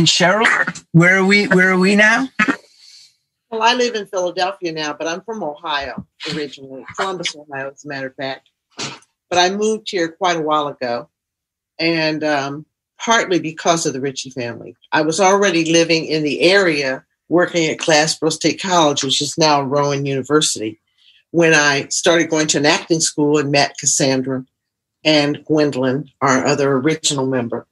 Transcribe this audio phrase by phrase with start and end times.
[0.00, 1.46] And Cheryl, where are we?
[1.48, 2.26] Where are we now?
[3.50, 7.88] Well, I live in Philadelphia now, but I'm from Ohio originally, Columbus, Ohio, as a
[7.88, 8.48] matter of fact.
[8.78, 11.10] But I moved here quite a while ago,
[11.78, 12.64] and um,
[12.98, 14.74] partly because of the Ritchie family.
[14.90, 19.60] I was already living in the area, working at Glassboro State College, which is now
[19.60, 20.80] Rowan University,
[21.30, 24.46] when I started going to an acting school and met Cassandra
[25.04, 27.66] and Gwendolyn, our other original member.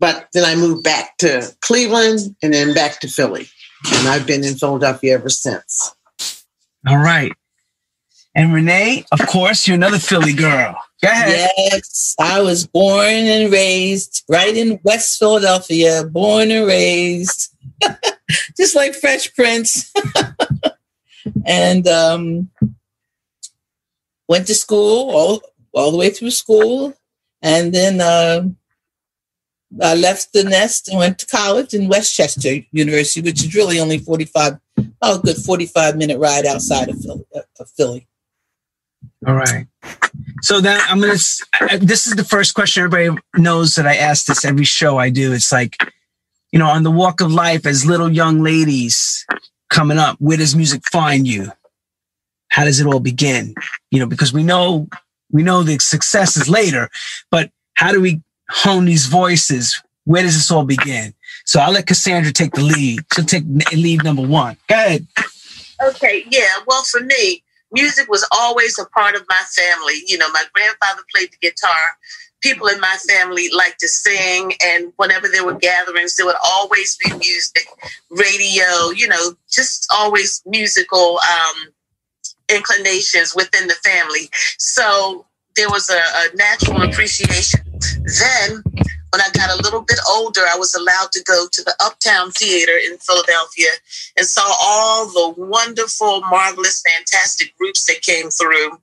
[0.00, 3.48] But then I moved back to Cleveland and then back to Philly.
[3.92, 5.94] And I've been in Philadelphia ever since.
[6.86, 7.32] All right.
[8.34, 10.76] And Renee, of course, you're another Philly girl.
[11.02, 11.50] Go ahead.
[11.56, 17.52] Yes, I was born and raised right in West Philadelphia, born and raised,
[18.56, 19.92] just like Fresh Prince.
[21.46, 22.50] and um,
[24.28, 25.42] went to school all,
[25.72, 26.94] all the way through school.
[27.42, 28.48] And then uh,
[29.82, 33.98] I left the nest and went to college in Westchester University, which is really only
[33.98, 34.58] 45,
[35.02, 37.24] oh, good 45 minute ride outside of Philly.
[37.34, 38.08] Uh, of Philly.
[39.26, 39.66] All right.
[40.42, 44.26] So then I'm going to, this is the first question everybody knows that I ask
[44.26, 45.32] this every show I do.
[45.32, 45.76] It's like,
[46.52, 49.26] you know, on the walk of life as little young ladies
[49.68, 51.52] coming up, where does music find you?
[52.48, 53.54] How does it all begin?
[53.90, 54.88] You know, because we know,
[55.30, 56.88] we know the success is later,
[57.30, 59.80] but how do we hone these voices?
[60.04, 61.14] Where does this all begin?
[61.44, 63.00] So I'll let Cassandra take the lead.
[63.14, 64.56] She'll take lead number one.
[64.68, 65.06] Go ahead.
[65.86, 66.56] Okay, yeah.
[66.66, 67.42] Well, for me,
[67.72, 70.02] music was always a part of my family.
[70.06, 71.96] You know, my grandfather played the guitar.
[72.40, 76.96] People in my family liked to sing, and whenever there were gatherings, there would always
[76.96, 77.66] be music,
[78.10, 81.72] radio, you know, just always musical um,
[82.48, 84.30] inclinations within the family.
[84.58, 85.26] So
[85.56, 87.60] there was a, a natural appreciation.
[87.80, 88.62] Then
[89.10, 92.30] when I got a little bit older, I was allowed to go to the Uptown
[92.32, 93.70] Theater in Philadelphia
[94.16, 98.78] and saw all the wonderful, marvelous, fantastic groups that came through.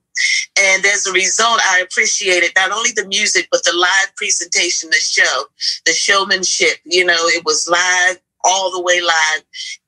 [0.58, 4.96] And as a result, I appreciated not only the music, but the live presentation, the
[4.96, 5.44] show,
[5.84, 6.78] the showmanship.
[6.84, 9.42] You know, it was live, all the way live.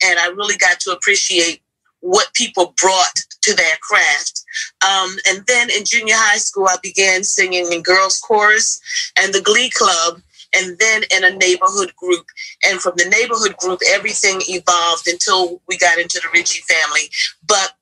[0.04, 1.62] And I really got to appreciate
[2.00, 4.44] what people brought to their craft.
[4.86, 8.80] Um, and then in junior high school, I began singing in girls' chorus
[9.20, 10.20] and the Glee Club
[10.54, 12.26] and then in a neighborhood group.
[12.64, 17.10] And from the neighborhood group, everything evolved until we got into the Ritchie family.
[17.46, 17.72] But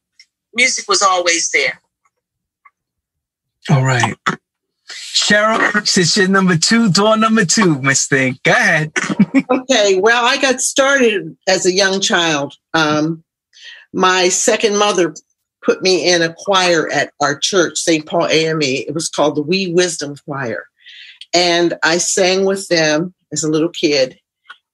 [0.54, 1.80] music was always there.
[3.70, 4.14] All right.
[4.88, 8.38] Cheryl, since you're number two, door number two, Miss Thing.
[8.44, 8.92] Go ahead.
[9.50, 9.98] okay.
[9.98, 12.54] Well, I got started as a young child.
[12.74, 13.24] Um,
[13.92, 15.14] my second mother
[15.66, 18.06] put me in a choir at our church, St.
[18.06, 18.62] Paul AME.
[18.62, 20.68] It was called the Wee Wisdom Choir.
[21.34, 24.18] And I sang with them as a little kid.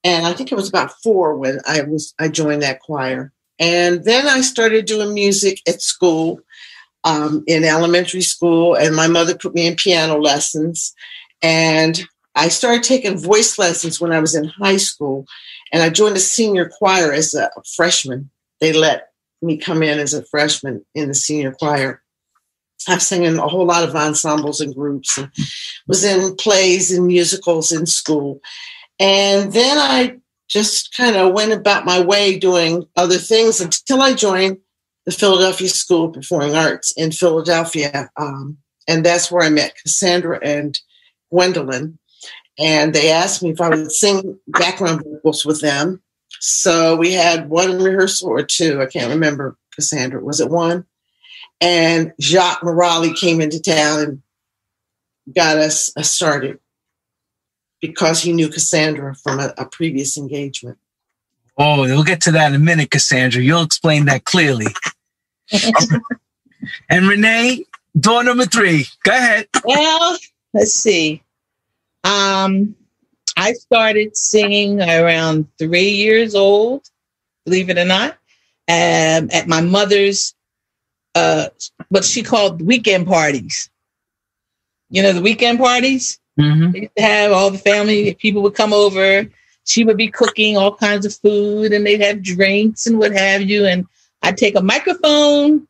[0.05, 3.33] And I think it was about four when I was I joined that choir.
[3.59, 6.41] And then I started doing music at school,
[7.05, 10.95] um, in elementary school, and my mother put me in piano lessons.
[11.41, 12.03] And
[12.35, 15.27] I started taking voice lessons when I was in high school,
[15.73, 18.31] and I joined a senior choir as a freshman.
[18.61, 19.12] They let
[19.43, 22.03] me come in as a freshman in the senior choir.
[22.89, 25.31] I sang in a whole lot of ensembles and groups and
[25.87, 28.41] was in plays and musicals in school.
[28.99, 34.15] And then I just kind of went about my way doing other things until I
[34.15, 34.59] joined
[35.07, 38.11] the Philadelphia School of Performing Arts in Philadelphia.
[38.17, 40.79] Um, and that's where I met Cassandra and
[41.31, 41.99] Gwendolyn.
[42.59, 46.02] And they asked me if I would sing background vocals with them.
[46.41, 48.81] So we had one rehearsal or two.
[48.83, 50.23] I can't remember, Cassandra.
[50.23, 50.87] Was it one?
[51.61, 54.23] And Jacques Morali came into town and
[55.35, 56.59] got us started
[57.81, 60.79] because he knew Cassandra from a, a previous engagement.
[61.59, 63.43] Oh, we'll get to that in a minute, Cassandra.
[63.43, 64.67] You'll explain that clearly.
[66.91, 67.65] and Renee,
[67.99, 68.87] door number three.
[69.05, 69.49] Go ahead.
[69.65, 70.17] Well,
[70.55, 71.23] let's see.
[72.05, 72.75] Um,
[73.37, 76.83] I started singing around three years old,
[77.45, 78.13] believe it or not,
[78.69, 80.35] um, at my mother's
[81.15, 81.49] uh,
[81.89, 83.71] what she called weekend parties.
[84.91, 86.19] You know, the weekend parties.
[86.39, 86.71] Mm-hmm.
[86.71, 89.27] They used to have all the family, people would come over.
[89.65, 93.43] She would be cooking all kinds of food, and they'd have drinks and what have
[93.43, 93.65] you.
[93.67, 93.87] And
[94.23, 95.69] I'd take a microphone,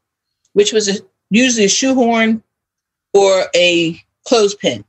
[0.54, 2.42] which was a, usually a shoehorn
[3.12, 4.84] or a clothespin,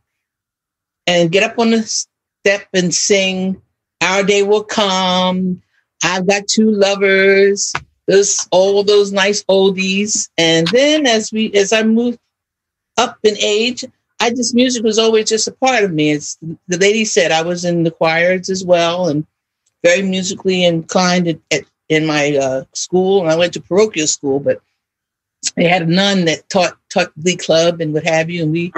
[1.06, 2.06] and get up on the
[2.46, 3.62] step and sing
[4.02, 5.62] "Our Day Will Come."
[6.04, 7.72] I've got two lovers
[8.08, 10.30] this all those nice oldies.
[10.38, 12.20] And then as we as I moved
[12.98, 13.86] up in age,
[14.20, 16.12] I just music was always just a part of me.
[16.12, 19.26] As the lady said I was in the choirs as well and
[19.84, 23.22] very musically inclined at, at in my uh, school.
[23.22, 24.62] And I went to parochial school, but
[25.56, 28.74] they had a nun that taught taught glee club and what have you, and we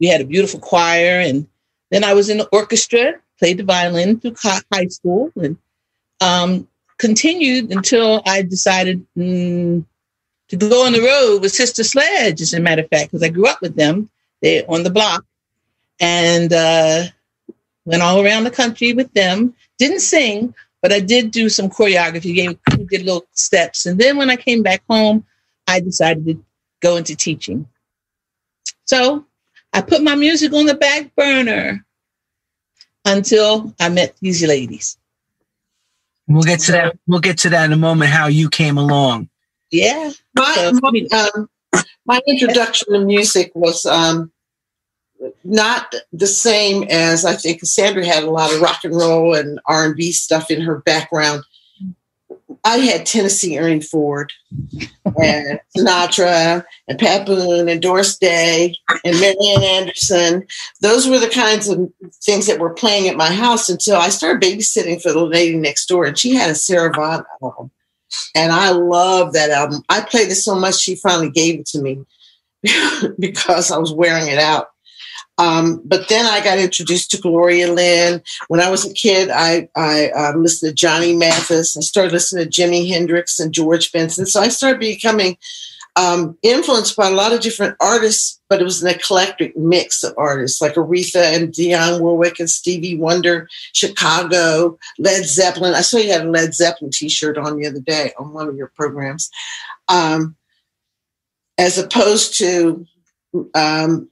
[0.00, 1.20] we had a beautiful choir.
[1.20, 1.46] And
[1.90, 5.56] then I was in the orchestra, played the violin through high school, and
[6.20, 6.68] um,
[6.98, 9.84] continued until I decided mm,
[10.48, 13.28] to go on the road with Sister Sledge, as a matter of fact, because I
[13.28, 14.10] grew up with them.
[14.42, 15.24] They on the block,
[16.00, 17.04] and uh,
[17.84, 19.54] went all around the country with them.
[19.78, 22.34] Didn't sing, but I did do some choreography.
[22.34, 22.58] Gave
[22.88, 25.24] did little steps, and then when I came back home,
[25.66, 26.44] I decided to
[26.80, 27.66] go into teaching.
[28.84, 29.24] So
[29.72, 31.84] I put my music on the back burner
[33.04, 34.96] until I met these ladies.
[36.26, 36.98] We'll get to that.
[37.06, 38.10] We'll get to that in a moment.
[38.10, 39.28] How you came along?
[39.70, 40.10] Yeah.
[40.34, 41.48] My So- my, um,
[42.06, 44.30] my introduction to music was um,
[45.44, 49.60] not the same as I think Cassandra had a lot of rock and roll and
[49.66, 51.44] R and B stuff in her background.
[52.64, 54.32] I had Tennessee Ernie Ford
[55.20, 58.74] and Sinatra and Pat Boone and Doris Day
[59.04, 60.46] and Marian Anderson.
[60.80, 61.90] Those were the kinds of
[62.22, 65.86] things that were playing at my house until I started babysitting for the lady next
[65.86, 67.70] door, and she had a Sarah Vaughan album.
[68.34, 69.82] And I love that album.
[69.88, 72.04] I played it so much, she finally gave it to me
[73.18, 74.68] because I was wearing it out.
[75.38, 78.22] Um, but then I got introduced to Gloria Lynne.
[78.48, 81.76] When I was a kid, I, I um, listened to Johnny Mathis.
[81.76, 84.26] I started listening to Jimi Hendrix and George Benson.
[84.26, 85.38] So I started becoming
[85.98, 90.14] um, influenced by a lot of different artists, but it was an eclectic mix of
[90.16, 95.74] artists like Aretha and Dionne Warwick and Stevie Wonder, Chicago, Led Zeppelin.
[95.74, 98.56] I saw you had a Led Zeppelin t-shirt on the other day on one of
[98.56, 99.30] your programs.
[99.88, 100.36] Um,
[101.58, 102.86] as opposed to
[103.54, 104.08] um,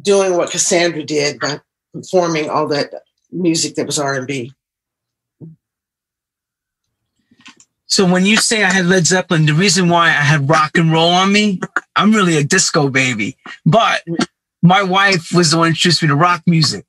[0.00, 1.60] doing what Cassandra did by
[1.92, 2.92] performing all that
[3.30, 4.52] music that was R&B.
[7.86, 10.92] So when you say I had Led Zeppelin, the reason why I had rock and
[10.92, 11.58] roll on me,
[11.96, 13.36] I'm really a disco baby.
[13.64, 14.02] But
[14.62, 16.84] my wife was the one who introduced me to rock music.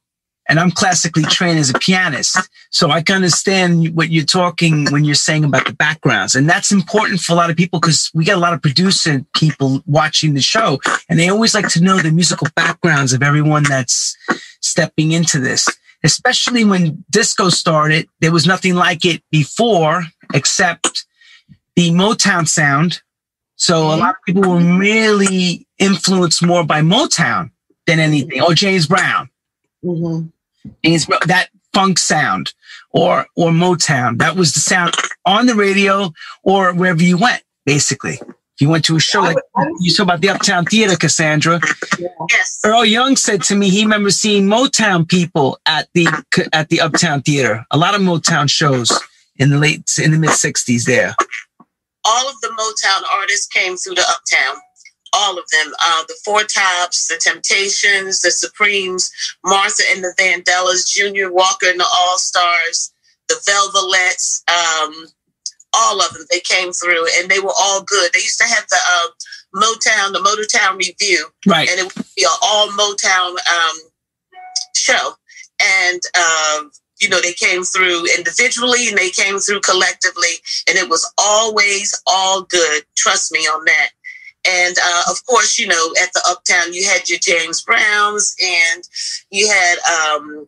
[0.49, 2.37] And I'm classically trained as a pianist.
[2.71, 6.35] So I can understand what you're talking when you're saying about the backgrounds.
[6.35, 9.23] And that's important for a lot of people because we get a lot of producer
[9.35, 13.63] people watching the show and they always like to know the musical backgrounds of everyone
[13.63, 14.17] that's
[14.59, 15.69] stepping into this.
[16.03, 20.03] Especially when disco started, there was nothing like it before
[20.33, 21.05] except
[21.75, 23.01] the Motown sound.
[23.55, 27.51] So a lot of people were really influenced more by Motown
[27.85, 29.29] than anything, or James Brown.
[29.83, 30.27] Mm-hmm.
[30.83, 32.53] James Brown, that funk sound,
[32.91, 34.17] or or Motown.
[34.17, 34.93] That was the sound
[35.25, 36.11] on the radio
[36.43, 37.43] or wherever you went.
[37.65, 39.37] Basically, if you went to a show like
[39.79, 41.59] you saw about the Uptown Theater, Cassandra.
[42.31, 42.59] Yes.
[42.65, 46.07] Earl Young said to me he remembers seeing Motown people at the
[46.53, 47.65] at the Uptown Theater.
[47.71, 48.91] A lot of Motown shows
[49.37, 51.15] in the late in the mid '60s there.
[52.05, 54.55] all of the Motown artists came through the Uptown.
[55.13, 55.73] All of them.
[55.81, 59.11] Uh, the Four Tops, the Temptations, the Supremes,
[59.43, 62.93] Martha and the Vandellas, Junior Walker and the All Stars,
[63.27, 65.07] the Velvelettes, um,
[65.73, 66.25] all of them.
[66.31, 68.11] They came through and they were all good.
[68.13, 69.07] They used to have the uh,
[69.55, 71.69] Motown, the Motown Revue, Right.
[71.69, 73.77] and it would be an all Motown um,
[74.75, 75.13] show.
[75.61, 76.63] And uh,
[77.01, 80.33] you know, they came through individually and they came through collectively,
[80.67, 82.83] and it was always all good.
[82.97, 83.89] Trust me on that.
[84.47, 88.83] And uh, of course, you know, at the Uptown, you had your James Browns, and
[89.31, 90.47] you had um,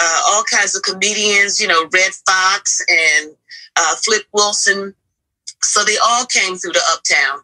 [0.00, 1.60] uh, all kinds of comedians.
[1.60, 3.34] You know, Redd Foxx and
[3.76, 4.94] uh, Flip Wilson.
[5.62, 7.38] So they all came through the Uptown,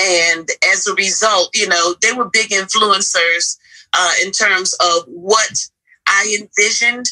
[0.00, 3.58] and as a result, you know, they were big influencers
[3.92, 5.66] uh, in terms of what
[6.06, 7.08] I envisioned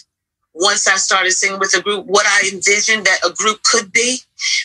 [0.54, 4.18] once I started singing with a group, what I envisioned that a group could be.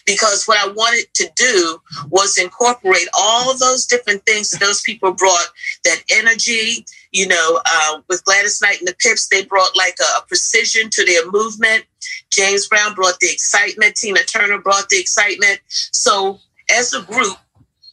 [0.05, 5.13] Because what I wanted to do was incorporate all those different things that those people
[5.13, 5.47] brought
[5.83, 6.85] that energy.
[7.11, 10.89] You know, uh, with Gladys Knight and the Pips, they brought like a, a precision
[10.91, 11.85] to their movement.
[12.31, 13.95] James Brown brought the excitement.
[13.95, 15.59] Tina Turner brought the excitement.
[15.67, 17.37] So, as a group,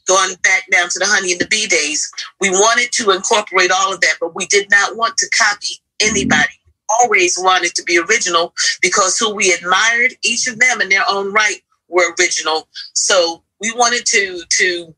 [0.07, 3.93] going back down to the Honey and the Bee days, we wanted to incorporate all
[3.93, 6.53] of that, but we did not want to copy anybody.
[7.01, 11.33] Always wanted to be original because who we admired, each of them in their own
[11.33, 12.67] right, were original.
[12.93, 14.95] So we wanted to to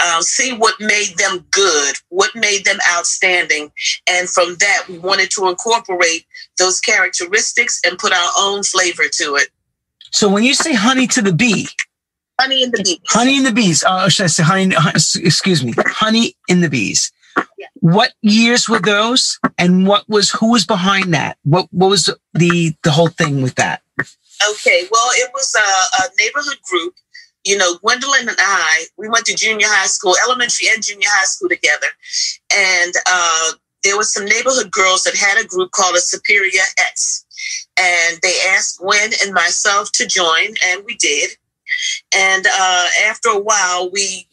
[0.00, 3.70] uh, see what made them good, what made them outstanding,
[4.08, 6.26] and from that we wanted to incorporate
[6.58, 9.48] those characteristics and put our own flavor to it.
[10.10, 11.68] So when you say honey to the bee,
[12.40, 13.00] Honey and the Bee.
[13.08, 14.74] honey in the bees, uh, should I say honey?
[14.74, 17.12] uh, Excuse me, honey in the bees.
[17.74, 21.38] What years were those, and what was who was behind that?
[21.44, 23.82] What what was the the whole thing with that?
[24.50, 26.94] Okay, well, it was a, a neighborhood group.
[27.44, 31.24] You know, Gwendolyn and I, we went to junior high school, elementary and junior high
[31.24, 31.88] school together,
[32.54, 37.24] and uh, there was some neighborhood girls that had a group called a Superior X,
[37.76, 41.30] and they asked Gwen and myself to join, and we did.
[42.14, 44.28] And uh, after a while, we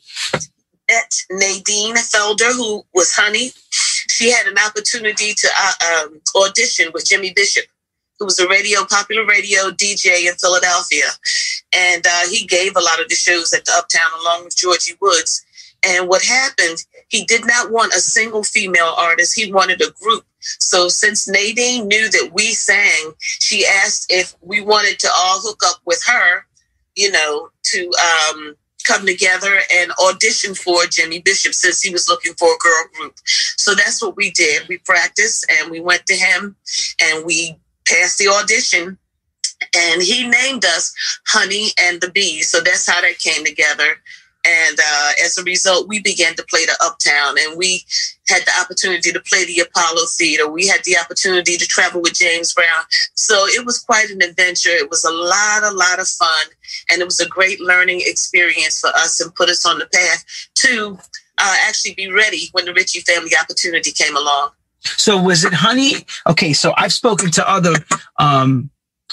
[0.89, 3.51] met Nadine Felder, who was Honey.
[4.09, 7.65] She had an opportunity to uh, um, audition with Jimmy Bishop,
[8.19, 11.05] who was a radio, popular radio DJ in Philadelphia.
[11.73, 14.95] And uh, he gave a lot of the shows at the Uptown along with Georgie
[15.01, 15.45] Woods.
[15.88, 19.39] And what happened, he did not want a single female artist.
[19.39, 20.25] He wanted a group.
[20.41, 25.61] So since Nadine knew that we sang, she asked if we wanted to all hook
[25.65, 26.45] up with her,
[26.95, 27.91] you know, to
[28.29, 32.85] um, come together and audition for Jimmy Bishop since he was looking for a girl
[32.95, 33.15] group.
[33.23, 34.67] So that's what we did.
[34.67, 36.55] We practiced and we went to him
[37.01, 37.57] and we
[37.89, 38.98] passed the audition
[39.75, 40.93] and he named us
[41.27, 42.50] Honey and the Bees.
[42.50, 43.98] So that's how that came together.
[44.46, 47.84] And uh, as a result, we began to play the Uptown, and we
[48.29, 50.50] had the opportunity to play the Apollo Theater.
[50.50, 52.84] We had the opportunity to travel with James Brown.
[53.15, 54.69] So it was quite an adventure.
[54.69, 56.46] It was a lot, a lot of fun,
[56.89, 60.24] and it was a great learning experience for us and put us on the path
[60.55, 60.98] to
[61.38, 64.51] uh, actually be ready when the Ritchie family opportunity came along.
[64.81, 66.05] So was it Honey?
[66.27, 67.74] Okay, so I've spoken to other
[68.17, 68.69] um,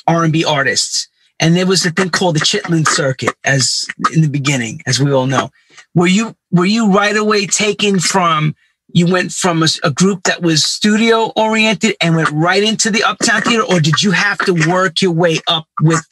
[0.06, 1.08] R&B artists
[1.38, 5.12] and there was a thing called the Chitlin Circuit, as in the beginning, as we
[5.12, 5.50] all know.
[5.94, 8.54] Were you were you right away taken from?
[8.88, 13.02] You went from a, a group that was studio oriented and went right into the
[13.02, 16.06] Uptown Theater, or did you have to work your way up with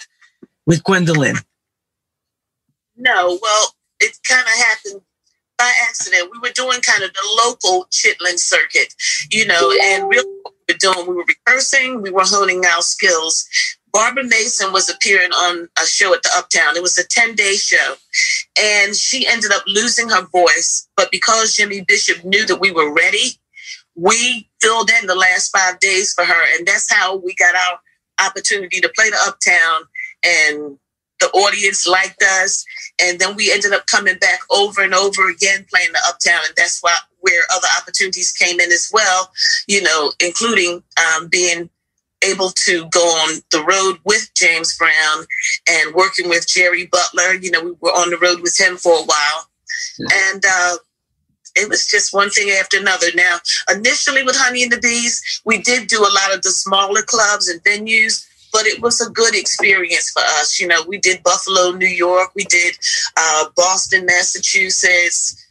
[0.67, 1.37] with Gwendolyn?
[2.97, 5.01] No, well, it kind of happened
[5.65, 6.31] by accident.
[6.31, 8.95] We were doing kind of the local Chitlin circuit,
[9.31, 12.83] you know, and really what we were doing, we were rehearsing, we were honing our
[12.83, 13.49] skills.
[13.91, 16.77] Barbara Mason was appearing on a show at the Uptown.
[16.77, 17.95] It was a 10 day show.
[18.61, 20.87] And she ended up losing her voice.
[20.97, 23.39] But because Jimmy Bishop knew that we were ready,
[23.95, 26.57] we filled in the last five days for her.
[26.57, 29.83] And that's how we got our opportunity to play the Uptown.
[30.25, 30.79] And
[31.25, 32.65] the audience liked us.
[33.01, 36.41] And then we ended up coming back over and over again playing the Uptown.
[36.47, 39.33] And that's why where other opportunities came in as well,
[39.67, 41.71] you know, including um, being
[42.23, 45.25] able to go on the road with James Brown
[45.69, 47.35] and working with Jerry Butler.
[47.35, 49.49] You know, we were on the road with him for a while.
[49.99, 50.77] And uh,
[51.57, 53.07] it was just one thing after another.
[53.15, 53.39] Now,
[53.71, 57.49] initially with Honey and the Bees, we did do a lot of the smaller clubs
[57.49, 60.61] and venues, but it was a good experience for us.
[60.61, 62.79] You know, we did Buffalo, New York, we did
[63.17, 65.45] uh, Boston, Massachusetts,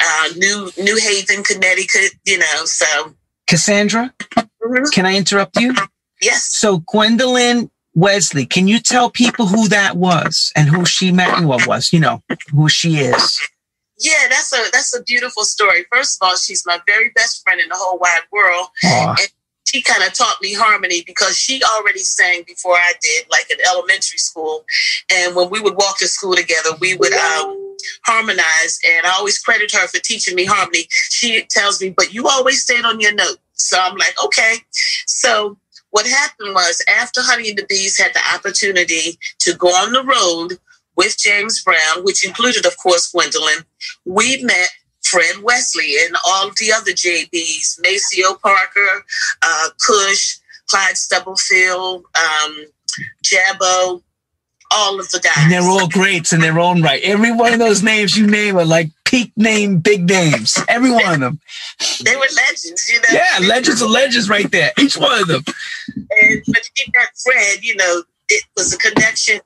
[0.00, 2.12] uh, New New Haven, Connecticut.
[2.24, 2.86] You know, so
[3.48, 4.84] Cassandra, mm-hmm.
[4.92, 5.74] can I interrupt you?
[6.22, 6.44] Yes.
[6.44, 11.48] So Gwendolyn Wesley, can you tell people who that was and who she met and
[11.48, 13.40] what was, you know, who she is?
[13.98, 15.86] Yeah, that's a that's a beautiful story.
[15.92, 18.68] First of all, she's my very best friend in the whole wide world.
[18.84, 19.08] Aww.
[19.18, 19.28] And
[19.66, 23.56] she kind of taught me harmony because she already sang before I did, like in
[23.68, 24.64] elementary school.
[25.12, 28.78] And when we would walk to school together, we would um, harmonize.
[28.88, 30.86] And I always credit her for teaching me harmony.
[30.90, 33.38] She tells me, but you always stayed on your note.
[33.54, 34.56] So I'm like, okay.
[35.06, 35.56] So
[35.90, 40.02] what happened was after Honey and the Bees had the opportunity to go on the
[40.02, 40.58] road
[40.96, 43.64] with James Brown, which included, of course, Gwendolyn,
[44.04, 44.70] we met
[45.14, 49.04] Fred Wesley and all the other JBs, Maceo Parker,
[49.42, 52.64] uh, Cush, Clyde Stubblefield, um,
[53.24, 54.02] Jabo,
[54.72, 55.32] all of the guys.
[55.38, 57.00] And they're all greats in their own right.
[57.04, 60.58] Every one of those names you name are like peak name, big names.
[60.68, 61.40] Every one of them.
[62.04, 63.08] They were legends, you know.
[63.12, 64.72] Yeah, legends of legends right there.
[64.80, 65.42] Each one of them.
[65.94, 69.40] And when he met Fred, you know, it was a connection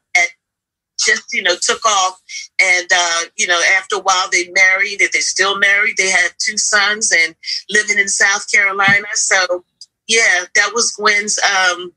[1.09, 2.21] just, you know, took off.
[2.61, 5.97] And, uh, you know, after a while they married and they're still married.
[5.97, 7.35] They had two sons and
[7.71, 9.07] living in South Carolina.
[9.15, 9.65] So,
[10.07, 11.93] yeah, that was Gwen's, um,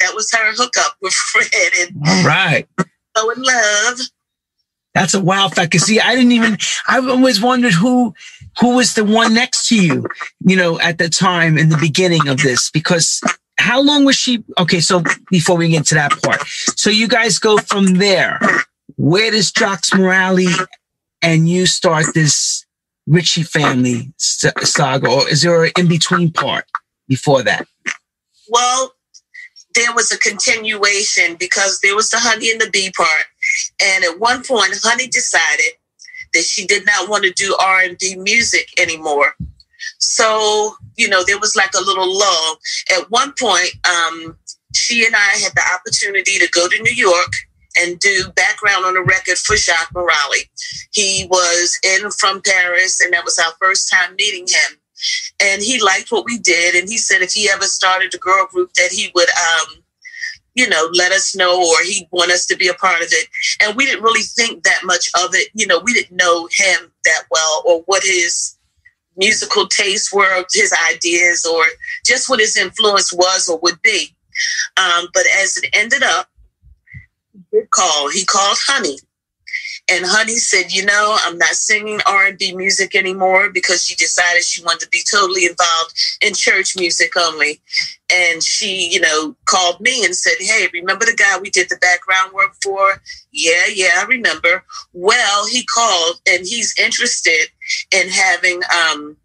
[0.00, 1.72] that was her hookup with Fred.
[1.80, 2.68] And All right.
[3.14, 3.98] So in love.
[4.94, 5.72] That's a wow fact.
[5.72, 6.56] Cause see, I didn't even,
[6.88, 8.14] I always wondered who,
[8.58, 10.06] who was the one next to you,
[10.40, 13.20] you know, at the time in the beginning of this, because
[13.58, 14.44] how long was she?
[14.58, 14.80] Okay.
[14.80, 18.38] So before we get to that part, so you guys go from there.
[18.96, 20.52] Where does Jacques Morali
[21.22, 22.66] and you start this
[23.06, 26.64] Ritchie family saga, or is there an in between part
[27.08, 27.66] before that?
[28.48, 28.94] Well,
[29.74, 33.24] there was a continuation because there was the honey and the bee part.
[33.82, 35.72] And at one point, honey decided
[36.34, 39.34] that she did not want to do R&B music anymore.
[40.02, 42.58] So, you know, there was like a little lull.
[42.90, 44.36] At one point, um,
[44.74, 47.32] she and I had the opportunity to go to New York
[47.78, 50.50] and do background on a record for Jacques Morali.
[50.92, 54.78] He was in from Paris, and that was our first time meeting him.
[55.40, 58.46] And he liked what we did, and he said if he ever started a girl
[58.50, 59.84] group, that he would, um,
[60.54, 63.28] you know, let us know, or he'd want us to be a part of it.
[63.62, 65.48] And we didn't really think that much of it.
[65.54, 68.58] You know, we didn't know him that well, or what his
[69.16, 71.64] musical tastes were, his ideas, or
[72.04, 74.14] just what his influence was or would be.
[74.76, 76.28] Um, but as it ended up,
[77.50, 78.10] he call.
[78.10, 78.98] He called Honey,
[79.88, 84.62] and Honey said, "You know, I'm not singing R&B music anymore because she decided she
[84.62, 87.60] wanted to be totally involved in church music only."
[88.10, 91.76] And she, you know, called me and said, "Hey, remember the guy we did the
[91.76, 93.02] background work for?
[93.32, 94.64] Yeah, yeah, I remember.
[94.92, 97.48] Well, he called and he's interested
[97.90, 99.16] in having." Um,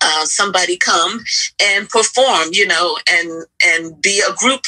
[0.00, 1.22] uh, somebody come
[1.62, 4.64] and perform, you know, and and be a group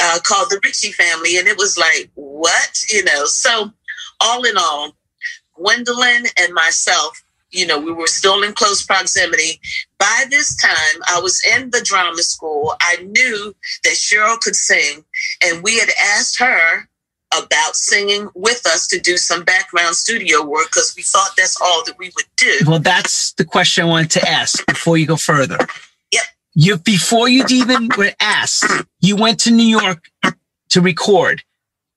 [0.00, 3.24] uh, called the Ritchie Family, and it was like, what, you know?
[3.26, 3.72] So,
[4.20, 4.92] all in all,
[5.54, 9.60] Gwendolyn and myself, you know, we were still in close proximity.
[9.98, 12.74] By this time, I was in the drama school.
[12.80, 13.54] I knew
[13.84, 15.04] that Cheryl could sing,
[15.42, 16.88] and we had asked her
[17.36, 21.84] about singing with us to do some background studio work because we thought that's all
[21.84, 22.58] that we would do.
[22.66, 25.58] Well, that's the question I wanted to ask before you go further.
[26.12, 26.22] Yep.
[26.54, 30.10] You before you even were asked, you went to New York
[30.70, 31.42] to record.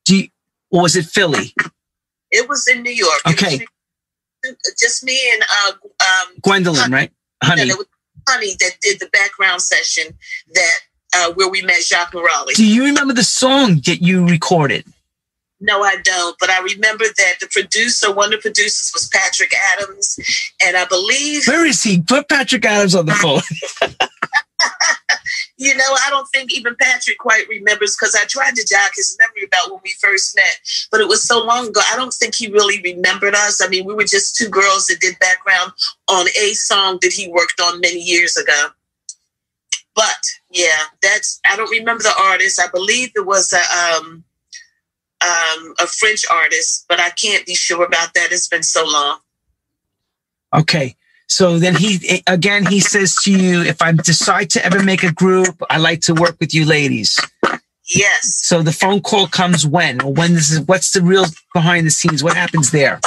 [0.06, 0.28] Do you,
[0.72, 1.54] or was it Philly?
[2.32, 3.20] It was in New York.
[3.28, 3.66] Okay.
[4.80, 5.72] Just me and uh,
[6.04, 6.94] um, Gwendolyn, Honey.
[6.94, 7.12] right?
[7.44, 7.62] Honey.
[7.64, 7.88] it was
[8.30, 10.18] Honey that did the background session
[10.54, 10.78] that
[11.16, 12.54] uh, where we met Jacques Morali.
[12.56, 14.86] Do you remember the song that you recorded?
[15.60, 16.38] No, I don't.
[16.40, 20.20] But I remember that the producer, one of the producers, was Patrick Adams,
[20.64, 22.02] and I believe, Where is he?
[22.02, 23.42] Put Patrick Adams on the phone.
[25.58, 29.18] you know, I don't think even Patrick quite remembers because I tried to jog his
[29.20, 30.60] memory about when we first met,
[30.92, 31.82] but it was so long ago.
[31.92, 33.62] I don't think he really remembered us.
[33.62, 35.72] I mean, we were just two girls that did background
[36.08, 38.68] on a song that he worked on many years ago.
[39.96, 42.62] But yeah, that's I don't remember the artist.
[42.62, 44.24] I believe it was a um,
[45.22, 48.32] um, a French artist, but I can't be sure about that.
[48.32, 49.20] It's been so long.
[50.56, 50.96] Okay.
[51.28, 55.12] So then he again he says to you, if I decide to ever make a
[55.12, 57.20] group, I like to work with you ladies.
[57.90, 58.36] Yes.
[58.36, 60.02] So the phone call comes when?
[60.02, 62.24] Or when this is what's the real behind the scenes?
[62.24, 63.00] What happens there?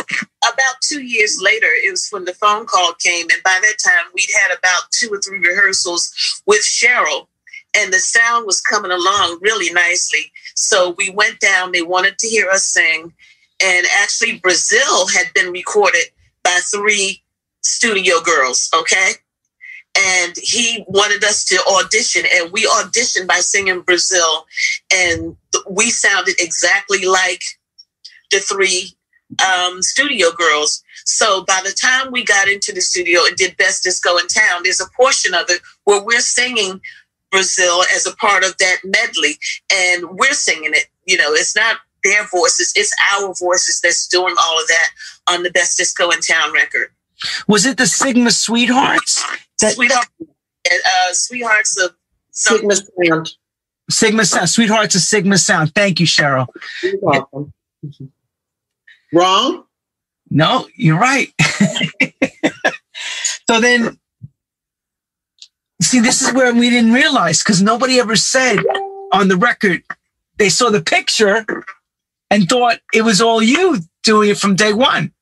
[0.42, 4.06] About two years later, it was when the phone call came, and by that time
[4.14, 7.26] we'd had about two or three rehearsals with Cheryl,
[7.76, 10.32] and the sound was coming along really nicely.
[10.54, 11.72] So we went down.
[11.72, 13.12] They wanted to hear us sing,
[13.62, 16.06] and actually Brazil had been recorded
[16.42, 17.22] by three
[17.62, 18.70] studio girls.
[18.74, 19.12] Okay.
[19.98, 24.46] And he wanted us to audition, and we auditioned by singing Brazil,
[24.94, 25.36] and
[25.68, 27.42] we sounded exactly like
[28.30, 28.92] the three
[29.44, 30.82] um, studio girls.
[31.04, 34.62] So by the time we got into the studio and did Best Disco in Town,
[34.62, 36.80] there's a portion of it where we're singing
[37.30, 39.38] Brazil as a part of that medley,
[39.72, 40.86] and we're singing it.
[41.06, 44.88] You know, it's not their voices; it's our voices that's doing all of that
[45.28, 46.88] on the Best Disco in Town record.
[47.46, 49.22] Was it the Sigma Sweethearts?
[49.60, 51.94] That- Sweetheart, uh, sweethearts of
[52.30, 53.30] Sigma Sound.
[53.90, 54.48] Sigma Sound.
[54.50, 55.74] Sweethearts of Sigma Sound.
[55.74, 56.46] Thank you, Cheryl.
[56.82, 57.52] You're welcome.
[59.12, 59.64] Wrong?
[60.30, 61.32] No, you're right.
[63.48, 63.98] so then,
[65.82, 68.60] see, this is where we didn't realize because nobody ever said
[69.12, 69.82] on the record
[70.38, 71.44] they saw the picture
[72.30, 75.12] and thought it was all you doing it from day one.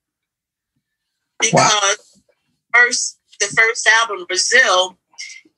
[1.40, 2.22] Because
[2.74, 4.98] first the first album Brazil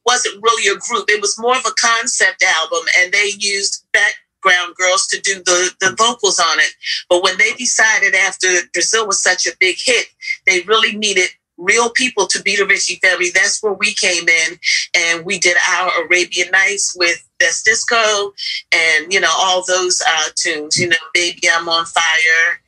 [0.07, 1.09] wasn't really a group.
[1.09, 5.71] It was more of a concept album, and they used background girls to do the
[5.81, 6.73] the vocals on it.
[7.09, 10.07] But when they decided after Brazil was such a big hit,
[10.47, 11.29] they really needed
[11.61, 13.31] real people to be the Ritchie family.
[13.35, 14.59] That's where we came in,
[14.95, 18.33] and we did our Arabian Nights with Best Disco,
[18.73, 20.79] and you know all those uh, tunes.
[20.79, 22.61] You know, Baby I'm on Fire,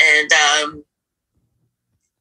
[0.00, 0.84] and um,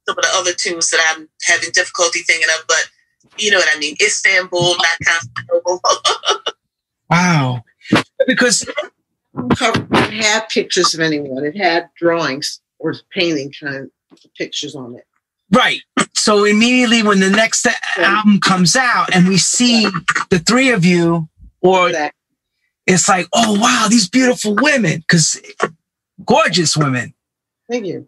[0.07, 2.89] some of the other tunes that I'm having difficulty thinking of, but
[3.37, 3.95] you know what I mean.
[4.01, 5.81] Istanbul, not Constantinople.
[7.09, 7.63] Wow.
[8.25, 8.67] Because
[9.55, 11.43] Cover didn't have pictures of anyone.
[11.45, 15.05] It had drawings or painting kind of pictures on it.
[15.51, 15.81] Right.
[16.15, 19.85] So immediately when the next album comes out and we see
[20.31, 21.29] the three of you,
[21.61, 22.15] or That
[22.87, 25.39] it's like, oh wow, these beautiful women, because
[26.25, 27.13] gorgeous women.
[27.69, 28.07] thank you.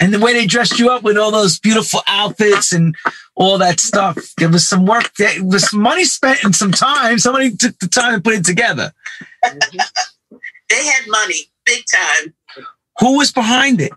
[0.00, 2.96] And the way they dressed you up with all those beautiful outfits and
[3.34, 7.18] all that stuff, there was some work, there was some money spent and some time.
[7.18, 8.92] Somebody took the time to put it together.
[9.44, 10.36] Mm-hmm.
[10.70, 12.34] they had money, big time.
[13.00, 13.92] Who was behind it?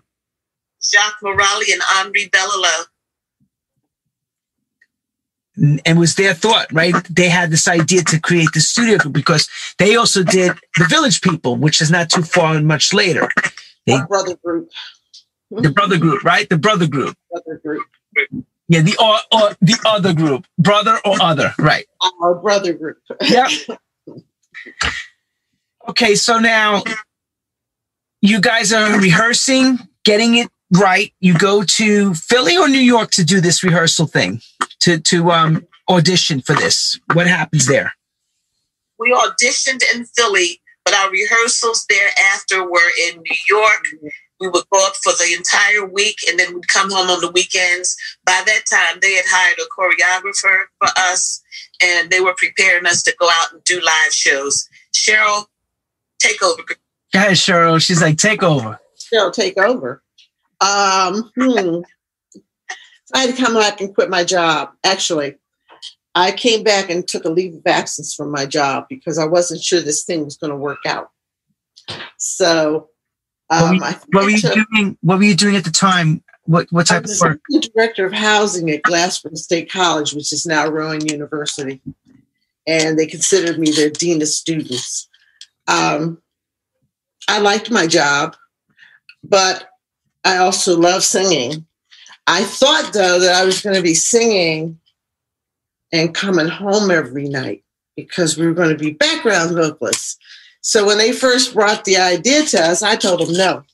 [0.82, 2.84] Jacques Morali and Henri Belolo.
[5.86, 6.94] And was their thought, right?
[7.08, 11.20] They had this idea to create the studio group because they also did the Village
[11.22, 13.28] People, which is not too far and much later.
[13.86, 14.70] They, brother group.
[15.62, 16.48] The brother group, right?
[16.48, 17.16] The brother group.
[17.30, 17.86] Brother group.
[18.68, 21.86] Yeah, the or, or the other group, brother or other, right?
[22.22, 22.98] Our brother group.
[23.20, 23.48] yeah.
[25.88, 26.82] Okay, so now
[28.22, 31.12] you guys are rehearsing, getting it right.
[31.20, 34.40] You go to Philly or New York to do this rehearsal thing,
[34.80, 36.98] to to um, audition for this.
[37.12, 37.92] What happens there?
[38.98, 43.86] We auditioned in Philly, but our rehearsals thereafter were in New York.
[44.40, 47.30] We would go up for the entire week and then we'd come home on the
[47.30, 47.96] weekends.
[48.24, 51.42] By that time, they had hired a choreographer for us
[51.82, 54.68] and they were preparing us to go out and do live shows.
[54.92, 55.46] Cheryl,
[56.18, 56.62] take over.
[57.12, 57.80] Go ahead, Cheryl.
[57.80, 58.78] She's like, take over.
[58.98, 60.02] Cheryl, take over.
[60.60, 61.80] Um, hmm.
[63.14, 64.70] I had to come back and quit my job.
[64.82, 65.36] Actually,
[66.14, 69.62] I came back and took a leave of absence from my job because I wasn't
[69.62, 71.10] sure this thing was going to work out.
[72.18, 72.88] So,
[73.62, 74.98] um, what, were you, what were you doing?
[75.02, 76.22] What were you doing at the time?
[76.46, 77.40] What what type of work?
[77.74, 81.80] Director of housing at Glassboro State College, which is now Rowan University,
[82.66, 85.08] and they considered me their dean of students.
[85.68, 86.20] Um,
[87.28, 88.36] I liked my job,
[89.22, 89.70] but
[90.24, 91.66] I also love singing.
[92.26, 94.78] I thought though that I was going to be singing
[95.92, 97.64] and coming home every night
[97.96, 100.18] because we were going to be background vocalists.
[100.64, 103.64] So when they first brought the idea to us, I told them no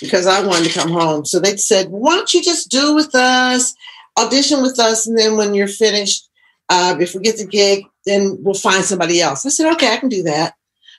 [0.00, 1.24] because I wanted to come home.
[1.24, 3.74] So they said, "Why don't you just do with us,
[4.18, 6.28] audition with us, and then when you're finished,
[6.68, 9.98] uh, if we get the gig, then we'll find somebody else." I said, "Okay, I
[9.98, 10.54] can do that."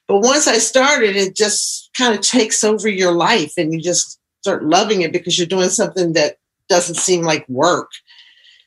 [0.08, 4.18] But once I started, it just kind of takes over your life and you just
[4.44, 6.38] start loving it because you're doing something that
[6.70, 7.92] doesn't seem like work.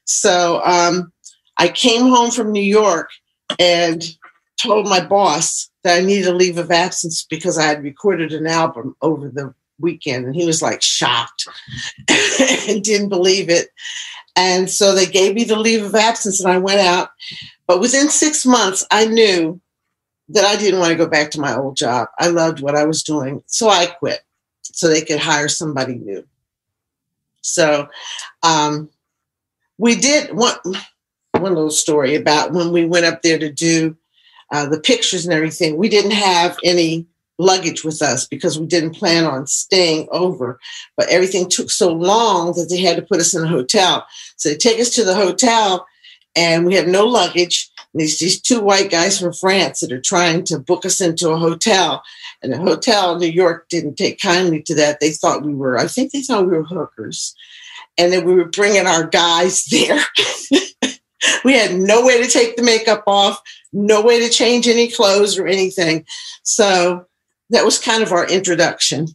[0.05, 1.11] So um,
[1.57, 3.09] I came home from New York
[3.59, 4.05] and
[4.61, 8.47] told my boss that I needed a leave of absence because I had recorded an
[8.47, 10.27] album over the weekend.
[10.27, 11.49] And he was like shocked
[12.69, 13.71] and didn't believe it.
[14.37, 17.09] And so they gave me the leave of absence and I went out.
[17.67, 19.61] But within six months, I knew
[20.29, 22.09] that I didn't want to go back to my old job.
[22.19, 23.43] I loved what I was doing.
[23.47, 24.21] So I quit
[24.63, 26.23] so they could hire somebody new.
[27.41, 27.89] So
[28.43, 28.91] um,
[29.79, 30.59] we did one,
[31.33, 33.97] one little story about when we went up there to do
[34.53, 35.77] uh, the pictures and everything.
[35.77, 37.07] We didn't have any
[37.39, 40.59] luggage with us because we didn't plan on staying over.
[40.97, 44.07] But everything took so long that they had to put us in a hotel.
[44.37, 45.87] So they take us to the hotel
[46.37, 50.01] and we have no luggage And these these two white guys from France that are
[50.01, 52.03] trying to book us into a hotel.
[52.43, 55.01] And the hotel in New York didn't take kindly to that.
[55.01, 57.35] They thought we were, I think they thought we were hookers.
[57.97, 60.01] And then we were bringing our guys there.
[61.45, 63.41] We had no way to take the makeup off,
[63.73, 66.05] no way to change any clothes or anything.
[66.43, 67.07] So
[67.51, 69.09] that was kind of our introduction.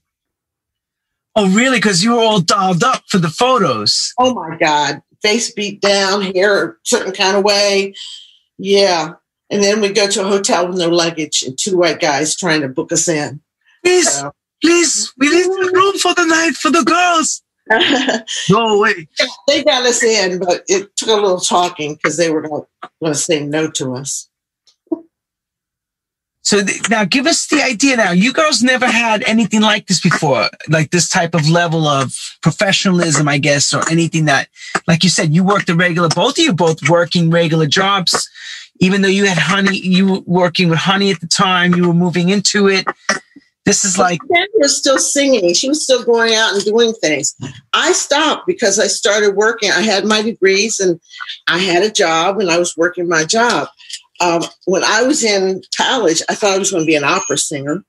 [1.36, 1.78] Oh, really?
[1.78, 4.14] Because you were all dolled up for the photos.
[4.20, 5.02] Oh my God.
[5.22, 7.96] Face beat down, hair a certain kind of way.
[8.58, 9.14] Yeah.
[9.50, 12.62] And then we go to a hotel with no luggage and two white guys trying
[12.62, 13.42] to book us in.
[13.84, 14.34] Please, so.
[14.62, 17.42] please, we need a room for the night for the girls.
[18.50, 19.08] no way.
[19.48, 22.66] They got us in, but it took a little talking because they were going
[23.04, 24.30] to say no to us.
[26.44, 28.12] So th- now give us the idea now.
[28.12, 33.30] You girls never had anything like this before, like this type of level of professionalism,
[33.30, 34.50] I guess, or anything that,
[34.86, 38.30] like you said, you worked a regular, both of you both working regular jobs,
[38.80, 41.94] even though you had honey, you were working with honey at the time, you were
[41.94, 42.86] moving into it.
[43.66, 44.20] This is like.
[44.34, 45.54] Jen was still singing.
[45.54, 47.36] She was still going out and doing things.
[47.72, 49.72] I stopped because I started working.
[49.72, 51.00] I had my degrees and
[51.48, 53.70] I had a job and I was working my job
[54.24, 57.38] um, when I was in college, I thought I was going to be an opera
[57.38, 57.84] singer.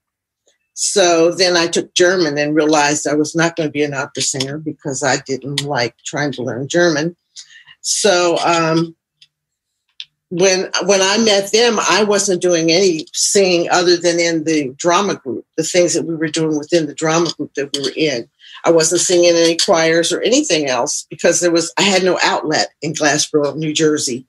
[0.74, 4.22] So then I took German and realized I was not going to be an opera
[4.22, 7.16] singer because I didn't like trying to learn German.
[7.82, 8.96] So um,
[10.30, 15.16] when when I met them, I wasn't doing any singing other than in the drama
[15.16, 18.28] group, the things that we were doing within the drama group that we were in.
[18.64, 22.18] I wasn't singing in any choirs or anything else because there was I had no
[22.22, 24.26] outlet in Glassboro, New Jersey.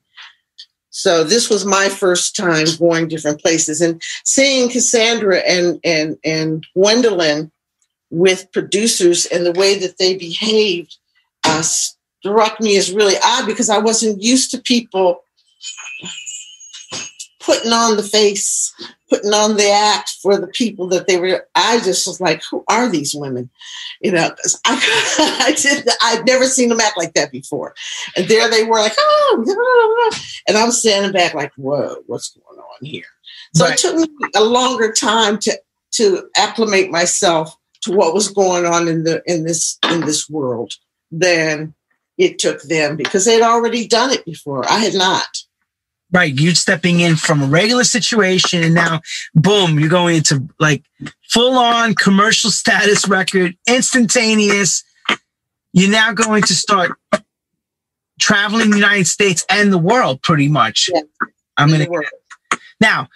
[0.90, 6.64] So this was my first time going different places and seeing Cassandra and and and
[6.74, 7.50] Gwendolyn
[8.10, 10.96] with producers and the way that they behaved
[11.44, 15.22] uh, struck me as really odd because I wasn't used to people
[17.46, 18.74] putting on the face,
[19.08, 21.46] putting on the act for the people that they were.
[21.54, 23.48] I just was like, who are these women?
[24.00, 24.34] You know,
[24.66, 25.88] I, I did.
[26.02, 27.74] I'd never seen them act like that before,
[28.16, 30.10] and there they were, like, oh,
[30.48, 33.04] and I'm standing back, like, whoa, what's going on here?
[33.54, 33.74] So right.
[33.74, 35.58] it took me a longer time to
[35.92, 40.72] to acclimate myself to what was going on in the in this in this world
[41.12, 41.74] than
[42.18, 44.68] it took them because they'd already done it before.
[44.68, 45.28] I had not.
[46.12, 46.38] Right.
[46.38, 49.00] You're stepping in from a regular situation and now,
[49.34, 50.84] boom, you're going into like
[51.28, 54.84] full on commercial status record, instantaneous.
[55.72, 56.92] You're now going to start
[58.20, 60.88] traveling the United States and the world pretty much.
[60.92, 61.02] Yeah.
[61.56, 62.58] I'm going to.
[62.80, 63.08] Now,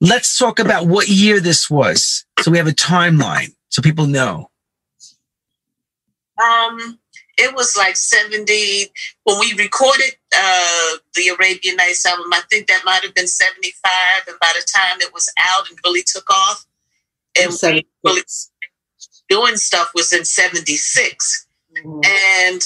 [0.00, 2.24] let's talk about what year this was.
[2.40, 4.50] So we have a timeline so people know.
[6.42, 6.98] Um,
[7.38, 8.86] it was like 70
[9.24, 13.92] when we recorded uh, the arabian nights album i think that might have been 75
[14.28, 16.66] and by the time it was out and really took off
[17.40, 17.52] and
[18.04, 18.22] really
[19.28, 21.46] doing stuff was in 76
[21.76, 22.00] mm-hmm.
[22.48, 22.62] and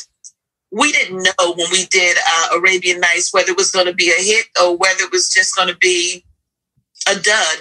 [0.72, 4.10] we didn't know when we did uh, arabian nights whether it was going to be
[4.10, 6.24] a hit or whether it was just going to be
[7.08, 7.58] a dud.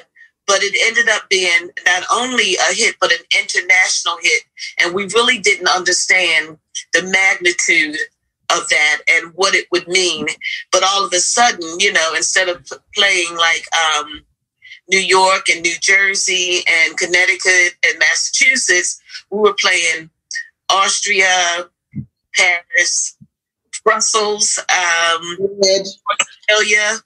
[0.48, 4.43] But it ended up being not only a hit but an international hit.
[4.82, 6.58] And we really didn't understand
[6.93, 7.97] the magnitude
[8.51, 10.27] of that and what it would mean.
[10.71, 12.65] But all of a sudden you know instead of
[12.95, 14.25] playing like um,
[14.89, 20.09] new york and new jersey and connecticut and massachusetts we were playing
[20.69, 21.69] austria
[22.35, 23.15] paris
[23.83, 25.37] brussels um,
[26.11, 26.99] australia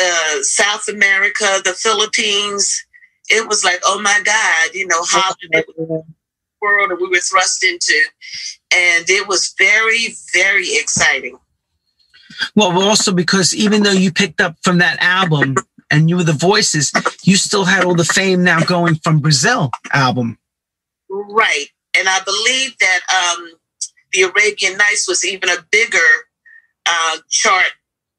[0.00, 2.84] uh, South America, the Philippines.
[3.28, 5.32] It was like, oh my God, you know, how
[6.60, 8.00] world we were thrust into.
[8.72, 11.38] And it was very, very exciting.
[12.54, 15.56] Well, also because even though you picked up from that album
[15.90, 16.92] and you were the voices,
[17.22, 20.38] you still had all the fame now going from Brazil album.
[21.08, 21.66] Right.
[21.98, 23.52] And I believe that um,
[24.12, 25.98] the Arabian Nights was even a bigger
[26.86, 27.72] uh, chart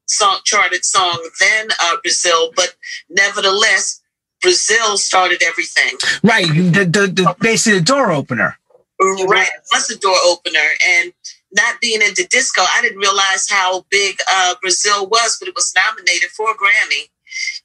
[0.06, 2.74] song, charted song than uh, Brazil, but
[3.08, 4.01] nevertheless,
[4.42, 5.96] Brazil started everything.
[6.22, 8.58] Right, the, the, the basically the door opener.
[9.00, 11.12] Right, was the door opener, and
[11.52, 15.72] not being into disco, I didn't realize how big uh, Brazil was, but it was
[15.74, 17.08] nominated for a Grammy,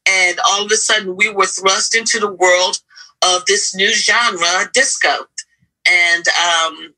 [0.07, 2.79] and all of a sudden we were thrust into the world
[3.23, 5.27] of this new genre, disco,
[5.87, 6.93] and um,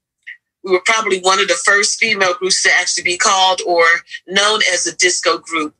[0.63, 3.83] we were probably one of the first female groups to actually be called or
[4.27, 5.75] known as a disco group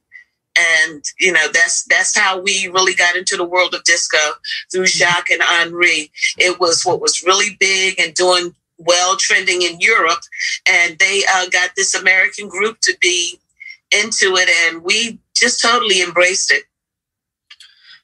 [0.57, 4.17] and you know that's that's how we really got into the world of disco
[4.71, 6.12] through Jacques and Henri.
[6.38, 10.21] It was what was really big and doing well, trending in Europe,
[10.67, 13.39] and they uh, got this American group to be
[13.91, 16.63] into it, and we just totally embraced it.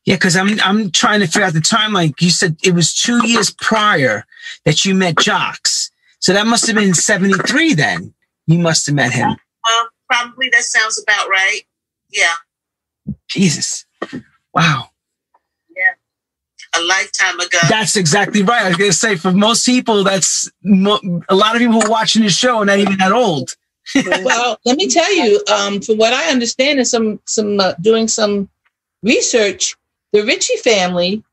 [0.06, 2.14] Yeah, because I'm I'm trying to figure out the timeline.
[2.22, 4.26] You said it was two years prior
[4.66, 5.68] that you met Jacques.
[6.20, 8.14] So that must have been 73 then.
[8.48, 9.30] You must have met him.
[9.32, 11.62] Uh, probably that sounds about right.
[12.16, 13.14] Yeah.
[13.28, 13.86] Jesus.
[14.54, 14.90] Wow.
[15.76, 16.80] Yeah.
[16.80, 17.60] A lifetime ago.
[17.70, 18.64] That's exactly right.
[18.64, 22.22] I was going to say, for most people, that's mo- a lot of people watching
[22.24, 23.56] this show are not even that old.
[24.24, 28.08] well, let me tell you, um, from what I understand and some, some uh, doing
[28.08, 28.50] some
[29.04, 29.76] research,
[30.14, 31.24] the Ritchie family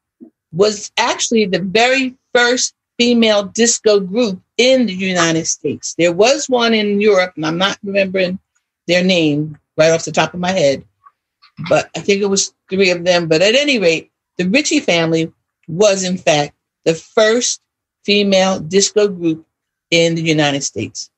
[0.52, 5.94] was actually the very first female disco group in the United States.
[5.96, 8.38] There was one in Europe, and I'm not remembering
[8.86, 10.84] their name right off the top of my head,
[11.68, 13.28] but I think it was three of them.
[13.28, 15.32] But at any rate, the Ritchie family
[15.68, 16.54] was, in fact,
[16.84, 17.60] the first
[18.04, 19.46] female disco group
[19.90, 21.10] in the United States.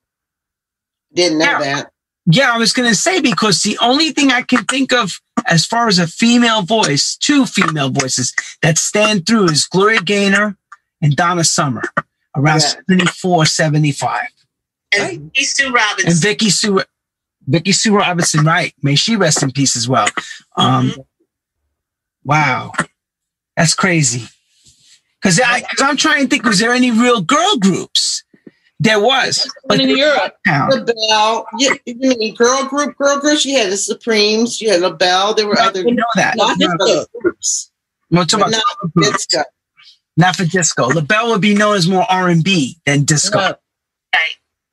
[1.13, 1.59] Didn't know yeah.
[1.59, 1.91] that.
[2.27, 5.65] Yeah, I was going to say because the only thing I can think of as
[5.65, 10.57] far as a female voice, two female voices that stand through is Gloria Gaynor
[11.01, 11.83] and Donna Summer
[12.35, 12.81] around yeah.
[12.87, 14.21] 74, 75.
[14.93, 15.19] And right?
[15.19, 16.11] Vicki Sue Robinson.
[16.11, 16.81] And Vicki Sue,
[17.47, 18.73] Vicki Sue Robinson, right.
[18.81, 20.07] May she rest in peace as well.
[20.57, 21.01] Um, mm-hmm.
[22.23, 22.71] Wow.
[23.55, 24.27] That's crazy.
[25.21, 25.39] Because
[25.79, 28.23] I'm trying to think, was there any real girl groups?
[28.79, 29.49] There was.
[29.65, 33.39] But in Europe, LaBelle, yeah, you mean girl group, girl group?
[33.39, 35.33] She had the Supremes, She had LaBelle.
[35.33, 35.83] There were other.
[35.83, 36.35] know that.
[36.35, 37.05] Not no.
[37.19, 37.71] groups.
[38.11, 39.43] No, talk about not disco
[40.17, 40.87] not for disco.
[40.87, 43.37] LaBelle would be known as more R and B than disco.
[43.37, 43.55] Right.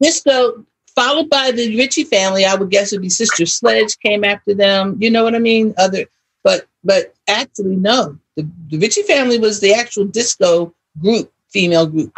[0.01, 4.55] Disco, followed by the Ritchie family, I would guess would be Sister Sledge came after
[4.55, 4.97] them.
[5.01, 5.75] You know what I mean?
[5.79, 6.07] Other,
[6.45, 12.13] but but actually no, the, the Ritchie family was the actual disco group female group.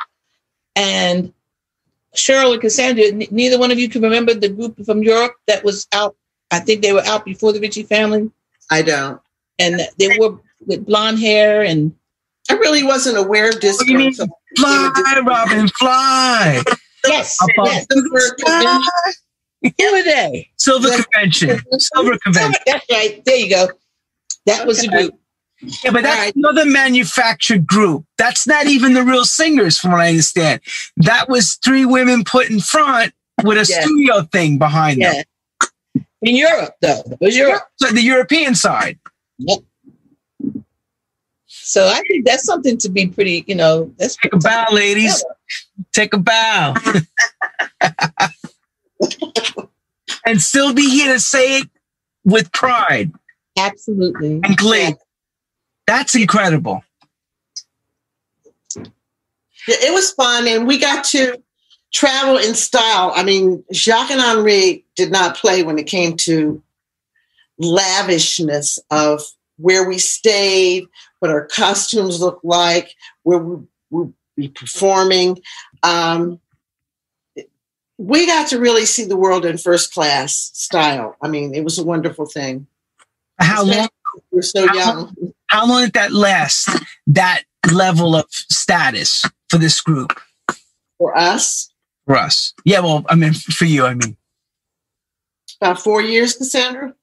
[0.76, 1.32] And
[2.16, 5.64] Cheryl and Cassandra, n- neither one of you can remember the group from Europe that
[5.64, 6.16] was out.
[6.50, 8.30] I think they were out before the Ritchie family,
[8.70, 9.20] I don't.
[9.58, 11.94] and they were with blonde hair and
[12.48, 13.84] I really wasn't aware of disco.
[13.84, 14.14] What you mean?
[14.56, 16.62] Fly, Robin, fly.
[17.06, 17.86] Yes, Above yes.
[17.88, 18.82] the convention.
[19.78, 20.50] Who were they?
[20.58, 21.04] Silver Yes.
[21.06, 21.60] Convention.
[21.78, 22.60] Silver Convention.
[22.66, 23.22] That's right.
[23.24, 23.68] There you go.
[24.46, 24.96] That was the Okay.
[25.08, 25.14] group.
[25.82, 26.36] Yeah, but that's Alright.
[26.36, 28.04] another manufactured group.
[28.18, 30.60] That's not even the real singers, from what I understand.
[30.98, 33.80] That was three women put in front with a Yeah.
[33.82, 35.24] studio thing behind them.
[36.20, 37.62] In Europe, though, it was Europe.
[37.76, 38.98] So the European side.
[41.66, 45.24] So I think that's something to be pretty, you know, that's Take a bow, ladies.
[45.92, 46.74] Take a bow.
[50.27, 51.70] and still be here to say it
[52.24, 53.12] with pride
[53.59, 54.42] Absolutely.
[54.44, 54.94] and glee.
[55.87, 56.85] That's incredible.
[58.77, 58.85] Yeah,
[59.66, 61.42] it was fun, and we got to
[61.94, 63.11] travel in style.
[63.16, 66.62] I mean, Jacques and Henri did not play when it came to
[67.59, 69.22] lavishness of
[69.64, 70.85] where we stayed,
[71.20, 75.38] what our costumes looked like, where we would be performing.
[75.83, 76.38] Um,
[77.96, 81.16] we got to really see the world in first class style.
[81.22, 82.66] I mean, it was a wonderful thing.
[83.38, 83.88] How long?
[84.31, 85.16] We're so young.
[85.46, 86.68] How long did that last?
[87.07, 90.12] That level of status for this group
[90.98, 91.72] For us,
[92.05, 92.53] for us?
[92.66, 94.18] Yeah, well, I mean, for you, I mean.
[95.59, 96.94] about four years, Cassandra?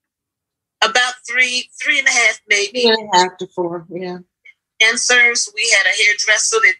[0.84, 2.82] About three, three and a half, maybe.
[2.82, 4.20] Three and a half to four, yeah.
[4.80, 5.48] Dancers.
[5.54, 6.74] We had a hairdresser that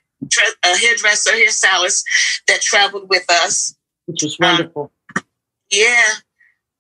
[0.64, 2.04] a hairdresser, hairstylist
[2.48, 3.76] that traveled with us.
[4.06, 4.92] Which was wonderful.
[5.16, 5.24] Um,
[5.72, 6.04] yeah,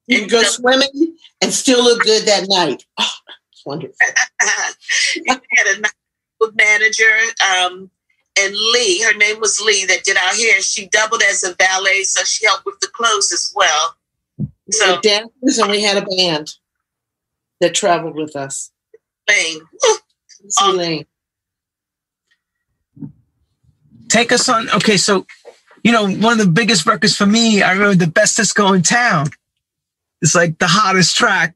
[0.07, 2.83] You could go uh, swimming and still look good that night.
[2.99, 3.09] Oh,
[3.51, 3.95] it's wonderful.
[5.15, 5.91] we had a nice
[6.55, 7.15] manager,
[7.55, 7.89] um,
[8.37, 9.01] and Lee.
[9.03, 10.61] Her name was Lee that did our hair.
[10.61, 13.95] She doubled as a valet, so she helped with the clothes as well.
[14.37, 16.51] We So dancers and we had a band
[17.61, 18.71] that traveled with us.
[19.29, 19.61] Lane.
[20.49, 21.05] See Um, Lane.
[24.09, 24.69] Take us on.
[24.71, 25.25] Okay, so,
[25.83, 28.81] you know, one of the biggest records for me, I remember the best disco in
[28.81, 29.27] town.
[30.21, 31.53] It's like the hottest track.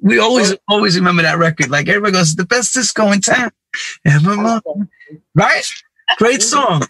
[0.00, 1.70] We always, always remember that record.
[1.70, 3.50] Like everybody goes, the best disco in town.
[4.04, 4.60] Evermore.
[5.34, 5.64] Right?
[6.18, 6.82] Great song.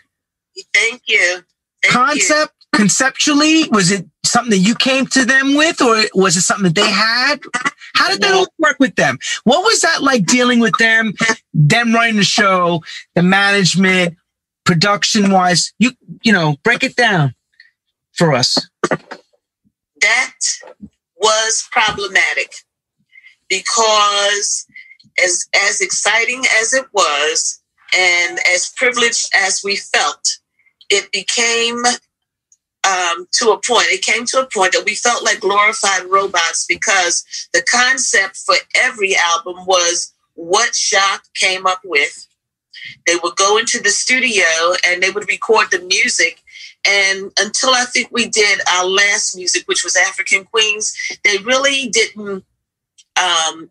[0.75, 1.43] Thank you.
[1.83, 6.43] Thank Concept, conceptually, was it something that you came to them with, or was it
[6.43, 7.41] something that they had?
[7.95, 9.19] How did that all work with them?
[9.45, 11.15] What was that like dealing with them,
[11.53, 12.83] them running the show,
[13.15, 14.17] the management,
[14.65, 15.73] production wise?
[15.79, 17.35] You, you know, break it down
[18.13, 18.59] for us.
[20.01, 20.35] That
[21.17, 22.53] was problematic
[23.49, 24.67] because
[25.23, 27.61] as as exciting as it was
[27.97, 30.39] and as privileged as we felt,
[30.91, 31.83] it became
[32.85, 33.87] um, to a point.
[33.89, 38.55] It came to a point that we felt like glorified robots because the concept for
[38.77, 42.27] every album was what Jacques came up with.
[43.07, 44.45] They would go into the studio
[44.87, 46.43] and they would record the music.
[46.87, 51.89] And until I think we did our last music, which was African Queens, they really
[51.89, 52.45] didn't
[53.17, 53.69] um,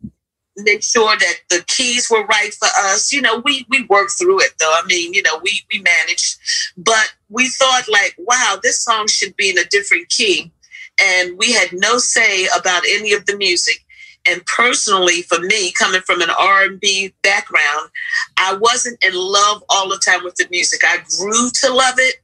[0.57, 3.11] make sure that the keys were right for us.
[3.13, 4.73] You know, we we worked through it though.
[4.73, 6.37] I mean, you know, we we managed,
[6.77, 10.51] but we thought like, wow, this song should be in a different key,
[10.99, 13.83] and we had no say about any of the music.
[14.29, 17.89] And personally, for me, coming from an R and B background,
[18.35, 20.81] I wasn't in love all the time with the music.
[20.83, 22.15] I grew to love it,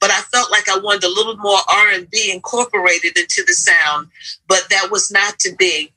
[0.00, 3.52] but I felt like I wanted a little more R and B incorporated into the
[3.52, 4.08] sound.
[4.48, 5.92] But that was not to be.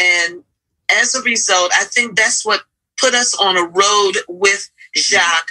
[0.00, 0.42] And
[0.90, 2.62] as a result, I think that's what
[2.98, 5.50] put us on a road with Jacques,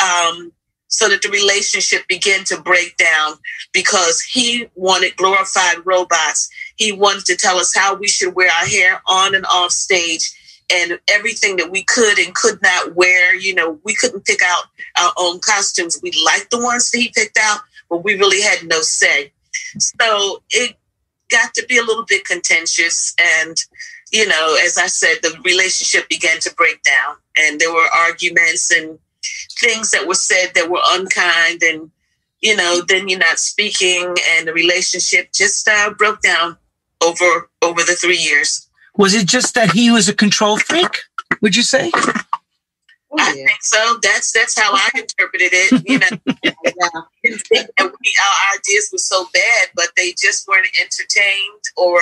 [0.00, 0.52] um,
[0.88, 3.34] so that the relationship began to break down
[3.72, 6.48] because he wanted glorified robots.
[6.76, 10.32] He wanted to tell us how we should wear our hair on and off stage
[10.72, 13.34] and everything that we could and could not wear.
[13.34, 14.64] You know, we couldn't pick out
[14.98, 16.00] our own costumes.
[16.02, 19.32] We liked the ones that he picked out, but we really had no say.
[19.78, 20.76] So it
[21.30, 23.56] got to be a little bit contentious and
[24.12, 28.70] you know, as I said, the relationship began to break down, and there were arguments
[28.70, 28.98] and
[29.58, 31.90] things that were said that were unkind, and
[32.40, 36.56] you know, then you're not speaking, and the relationship just uh, broke down
[37.04, 38.68] over over the three years.
[38.96, 41.02] Was it just that he was a control freak?
[41.42, 41.90] Would you say?
[43.12, 43.98] Oh, I think so.
[44.02, 45.88] That's that's how I interpreted it.
[45.88, 46.52] You know, Yeah.
[47.24, 52.00] didn't think that we, our ideas were so bad, but they just weren't entertained or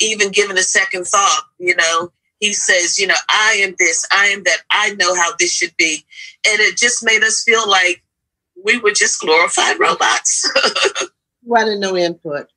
[0.00, 1.44] even given a second thought.
[1.58, 5.30] You know, he says, you know, I am this, I am that, I know how
[5.38, 6.04] this should be.
[6.46, 8.02] And it just made us feel like
[8.64, 10.50] we were just glorified robots.
[11.44, 12.48] wanted no input.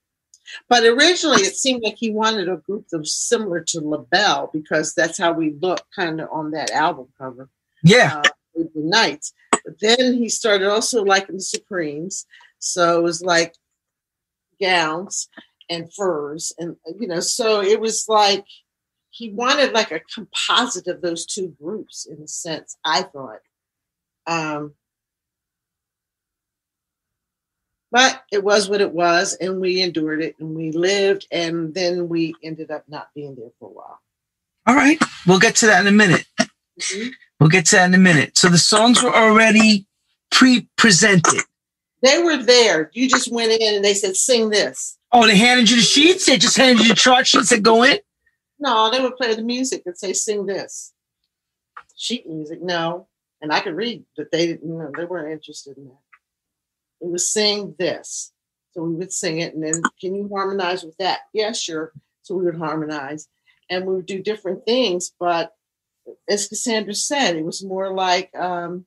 [0.70, 4.94] But originally, it seemed like he wanted a group that was similar to LaBelle because
[4.94, 7.50] that's how we look kind of on that album cover.
[7.84, 8.22] Yeah.
[8.24, 9.34] Uh, the Nights.
[9.52, 12.26] But then he started also liking the Supremes.
[12.60, 13.56] So it was like
[14.60, 15.28] gowns
[15.70, 16.53] and furs.
[16.57, 18.45] And, you know, so it was like
[19.09, 23.39] he wanted like a composite of those two groups in a sense, I thought.
[24.28, 24.74] Um,
[27.91, 32.09] but it was what it was, and we endured it and we lived, and then
[32.09, 34.01] we ended up not being there for a while.
[34.68, 35.01] All right.
[35.26, 36.26] We'll get to that in a minute.
[36.80, 37.13] Mhm.
[37.39, 38.38] We'll get to that in a minute.
[38.38, 39.86] So the songs were already
[40.32, 41.41] pre presented.
[42.01, 42.89] They were there.
[42.93, 44.97] You just went in and they said, sing this.
[45.18, 46.26] Oh, they handed you the sheets?
[46.26, 47.99] They just handed you the chart sheets that go in?
[48.59, 50.93] No, they would play the music and say, sing this.
[51.95, 53.07] Sheet music, no.
[53.41, 55.99] And I could read, but they didn't, no, they weren't interested in that.
[56.99, 58.34] It was sing this.
[58.74, 61.20] So we would sing it and then, can you harmonize with that?
[61.32, 61.93] Yeah, sure.
[62.24, 63.30] So we would harmonize
[63.70, 65.13] and we would do different things.
[65.18, 65.53] But
[66.28, 68.86] as Cassandra said, it was more like um,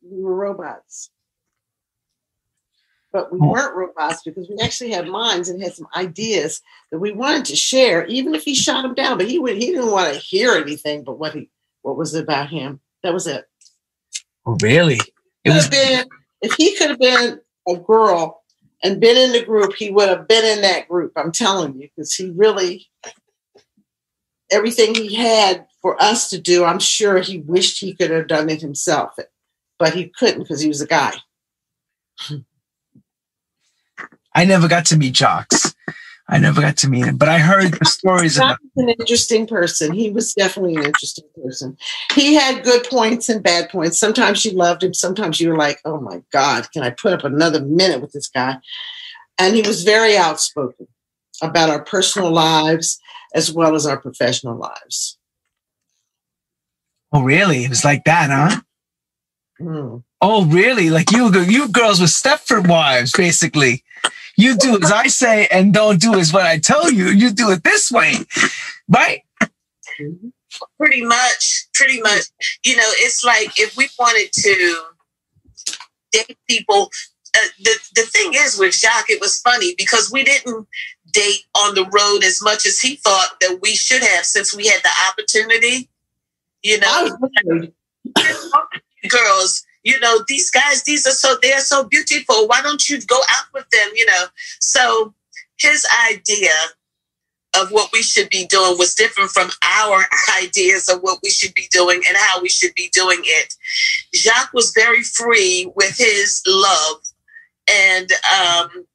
[0.00, 1.10] we were robots.
[3.12, 3.50] But we Oh.
[3.50, 7.56] weren't robots because we actually had minds and had some ideas that we wanted to
[7.56, 9.18] share, even if he shot him down.
[9.18, 11.50] But he would he didn't want to hear anything but what he
[11.82, 12.80] what was about him.
[13.02, 13.46] That was it.
[14.46, 15.00] Oh, really?
[15.44, 16.06] It was been
[16.42, 18.42] if he could have been a girl
[18.82, 21.12] and been in the group, he would have been in that group.
[21.16, 22.88] I'm telling you, because he really
[24.52, 28.50] everything he had for us to do, I'm sure he wished he could have done
[28.50, 29.16] it himself,
[29.78, 31.14] but he couldn't because he was a guy.
[34.40, 35.52] I never got to meet Jacques.
[36.26, 39.46] I never got to meet him, but I heard the stories about was an interesting
[39.46, 39.92] person.
[39.92, 41.76] He was definitely an interesting person.
[42.14, 43.98] He had good points and bad points.
[43.98, 44.94] Sometimes you loved him.
[44.94, 48.28] Sometimes you were like, oh my God, can I put up another minute with this
[48.28, 48.56] guy?
[49.38, 50.88] And he was very outspoken
[51.42, 52.98] about our personal lives
[53.34, 55.18] as well as our professional lives.
[57.12, 57.64] Oh, really?
[57.64, 58.60] It was like that, huh?
[59.60, 60.02] Mm.
[60.22, 60.88] Oh, really?
[60.88, 63.84] Like you, you girls were Stepford wives, basically.
[64.40, 67.06] You do as I say and don't do as what I tell you.
[67.08, 68.14] You do it this way,
[68.88, 69.22] right?
[70.78, 72.24] pretty much, pretty much.
[72.64, 74.82] You know, it's like if we wanted to
[76.12, 76.90] date people.
[77.36, 80.66] Uh, the the thing is with Jacques, it was funny because we didn't
[81.12, 84.66] date on the road as much as he thought that we should have since we
[84.66, 85.88] had the opportunity.
[86.64, 87.18] You know,
[89.08, 92.46] girls, you know, these guys, these are so they're so beautiful.
[92.46, 93.90] Why don't you go out with them?
[93.94, 94.24] You know.
[94.60, 95.14] So
[95.58, 96.50] his idea
[97.58, 100.04] of what we should be doing was different from our
[100.42, 103.54] ideas of what we should be doing and how we should be doing it.
[104.14, 107.00] Jacques was very free with his love.
[107.68, 108.86] And um,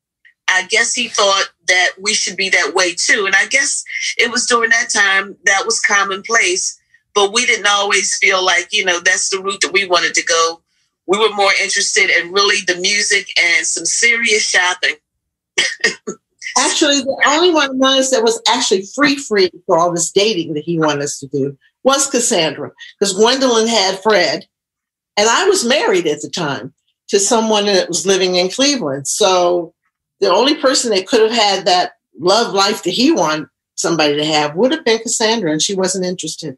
[0.47, 3.25] I guess he thought that we should be that way too.
[3.25, 3.83] And I guess
[4.17, 6.79] it was during that time that was commonplace.
[7.13, 10.23] But we didn't always feel like, you know, that's the route that we wanted to
[10.23, 10.61] go.
[11.07, 14.95] We were more interested in really the music and some serious shopping.
[16.57, 20.53] Actually, the only one of us that was actually free free for all this dating
[20.53, 24.45] that he wanted us to do was Cassandra, because Gwendolyn had Fred,
[25.17, 26.73] and I was married at the time
[27.09, 29.07] to someone that was living in Cleveland.
[29.07, 29.73] So
[30.19, 34.25] the only person that could have had that love life that he wanted somebody to
[34.25, 36.57] have would have been Cassandra, and she wasn't interested.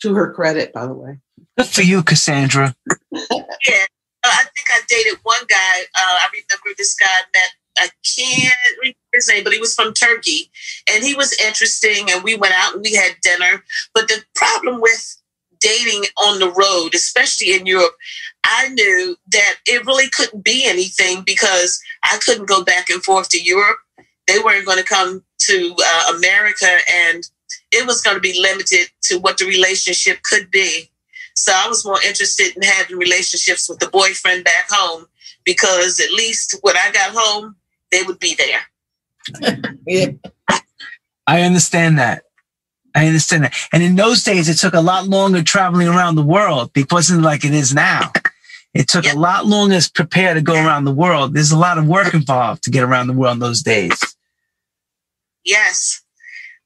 [0.00, 1.18] To her credit, by the way.
[1.56, 2.74] Good for you, Cassandra.
[3.12, 3.86] Yeah,
[4.24, 5.82] uh, I think I dated one guy.
[5.82, 7.50] Uh, I remember this guy met.
[7.76, 10.50] I can't remember his name, but he was from Turkey,
[10.90, 12.10] and he was interesting.
[12.10, 13.62] And we went out and we had dinner.
[13.94, 15.16] But the problem with
[15.60, 17.94] dating on the road, especially in Europe,
[18.44, 23.28] I knew that it really couldn't be anything because I couldn't go back and forth
[23.30, 23.78] to Europe.
[24.26, 27.28] They weren't going to come to uh, America, and
[27.72, 30.90] it was going to be limited to what the relationship could be.
[31.36, 35.06] So I was more interested in having relationships with the boyfriend back home
[35.44, 37.56] because at least when I got home,
[37.90, 39.60] they would be there.
[39.86, 40.12] Yeah.
[41.26, 42.24] I understand that.
[42.94, 43.54] I understand that.
[43.72, 46.70] And in those days, it took a lot longer traveling around the world.
[46.76, 48.12] It wasn't like it is now.
[48.72, 49.16] It took Yep.
[49.16, 51.34] a lot longer to prepare to go around the world.
[51.34, 53.98] There's a lot of work involved to get around the world in those days.
[55.44, 56.02] Yes.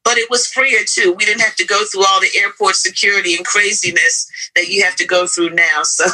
[0.08, 1.12] But it was freer too.
[1.18, 4.96] We didn't have to go through all the airport security and craziness that you have
[4.96, 5.82] to go through now.
[5.84, 6.06] So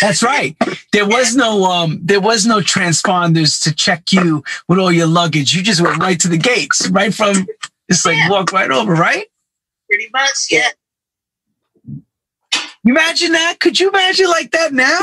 [0.00, 0.56] That's right.
[0.92, 5.54] There was no um there was no transponders to check you with all your luggage.
[5.56, 7.34] You just went right to the gates, right from
[7.90, 8.30] Just like Yeah.
[8.30, 9.26] walk right over, right?
[9.90, 10.68] Pretty much, yeah.
[12.84, 13.56] You imagine that?
[13.58, 15.00] Could you imagine like that now?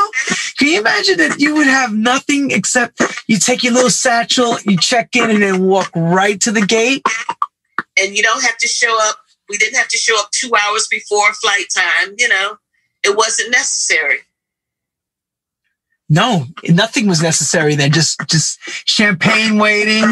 [0.57, 4.77] Can you imagine that you would have nothing except you take your little satchel, you
[4.77, 7.03] check in, and then walk right to the gate?
[8.01, 9.17] And you don't have to show up.
[9.49, 12.15] We didn't have to show up two hours before flight time.
[12.17, 12.57] You know,
[13.03, 14.19] it wasn't necessary.
[16.09, 17.91] No, nothing was necessary then.
[17.91, 20.03] Just just champagne waiting.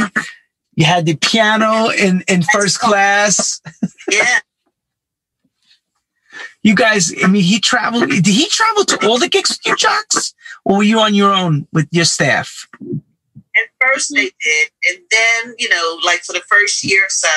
[0.75, 3.61] You had the piano in, in first class.
[4.09, 4.39] Yeah.
[6.63, 8.09] You guys, I mean, he traveled.
[8.09, 10.11] Did he travel to all the gigs with you, Jacques?
[10.65, 12.67] Or were you on your own with your staff?
[13.55, 17.29] At first they did, and then you know, like for the first year or so.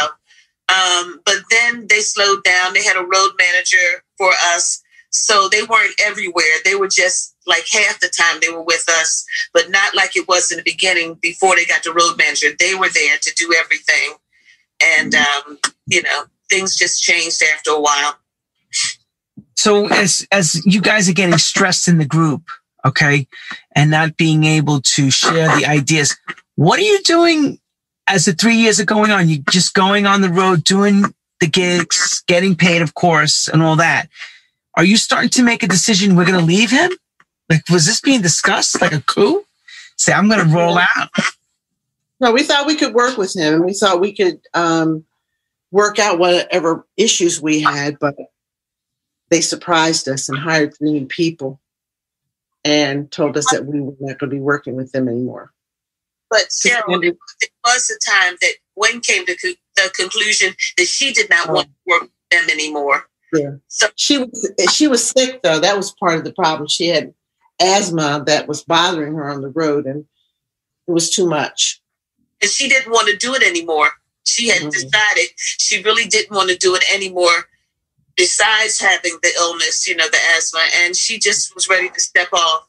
[0.70, 2.74] Um, but then they slowed down.
[2.74, 6.44] They had a road manager for us, so they weren't everywhere.
[6.64, 10.28] They were just like half the time they were with us, but not like it
[10.28, 12.48] was in the beginning before they got the road manager.
[12.58, 14.14] They were there to do everything,
[14.82, 18.16] and um, you know, things just changed after a while.
[19.56, 22.42] So as as you guys are getting stressed in the group,
[22.84, 23.26] okay,
[23.74, 26.16] and not being able to share the ideas,
[26.54, 27.59] what are you doing
[28.10, 29.28] as the three years are going on?
[29.28, 31.04] you're just going on the road, doing
[31.40, 34.08] the gigs, getting paid, of course, and all that.
[34.74, 36.16] Are you starting to make a decision?
[36.16, 36.90] We're going to leave him.
[37.48, 39.44] Like, was this being discussed like a coup?
[39.96, 41.10] Say, I'm going to roll out.
[42.20, 45.04] No, we thought we could work with him and we thought we could um,
[45.70, 48.14] work out whatever issues we had, but
[49.30, 51.60] they surprised us and hired three new people
[52.64, 55.52] and told us that we were not going to be working with them anymore.
[56.30, 57.12] But Cheryl, there
[57.64, 61.66] was a time that Gwen came to co- the conclusion that she did not want
[61.66, 63.04] to work with them anymore.
[63.32, 63.50] Yeah.
[63.68, 65.58] So She was she was sick though.
[65.60, 66.68] That was part of the problem.
[66.68, 67.12] She had
[67.60, 70.04] asthma that was bothering her on the road, and
[70.88, 71.80] it was too much.
[72.42, 73.90] and she didn't want to do it anymore.
[74.26, 74.70] She had Mhm.
[74.70, 77.48] decided she really didn't want to do it anymore.
[78.16, 82.32] Besides having the illness, you know, the asthma, and she just was ready to step
[82.32, 82.66] off.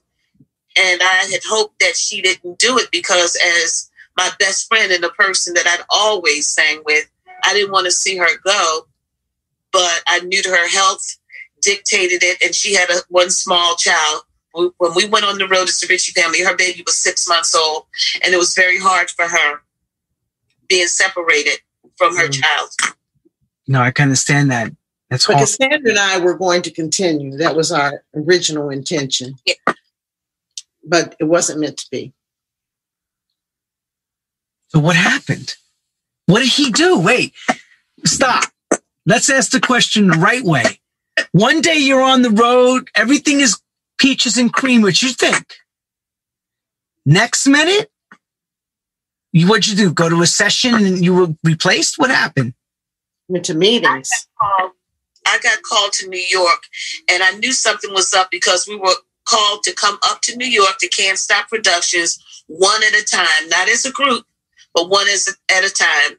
[0.77, 5.03] And I had hoped that she didn't do it because, as my best friend and
[5.03, 7.09] the person that I'd always sang with,
[7.43, 8.87] I didn't want to see her go.
[9.71, 11.17] But I knew her health
[11.61, 14.23] dictated it, and she had a one small child.
[14.53, 17.27] When when we went on the road as the Ritchie family, her baby was six
[17.27, 17.85] months old,
[18.23, 19.61] and it was very hard for her
[20.67, 21.59] being separated
[21.97, 22.41] from her Mhm.
[22.41, 22.69] child.
[23.67, 24.71] No, I can understand that.
[25.09, 25.47] That's But hard.
[25.47, 27.37] Cassandra and I were going to continue.
[27.37, 29.35] That was our original intention.
[29.45, 29.53] Yeah.
[30.83, 32.13] But it wasn't meant to be.
[34.69, 35.55] So what happened?
[36.27, 36.99] What did he do?
[36.99, 37.33] Wait,
[38.05, 38.51] stop.
[39.05, 40.79] Let's ask the question the right way.
[41.33, 43.59] One day you're on the road, everything is
[43.99, 44.81] peaches and cream.
[44.81, 45.45] What you think?
[47.05, 47.91] Next minute,
[49.33, 49.93] you what'd you do?
[49.93, 51.97] Go to a session and you were replaced?
[51.97, 52.53] What happened?
[53.27, 54.09] Went to meetings.
[54.41, 56.63] I got called to New York,
[57.09, 58.95] and I knew something was up because we were
[59.31, 63.49] called to come up to New York to Can't Stop Productions one at a time,
[63.49, 64.25] not as a group,
[64.73, 66.17] but one as a, at a time.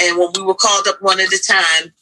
[0.00, 1.92] And when we were called up one at a time,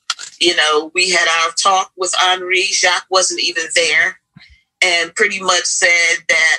[0.41, 2.65] you know, we had our talk with Henri.
[2.65, 4.21] Jacques wasn't even there,
[4.83, 6.59] and pretty much said that,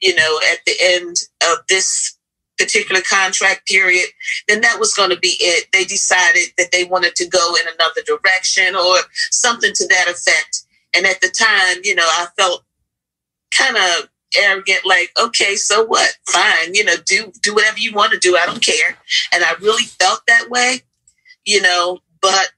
[0.00, 1.16] you know, at the end
[1.50, 2.16] of this
[2.58, 4.08] particular contract period,
[4.48, 5.68] then that was going to be it.
[5.72, 8.98] They decided that they wanted to go in another direction or
[9.30, 10.64] something to that effect.
[10.94, 12.64] And at the time, you know, I felt
[13.56, 16.10] kind of arrogant, like, okay, so what?
[16.28, 18.36] Fine, you know, do do whatever you want to do.
[18.36, 18.96] I don't care.
[19.32, 20.82] And I really felt that way,
[21.44, 22.00] you know.
[22.20, 22.50] But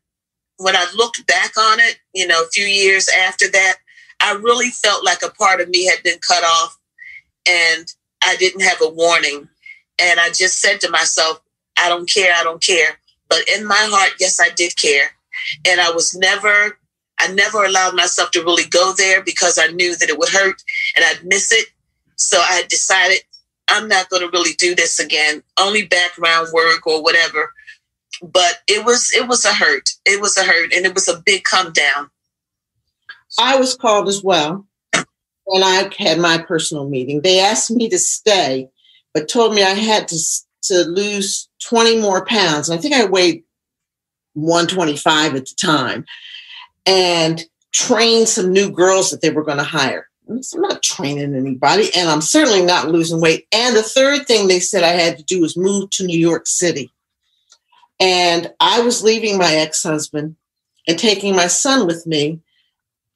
[0.56, 3.76] when I looked back on it, you know, a few years after that,
[4.20, 6.78] I really felt like a part of me had been cut off,
[7.48, 9.48] and I didn't have a warning.
[9.98, 11.40] And I just said to myself,
[11.76, 12.98] I don't care, I don't care.
[13.28, 15.10] But in my heart, yes, I did care.
[15.66, 16.78] And I was never,
[17.20, 20.62] I never allowed myself to really go there because I knew that it would hurt
[20.96, 21.66] and I'd miss it.
[22.16, 23.18] So I decided
[23.68, 27.52] I'm not going to really do this again, only background work or whatever.
[28.22, 29.90] But it was, it was a hurt.
[30.06, 32.10] It was a hurt and it was a big come down.
[33.38, 34.66] I was called as well.
[34.92, 37.20] And I had my personal meeting.
[37.20, 38.70] They asked me to stay,
[39.12, 40.18] but told me I had to,
[40.64, 42.68] to lose 20 more pounds.
[42.68, 43.44] And I think I weighed
[44.34, 46.04] 125 at the time.
[46.86, 50.08] And train some new girls that they were going to hire.
[50.28, 53.46] I'm not training anybody, and I'm certainly not losing weight.
[53.52, 56.46] And the third thing they said I had to do was move to New York
[56.46, 56.92] City.
[57.98, 60.36] And I was leaving my ex husband
[60.86, 62.40] and taking my son with me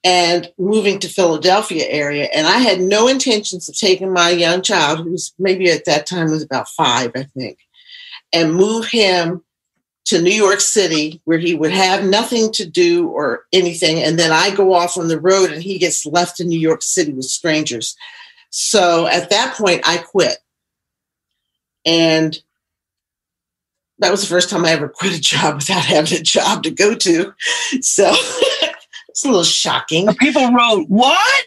[0.03, 2.29] and moving to Philadelphia area.
[2.35, 6.31] And I had no intentions of taking my young child, who maybe at that time
[6.31, 7.59] was about five, I think,
[8.33, 9.43] and move him
[10.07, 14.03] to New York City where he would have nothing to do or anything.
[14.03, 16.83] And then I go off on the road and he gets left in New York
[16.83, 17.97] City with strangers.
[18.51, 20.37] So at that point, I quit.
[21.87, 22.39] And
[23.99, 26.71] that was the first time I ever quit a job without having a job to
[26.71, 27.33] go to.
[27.81, 28.11] So
[29.09, 30.15] it's a little shocking.
[30.17, 31.45] People wrote, What?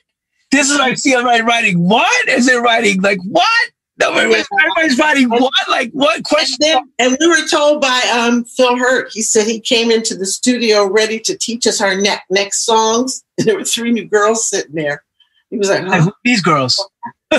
[0.49, 2.27] This is what I see everybody writing, What?
[2.29, 3.71] Is it writing like what?
[3.99, 5.51] No, everybody's writing what?
[5.69, 6.57] Like what question?
[6.61, 9.11] And, then, and, we were told by um, Phil Hurtt.
[9.11, 13.23] He said he came into the studio ready to teach us our ne- next songs,
[13.37, 15.03] and there were three new girls sitting there.
[15.49, 16.11] He was like, huh?
[16.23, 16.87] "These girls."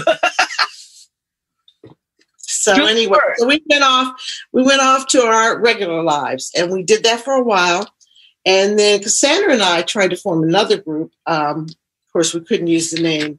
[2.38, 4.20] so anyway, so we went off.
[4.52, 7.88] We went off to our regular lives, and we did that for a while.
[8.44, 11.12] And then Cassandra and I tried to form another group.
[11.26, 13.38] Um, of course, we couldn't use the name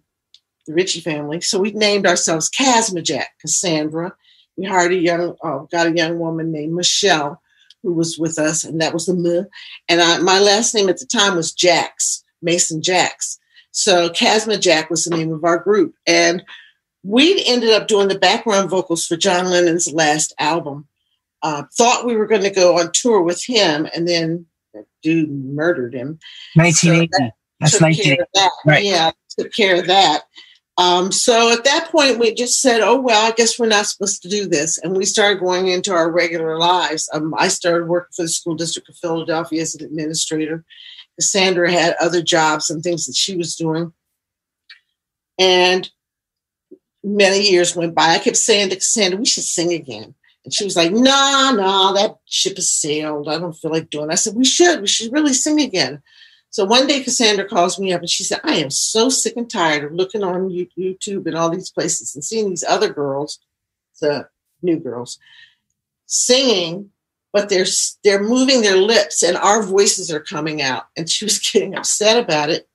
[0.69, 1.41] the Ritchie family.
[1.41, 4.13] So we named ourselves Casmajack, Cassandra.
[4.55, 7.41] We hired a young, uh, got a young woman named Michelle
[7.81, 9.47] who was with us, and that was the M.
[9.87, 13.39] And I, my last name at the time was Jacks, Mason Jacks.
[13.71, 15.95] So Casmajack was the name of our group.
[16.05, 16.43] And
[17.03, 20.87] we ended up doing the background vocals for John Lennon's last album.
[21.41, 25.31] Uh, thought we were going to go on tour with him, and then that dude
[25.31, 26.19] murdered him.
[26.55, 27.09] 1980.
[27.11, 28.49] So that That's 1980.
[28.65, 28.83] Right.
[28.83, 30.25] Yeah, took care of that.
[30.79, 34.21] Um, so at that point, we just said, oh, well, I guess we're not supposed
[34.21, 34.77] to do this.
[34.77, 37.09] And we started going into our regular lives.
[37.13, 40.63] Um, I started working for the School District of Philadelphia as an administrator.
[41.19, 43.91] Cassandra had other jobs and things that she was doing.
[45.37, 45.89] And
[47.03, 48.11] many years went by.
[48.11, 50.15] I kept saying to Cassandra, we should sing again.
[50.45, 53.27] And she was like, nah, nah, that ship has sailed.
[53.27, 54.13] I don't feel like doing it.
[54.13, 54.79] I said, we should.
[54.79, 56.01] We should really sing again.
[56.51, 59.49] So one day Cassandra calls me up and she said, I am so sick and
[59.49, 63.39] tired of looking on YouTube and all these places and seeing these other girls,
[64.01, 64.27] the
[64.61, 65.19] new girls,
[66.07, 66.89] singing,
[67.31, 67.67] but they're
[68.03, 70.85] they're moving their lips and our voices are coming out.
[70.97, 72.67] And she was getting upset about it.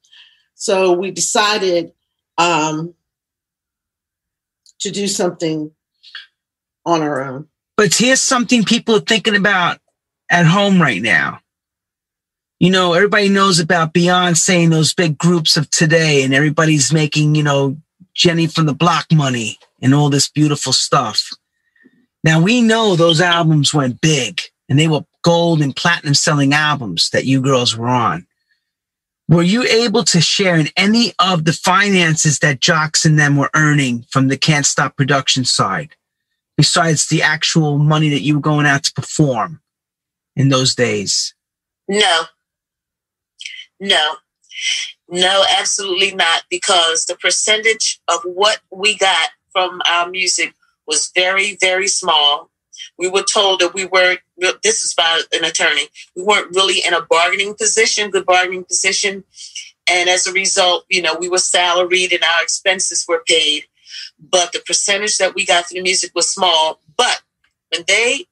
[0.55, 1.93] So we decided
[2.39, 2.95] um,
[4.79, 5.73] to do something
[6.87, 7.49] on our own.
[7.77, 9.81] But here's something people are thinking about
[10.31, 11.41] at home right now
[12.61, 17.35] you know, everybody knows about Beyonce and those big groups of today, and everybody's making,
[17.35, 17.77] you know,
[18.15, 21.31] Jenny from the Block money and all this beautiful stuff.
[22.23, 27.11] Now we know those albums went big and they were gold and platinum selling albums
[27.11, 28.27] that you girls were on.
[29.29, 33.51] Were you able to share in any of the finances that Jacques and them were
[33.55, 35.97] earning from the Can't Stop production side,
[36.57, 39.61] besides the actual money that you were going out to perform
[40.37, 41.35] in those days?
[41.89, 42.25] No,
[43.81, 44.15] no,
[45.09, 50.55] no, absolutely not, because the percentage of what we got from our music
[50.87, 52.51] was very, very small.
[52.99, 54.21] We were told that we weren't,
[54.63, 59.25] this is by an attorney, we weren't really in a bargaining position, good bargaining position.
[59.91, 63.65] And as a result, you know, we were salaried and our expenses were paid.
[64.19, 66.81] But the percentage that we got from the music was small.
[66.97, 67.23] But
[67.71, 68.27] when they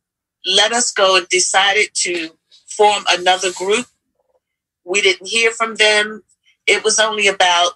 [0.46, 2.30] let us go and decided to
[2.66, 3.86] form another group,
[4.84, 6.22] we didn't hear from them.
[6.66, 7.72] It was only about,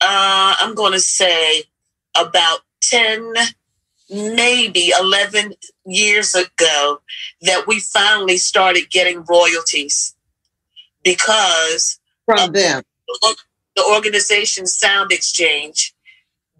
[0.00, 1.64] uh, I'm going to say,
[2.16, 3.34] about 10,
[4.10, 5.54] maybe 11
[5.86, 7.00] years ago
[7.42, 10.14] that we finally started getting royalties
[11.04, 12.82] because from them.
[13.76, 15.92] The organization SoundExchange,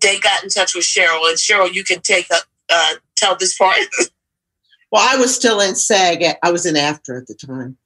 [0.00, 2.36] they got in touch with Cheryl, and Cheryl, you can take a,
[2.68, 3.76] uh, tell this part.
[4.92, 6.22] well, I was still in SAG.
[6.42, 7.78] I was in AFTRA at the time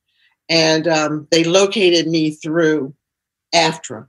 [0.51, 2.93] and um, they located me through
[3.55, 4.07] AFTRA.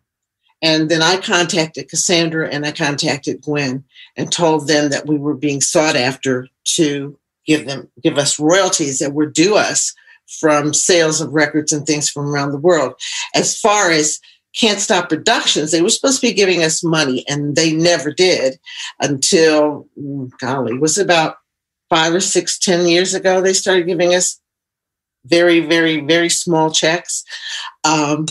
[0.64, 3.84] And then I contacted Cassandra and I contacted Gwen
[4.18, 7.18] and told them that we were being sought after to
[7.48, 9.94] give them give us royalties that were due us
[10.39, 12.94] from sales of records and things from around the world.
[13.34, 14.20] As far as
[14.56, 18.60] Can't Stop Productions, they were supposed to be giving us money and they never did
[19.00, 21.38] until mm, golly, was about
[21.89, 24.39] five or six, ten years ago they started giving us
[25.26, 27.24] very, very, very small checks
[27.84, 28.26] um,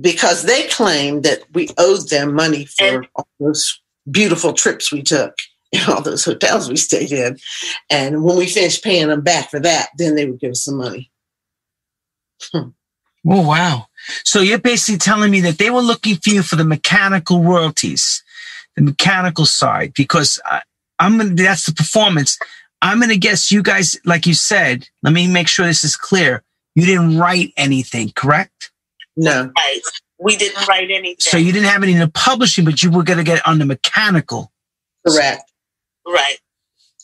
[0.00, 3.80] because they claimed that we owed them money for all those
[4.10, 5.34] beautiful trips we took
[5.72, 7.38] and all those hotels we stayed in.
[7.88, 10.76] And when we finished paying them back for that, then they would give us some
[10.76, 11.10] money.
[12.52, 12.70] Hmm.
[13.28, 13.86] Oh, wow.
[14.24, 18.22] So you're basically telling me that they were looking for you for the mechanical royalties,
[18.76, 20.62] the mechanical side, because I,
[20.98, 22.38] I'm gonna, that's the performance.
[22.82, 25.96] I'm going to guess you guys, like you said, let me make sure this is
[25.96, 26.42] clear.
[26.74, 28.70] You didn't write anything, correct?
[29.16, 29.52] No.
[29.56, 29.80] Right.
[30.18, 31.16] We didn't write anything.
[31.18, 33.58] So you didn't have any in the publishing, but you were going to get on
[33.58, 34.52] the mechanical.
[35.06, 35.50] Correct.
[36.06, 36.38] Right.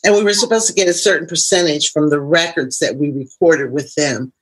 [0.03, 3.71] and we were supposed to get a certain percentage from the records that we recorded
[3.71, 4.33] with them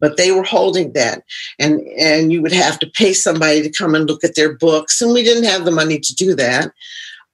[0.00, 1.22] but they were holding that
[1.58, 5.00] and and you would have to pay somebody to come and look at their books
[5.02, 6.70] and we didn't have the money to do that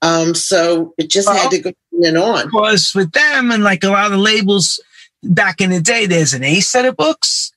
[0.03, 3.64] um, so it just well, had to go on and on because with them and
[3.64, 4.80] like a lot of the labels
[5.22, 7.53] back in the day there's an a set of books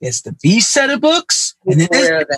[0.00, 1.88] there's the b set of books and then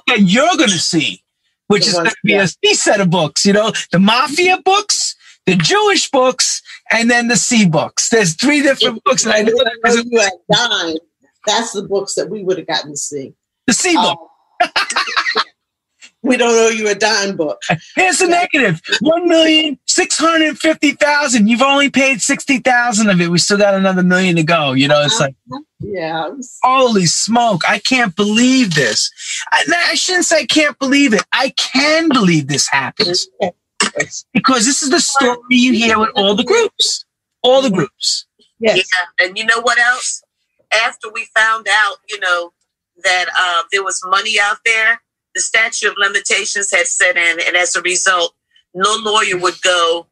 [0.06, 1.22] that you're going to see
[1.68, 4.58] which the is going to be a c set of books you know the mafia
[4.64, 9.32] books the jewish books and then the c books there's three different if books and
[9.32, 10.98] i know that you had died
[11.46, 13.34] that's the books that we would have gotten to see.
[13.66, 14.18] The C book.
[14.62, 14.68] Um,
[16.24, 17.60] we don't owe you a dime book.
[17.94, 21.48] Here's the negative: one million six hundred fifty thousand.
[21.48, 23.28] You've only paid sixty thousand of it.
[23.28, 24.72] We still got another million to go.
[24.72, 25.36] You know, it's like,
[25.80, 26.30] yeah.
[26.62, 27.62] Holy smoke!
[27.68, 29.10] I can't believe this.
[29.52, 31.22] I, I shouldn't say I can't believe it.
[31.32, 33.28] I can believe this happens
[34.32, 37.04] because this is the story you hear with all the groups,
[37.42, 38.26] all the groups.
[38.58, 38.76] Yes.
[38.76, 40.22] Yeah, and you know what else?
[40.82, 42.52] after we found out, you know,
[43.02, 45.00] that uh, there was money out there,
[45.34, 48.34] the statute of limitations had set in, and as a result,
[48.74, 50.06] no lawyer would go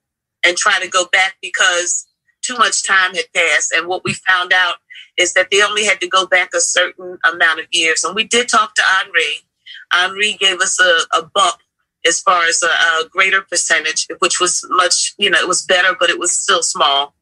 [0.45, 2.07] and try to go back because
[2.43, 3.73] too much time had passed.
[3.73, 4.77] And what we found out
[5.17, 8.03] is that they only had to go back a certain amount of years.
[8.03, 9.47] And we did talk to Henri.
[9.93, 11.57] Henri gave us a, a bump
[12.05, 15.95] as far as a, a, greater percentage, which was much, you know, it was better,
[15.99, 17.15] but it was still small.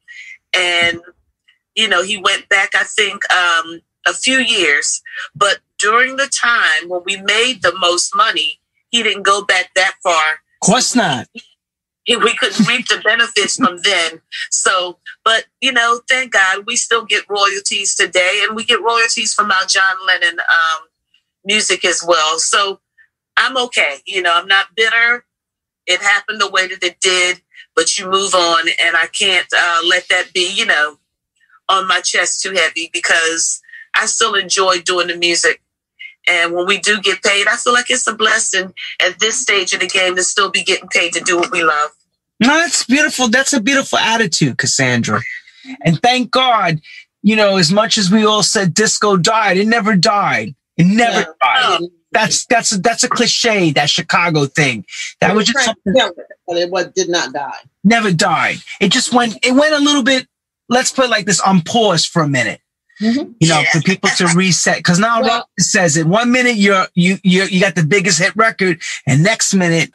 [0.54, 1.00] And
[1.74, 5.02] you know, he went back, I think, um, a few years.
[5.34, 8.60] But during the time when we made the most money,
[8.90, 10.32] he didn't go back that far.
[10.62, 11.28] Of course not.
[12.04, 14.20] He, we couldn't reap the benefits from then.
[14.50, 19.32] So, but you know, thank God we still get royalties today, and we get royalties
[19.32, 20.88] from our John Lennon um,
[21.44, 22.38] music as well.
[22.38, 22.80] So
[23.36, 23.98] I'm okay.
[24.06, 25.24] You know, I'm not bitter.
[25.86, 27.42] It happened the way that it did,
[27.74, 30.52] but you move on, and I can't uh, let that be.
[30.52, 30.98] You know,
[31.68, 33.62] on my chest too heavy because
[33.94, 35.62] I still enjoy doing the music.
[36.30, 38.72] And when we do get paid, I feel like it's a blessing
[39.04, 41.64] at this stage of the game to still be getting paid to do what we
[41.64, 41.90] love.
[42.38, 43.28] No, that's beautiful.
[43.28, 45.20] That's a beautiful attitude, Cassandra.
[45.84, 46.80] And thank God,
[47.22, 50.54] you know, as much as we all said disco died, it never died.
[50.76, 51.24] It never yeah.
[51.42, 51.78] died.
[51.82, 51.88] Oh.
[52.12, 53.70] That's that's a, that's a cliche.
[53.70, 54.84] That Chicago thing.
[55.20, 55.94] That was just something.
[56.46, 57.60] But it did not die.
[57.84, 58.56] Never died.
[58.80, 59.38] It just went.
[59.46, 60.26] It went a little bit
[60.70, 62.62] let's put like this on pause for a minute.
[63.00, 63.32] Mm-hmm.
[63.40, 64.76] You know, for people to reset.
[64.78, 66.06] Because now well, says it.
[66.06, 69.92] One minute you're you you you got the biggest hit record, and next minute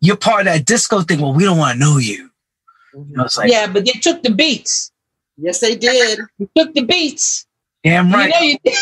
[0.00, 1.20] you're part of that disco thing.
[1.20, 2.30] Well, we don't want to know you.
[2.94, 4.92] you know, like, yeah, but they took the beats.
[5.36, 6.20] Yes, they did.
[6.38, 7.46] They took the beats.
[7.86, 8.32] Damn right.
[8.40, 8.72] You, know,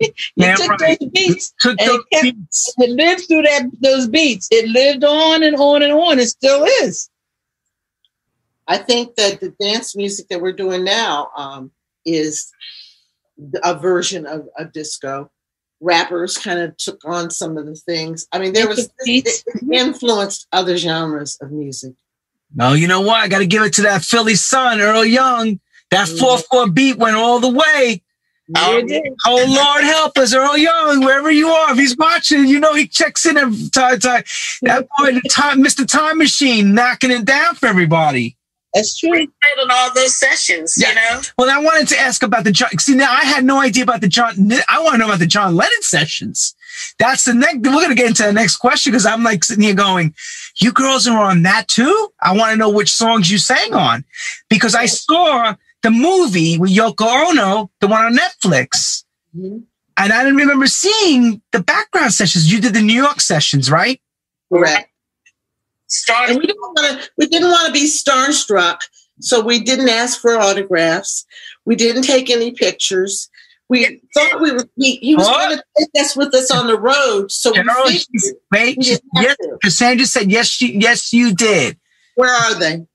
[0.00, 0.98] you, you Damn took right.
[1.00, 1.54] those beats.
[1.60, 2.74] Took and those it, kept, beats.
[2.76, 4.48] it lived through that those beats.
[4.50, 6.18] It lived on and on and on.
[6.18, 7.08] It still is.
[8.66, 11.70] I think that the dance music that we're doing now um,
[12.14, 12.50] is
[13.62, 15.30] a version of a disco.
[15.80, 18.26] Rappers kind of took on some of the things.
[18.32, 21.94] I mean, there was it influenced other genres of music.
[22.54, 23.16] No, you know what?
[23.16, 25.60] I got to give it to that Philly son, Earl Young.
[25.90, 26.18] That mm-hmm.
[26.18, 28.02] four four beat went all the way.
[28.56, 28.86] Um,
[29.26, 31.72] oh Lord, help us, Earl Young, wherever you are.
[31.72, 33.98] If he's watching, you know he checks in every time.
[33.98, 34.24] time.
[34.62, 35.86] That boy, the time, Mr.
[35.86, 38.37] Time Machine, knocking it down for everybody.
[38.74, 39.10] That's true.
[39.10, 40.90] We played on all those sessions, yeah.
[40.90, 41.20] you know.
[41.38, 42.70] Well, I wanted to ask about the John.
[42.78, 44.34] See, now I had no idea about the John.
[44.68, 46.54] I want to know about the John Lennon sessions.
[46.98, 47.58] That's the next.
[47.58, 50.14] We're gonna get into the next question because I'm like sitting here going,
[50.60, 54.04] "You girls are on that too." I want to know which songs you sang on
[54.50, 59.04] because I saw the movie with Yoko Ono, the one on Netflix,
[59.36, 59.58] mm-hmm.
[59.96, 62.52] and I didn't remember seeing the background sessions.
[62.52, 64.00] You did the New York sessions, right?
[64.52, 64.87] Correct.
[65.88, 67.10] Star- and we didn't want to.
[67.16, 68.80] We didn't want to be starstruck,
[69.20, 71.26] so we didn't ask for autographs.
[71.64, 73.30] We didn't take any pictures.
[73.68, 74.68] We thought we were.
[74.76, 77.30] He, he was going to take us with us on the road.
[77.30, 78.00] So we
[78.52, 80.48] wait, yes, Cassandra said yes.
[80.48, 81.78] She, yes, you did.
[82.14, 82.86] Where are they?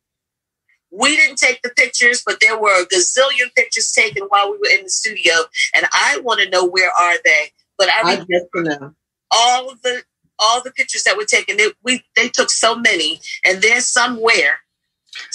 [0.92, 4.78] We didn't take the pictures, but there were a gazillion pictures taken while we were
[4.78, 5.34] in the studio,
[5.76, 7.52] and I want to know where are they.
[7.78, 8.26] But I, I
[8.56, 8.94] know
[9.32, 10.04] all of the
[10.44, 11.58] all the pictures that were taken.
[11.58, 14.60] They, we they took so many, and they're somewhere.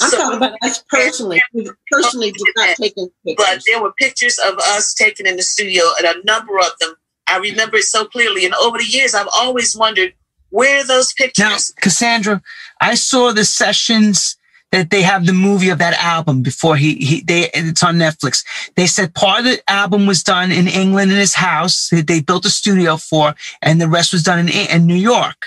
[0.01, 1.41] I'm so, talking about us personally.
[1.55, 3.35] We personally did not take pictures.
[3.37, 6.95] But there were pictures of us taken in the studio, and a number of them.
[7.27, 8.45] I remember it so clearly.
[8.47, 10.15] And over the years, I've always wondered
[10.51, 11.45] where are those pictures.
[11.45, 12.43] Now, Cassandra,
[12.81, 14.37] I saw the sessions
[14.73, 18.45] that they have the movie of that album before he, he they it's on Netflix.
[18.77, 22.21] They said part of the album was done in England in his house that they
[22.21, 25.47] built a studio for, and the rest was done in in New York.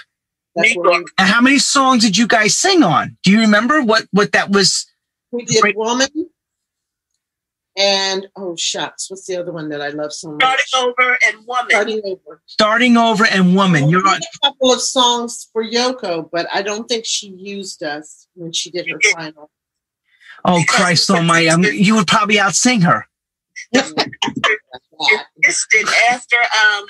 [0.55, 1.07] New York.
[1.17, 3.17] And how many songs did you guys sing on?
[3.23, 4.87] Do you remember what what that was?
[5.31, 5.77] We did Great.
[5.77, 6.07] Woman.
[7.77, 10.59] And oh shucks, what's the other one that I love so much?
[10.59, 11.69] Starting over and woman.
[11.69, 12.41] Starting over.
[12.45, 13.89] Starting over and woman.
[13.89, 14.17] You're on.
[14.17, 18.71] a couple of songs for Yoko, but I don't think she used us when she
[18.71, 19.49] did her final.
[20.43, 21.49] Oh Christ Almighty!
[21.49, 23.07] I'm, you would probably outsing her.
[25.43, 26.85] insisted after um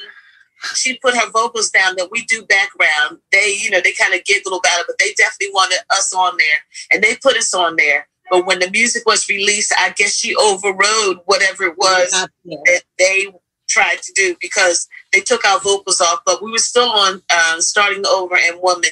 [0.75, 3.19] she put her vocals down that we do background.
[3.32, 6.38] They, you know, they kind of giggled about it, but they definitely wanted us on
[6.38, 6.59] there,
[6.91, 8.07] and they put us on there.
[8.32, 13.27] But when the music was released, I guess she overrode whatever it was that they
[13.67, 16.21] tried to do because they took our vocals off.
[16.25, 18.91] But we were still on uh, starting over and woman.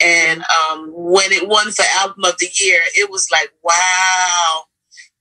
[0.00, 4.64] And um, when it won for album of the year, it was like wow.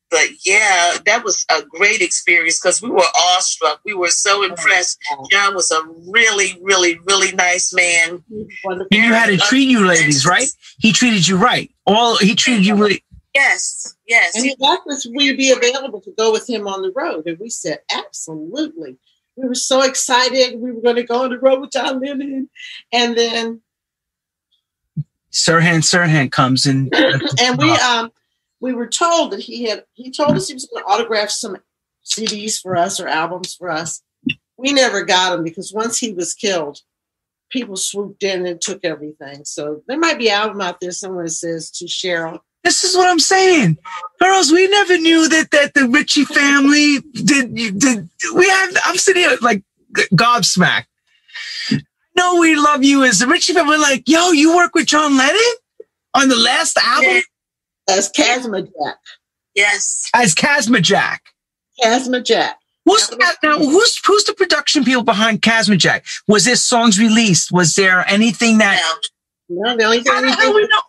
[0.10, 3.04] But yeah, that was a great experience because we were
[3.34, 3.82] awestruck.
[3.86, 4.98] We were so impressed.
[5.30, 8.24] John was a really, really, really nice man.
[8.64, 8.88] Wonderful.
[8.90, 10.48] He knew how to treat you, ladies, right?
[10.80, 11.70] He treated you right.
[11.86, 13.04] All he treated you really.
[13.40, 14.36] Yes, yes.
[14.36, 17.26] And he asked us we'd be available to go with him on the road.
[17.26, 18.98] And we said, absolutely.
[19.38, 20.60] We were so excited.
[20.60, 22.50] We were going to go on the road with John Lennon.
[22.92, 23.62] And then,
[25.32, 26.94] Sirhan Sirhan comes and
[27.42, 28.12] and we, um,
[28.60, 31.56] we were told that he had, he told us he was going to autograph some
[32.04, 34.02] CDs for us or albums for us.
[34.58, 36.82] We never got them because once he was killed,
[37.50, 39.46] people swooped in and took everything.
[39.46, 42.40] So there might be an album out there somewhere that says to Cheryl.
[42.64, 43.78] This is what I'm saying,
[44.22, 44.52] girls.
[44.52, 47.56] We never knew that that the Ritchie family did.
[47.56, 48.78] Did we have?
[48.86, 49.64] I'm sitting here like
[49.96, 50.86] g- gobsmacked.
[52.16, 53.78] No, we love you as the Ritchie family.
[53.78, 55.40] We're like, yo, you work with John Lennon
[56.14, 57.22] on the last album
[57.90, 58.98] As Casma Jack.
[59.56, 60.10] yes.
[60.14, 61.24] as Casma Jack.
[61.82, 62.58] Casma Jack.
[62.86, 63.58] Who's that now?
[63.58, 66.06] Who's who's the production people behind Casma Jack?
[66.28, 67.52] Was there songs released?
[67.52, 68.82] Was there anything that?
[69.50, 70.82] Now, No, the only thing How we the hell we know?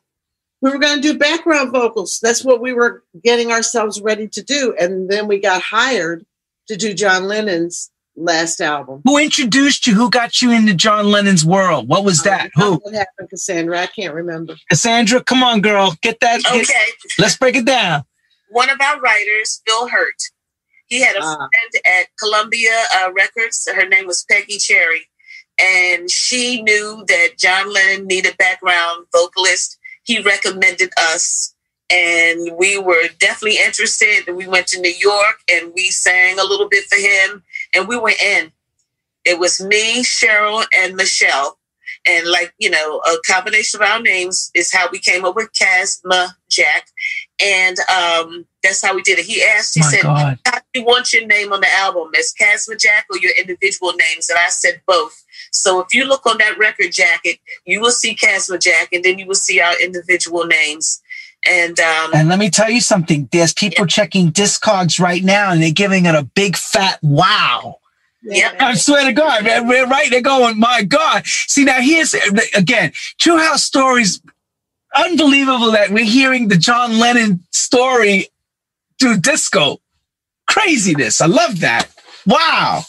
[0.62, 2.18] We were going to do background vocals.
[2.22, 4.74] That's what we were getting ourselves ready to do.
[4.78, 6.24] And then we got hired
[6.68, 9.00] to do John Lennon's last album.
[9.04, 9.94] Who introduced you?
[9.94, 11.88] Who got you into John Lennon's world?
[11.88, 12.50] What was that?
[12.56, 12.74] Who?
[12.76, 13.80] What happened, Cassandra?
[13.80, 14.54] I can't remember.
[14.68, 16.42] Cassandra, come on, girl, get that.
[16.42, 16.84] get- okay.
[17.18, 18.04] let's break it down.
[18.50, 20.20] One of our writers, Bill Hurtt,
[20.88, 21.36] he had a Ah.
[21.36, 23.66] friend at Columbia uh, Records.
[23.72, 25.06] Her name was Peggy Cherry.
[25.58, 29.78] And she knew that John Lennon needed background vocalist.
[30.05, 31.55] He recommended us.
[31.92, 34.28] And we were definitely interested.
[34.28, 37.42] And we went to New York and we sang a little bit for him.
[37.74, 38.53] And we were in.
[39.24, 41.59] It was me, Cheryl, and Michelle.
[42.07, 45.53] And like, you know, a combination of our names is how we came up with
[45.53, 46.86] Casma Jack.
[47.42, 49.24] And um, that's how we did it.
[49.24, 50.38] He asked, he My said, God.
[50.46, 52.11] how do you want your name on the album?
[52.18, 54.28] As Casma Jack or your individual names?
[54.28, 55.24] And I said both.
[55.50, 59.18] So if you look on that record jacket, you will see Casma Jack and then
[59.18, 61.02] you will see our individual names.
[61.48, 63.28] And um, And let me tell you something.
[63.32, 67.78] There's people checking Discogs right now, and they're giving it a big fat wow.
[68.22, 68.56] Yep.
[68.61, 70.11] I swear to God, man, we're right.
[70.11, 71.26] They're going, my God.
[71.26, 72.12] See, now here's
[72.54, 74.20] again, True House Stories.
[74.94, 78.28] Unbelievable that we're hearing the John Lennon story
[79.01, 79.78] through disco.
[80.46, 81.20] Craziness.
[81.20, 81.88] I love that.
[82.26, 82.82] Wow.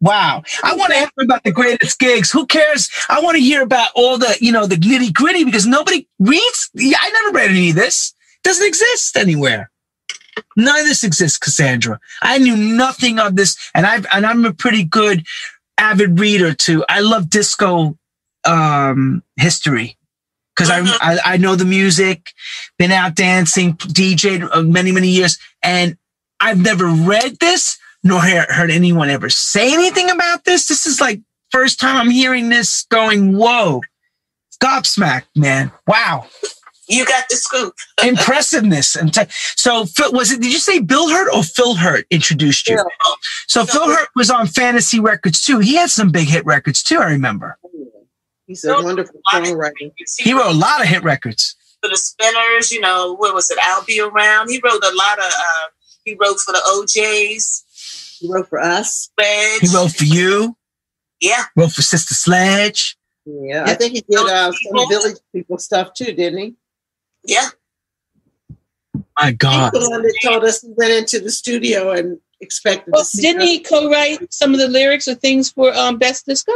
[0.00, 0.42] Wow.
[0.62, 2.30] I want to hear about the greatest gigs.
[2.30, 2.90] Who cares?
[3.08, 6.70] I want to hear about all the, you know, the nitty gritty because nobody reads.
[6.74, 8.14] Yeah, I never read any of this.
[8.44, 9.70] doesn't exist anywhere.
[10.56, 12.00] None of this exists, Cassandra.
[12.22, 15.26] I knew nothing of this, and I've and I'm a pretty good
[15.76, 16.84] avid reader too.
[16.88, 17.98] I love disco
[18.44, 19.98] um, history
[20.60, 22.32] because I, I I know the music,
[22.78, 25.96] been out dancing, DJed uh, many many years, and
[26.40, 30.68] I've never read this nor hear, heard anyone ever say anything about this.
[30.68, 32.84] This is like first time I'm hearing this.
[32.90, 33.82] Going, whoa,
[34.62, 35.72] gobsmacked, man!
[35.86, 36.26] Wow
[36.90, 37.74] you got the scoop.
[38.04, 42.06] impressiveness and t- so Phil, was it did you say bill hurt or phil hurtt
[42.10, 43.16] introduced you Phil.
[43.46, 46.98] so phil hurtt was on fantasy records too he had some big hit records too
[46.98, 47.56] i remember
[48.50, 49.92] He's a wonderful songwriter.
[50.18, 53.58] he wrote a lot of hit records for the spinners, you know, what was it?
[53.62, 54.50] I'll be around.
[54.50, 55.24] He wrote a lot of.
[55.24, 55.68] Uh,
[56.04, 57.64] he wrote for the O'Jays.
[58.18, 59.08] He wrote for us.
[59.16, 59.60] Sledge.
[59.60, 60.56] he wrote for you
[61.20, 65.94] Yeah, wrote for sister sledge Yeah, I think he did uh, some village people stuff
[65.94, 66.54] too, didn't he?
[67.24, 67.48] yeah.
[69.18, 72.92] my god He's the one that told us he went into the studio and expected
[72.92, 73.22] Well, to see.
[73.22, 73.48] didn't us.
[73.48, 76.52] he co-write some of the lyrics or things for um, Best Disco?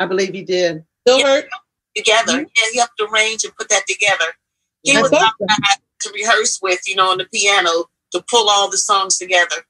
[0.00, 0.84] I believe he did.
[1.04, 1.26] Bill Yeah.
[1.26, 1.48] Hurt.
[1.96, 2.46] Together, Mhm.
[2.56, 2.64] yeah.
[2.72, 4.26] He helped arrange and put that together.
[4.82, 5.36] He That's was awesome.
[5.40, 9.18] not bad to rehearse with, you know, on the piano to pull all the songs
[9.18, 9.66] together.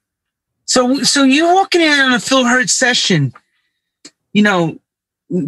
[0.65, 3.33] so so you walking in on a phil hurtt session
[4.33, 4.79] you know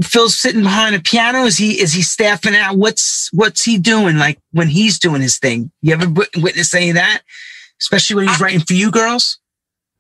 [0.02, 1.44] Phil's sitting behind a piano?
[1.44, 2.78] Is he is he staffing out?
[2.78, 4.18] What's what's he doing?
[4.18, 5.72] Like when he's doing his thing?
[5.82, 6.08] You ever
[6.38, 7.22] witness any of that?
[7.82, 9.40] Especially when he's I, writing for you girls.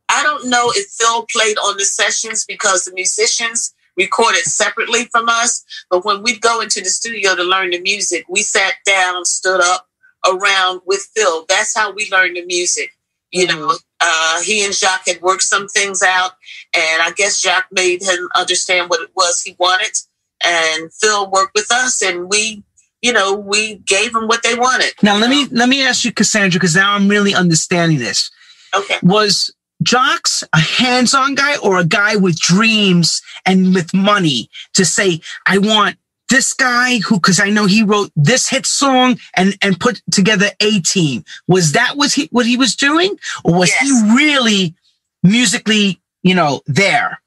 [0.07, 5.29] I don't know if Phil played on the sessions because the musicians recorded separately from
[5.29, 5.63] us.
[5.89, 9.61] But when we'd go into the studio to learn the music, we sat down, stood
[9.61, 9.87] up
[10.27, 11.45] around with Phil.
[11.49, 12.91] That's how we learned the music.
[13.31, 13.59] You mm-hmm.
[13.59, 16.31] know, uh, he and Jacques had worked some things out,
[16.75, 19.97] and I guess Jacques made him understand what it was he wanted.
[20.43, 22.63] And Phil worked with us, and we,
[23.01, 24.93] you know, we gave him what they wanted.
[25.01, 25.35] Now let know?
[25.35, 28.29] me let me ask you, Cassandra, because now I'm really understanding this.
[28.75, 28.97] Okay.
[29.01, 29.53] Was
[29.83, 30.23] Jacques
[30.53, 35.97] a hands-on guy or a guy with dreams and with money to say, I want
[36.29, 40.47] this guy who, because I know he wrote this hit song and and put together
[40.59, 41.23] a team.
[41.47, 43.81] Was that was he what he was doing, or was yes.
[43.81, 44.75] he really
[45.21, 47.21] musically, you know, there?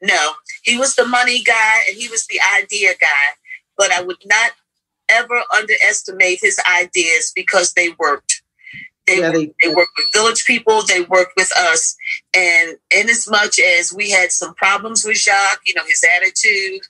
[0.00, 3.36] No, he was the money guy and he was the idea guy.
[3.76, 4.52] But I would not
[5.08, 8.41] ever underestimate his ideas because they worked.
[9.06, 10.82] They, yeah, they, they worked with village people.
[10.82, 11.96] They worked with us.
[12.34, 16.82] And in as much as we had some problems with Jacques, you know, his attitude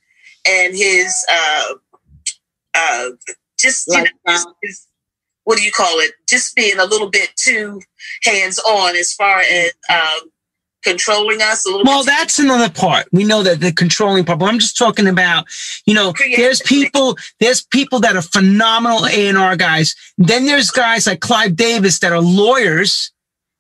[0.47, 1.75] and his, uh,
[2.75, 3.09] uh,
[3.59, 4.87] just, you know, his,
[5.45, 6.13] what do you call it?
[6.29, 7.81] Just being a little bit too
[8.25, 10.31] hands on as far as, um,
[10.83, 13.07] controlling us a little well that's another part.
[13.13, 15.47] We know that the controlling part but i'm just talking about
[15.87, 19.95] you know there's people there's people that are phenomenal a&r guys.
[20.19, 23.11] Then there's guys like clive davis that are lawyers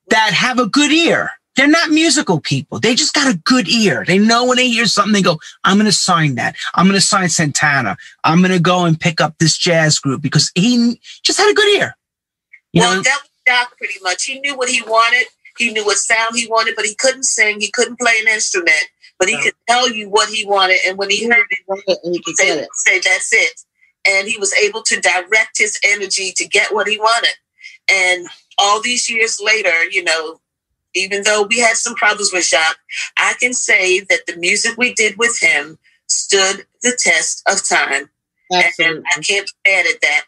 [0.08, 1.30] that have a good ear.
[1.54, 2.80] They're not musical people.
[2.80, 4.04] They just got a good ear.
[4.06, 6.56] They know when they hear something they go i'm going to sign that.
[6.74, 7.96] I'm going to sign santana.
[8.24, 11.54] I'm going to go and pick up this jazz group because he just had a
[11.54, 11.96] good ear.
[12.72, 13.02] You well, know?
[13.02, 14.24] that was Doc pretty much.
[14.24, 15.26] He knew what he wanted
[15.58, 17.60] he knew what sound he wanted, but he couldn't sing.
[17.60, 18.84] He couldn't play an instrument,
[19.18, 19.42] but he no.
[19.42, 20.78] could tell you what he wanted.
[20.86, 22.68] And when he heard it, he could say, it.
[22.74, 23.60] say, that's it.
[24.06, 27.34] And he was able to direct his energy to get what he wanted.
[27.90, 28.26] And
[28.58, 30.40] all these years later, you know,
[30.94, 32.78] even though we had some problems with Jacques,
[33.16, 35.78] I can say that the music we did with him
[36.08, 38.10] stood the test of time.
[38.52, 38.96] Absolutely.
[38.96, 40.24] And I can't be mad at that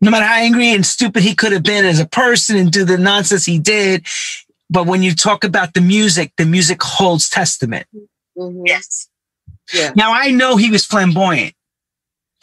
[0.00, 2.84] no matter how angry and stupid he could have been as a person and do
[2.84, 4.06] the nonsense he did,
[4.70, 7.86] but when you talk about the music, the music holds testament.
[8.36, 8.66] Mm-hmm.
[8.66, 9.08] Yes.
[9.72, 9.92] Yeah.
[9.96, 11.54] Now I know he was flamboyant.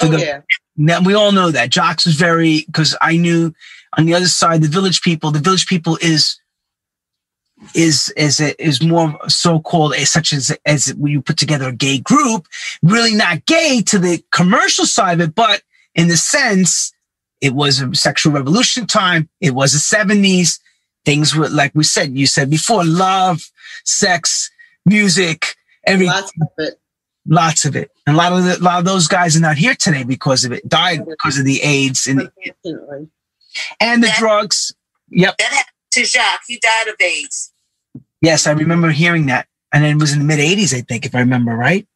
[0.02, 0.42] Oh, the, yeah.
[0.76, 3.54] Now we all know that Jacques was very because I knew
[3.98, 5.32] on the other side the village people.
[5.32, 6.40] The village people is
[7.74, 11.74] is is is more so called as such as as when you put together a
[11.74, 12.48] gay group,
[12.84, 15.62] really not gay to the commercial side of it, but
[15.94, 16.92] in the sense
[17.42, 19.30] it was a sexual revolution time.
[19.40, 20.60] It was the seventies
[21.06, 23.50] things were like we said, you said before, love,
[23.84, 24.50] sex,
[24.86, 26.14] music, everything.
[26.14, 26.80] Lots of it.
[27.28, 27.92] Lots of it.
[28.06, 30.46] And a lot of the, a lot of those guys are not here today because
[30.46, 30.68] of it.
[30.68, 33.08] Died because of the AIDS and the,
[33.80, 34.76] and the that, drugs.
[35.10, 35.38] Yep.
[35.38, 36.44] That happened to Jacques.
[36.48, 37.52] He died of AIDS.
[38.22, 39.48] Yes, I remember hearing that.
[39.74, 41.88] And it was in the mid 80s, I think, if I remember right.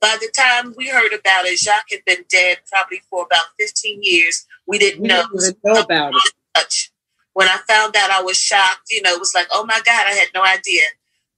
[0.00, 4.00] By the time we heard about it, Jacques had been dead probably for about 15
[4.02, 4.46] years.
[4.66, 6.32] We didn't we know, didn't know about it.
[6.56, 6.92] Much
[7.38, 8.90] when I found out, I was shocked.
[8.90, 10.82] You know, it was like, oh my God, I had no idea.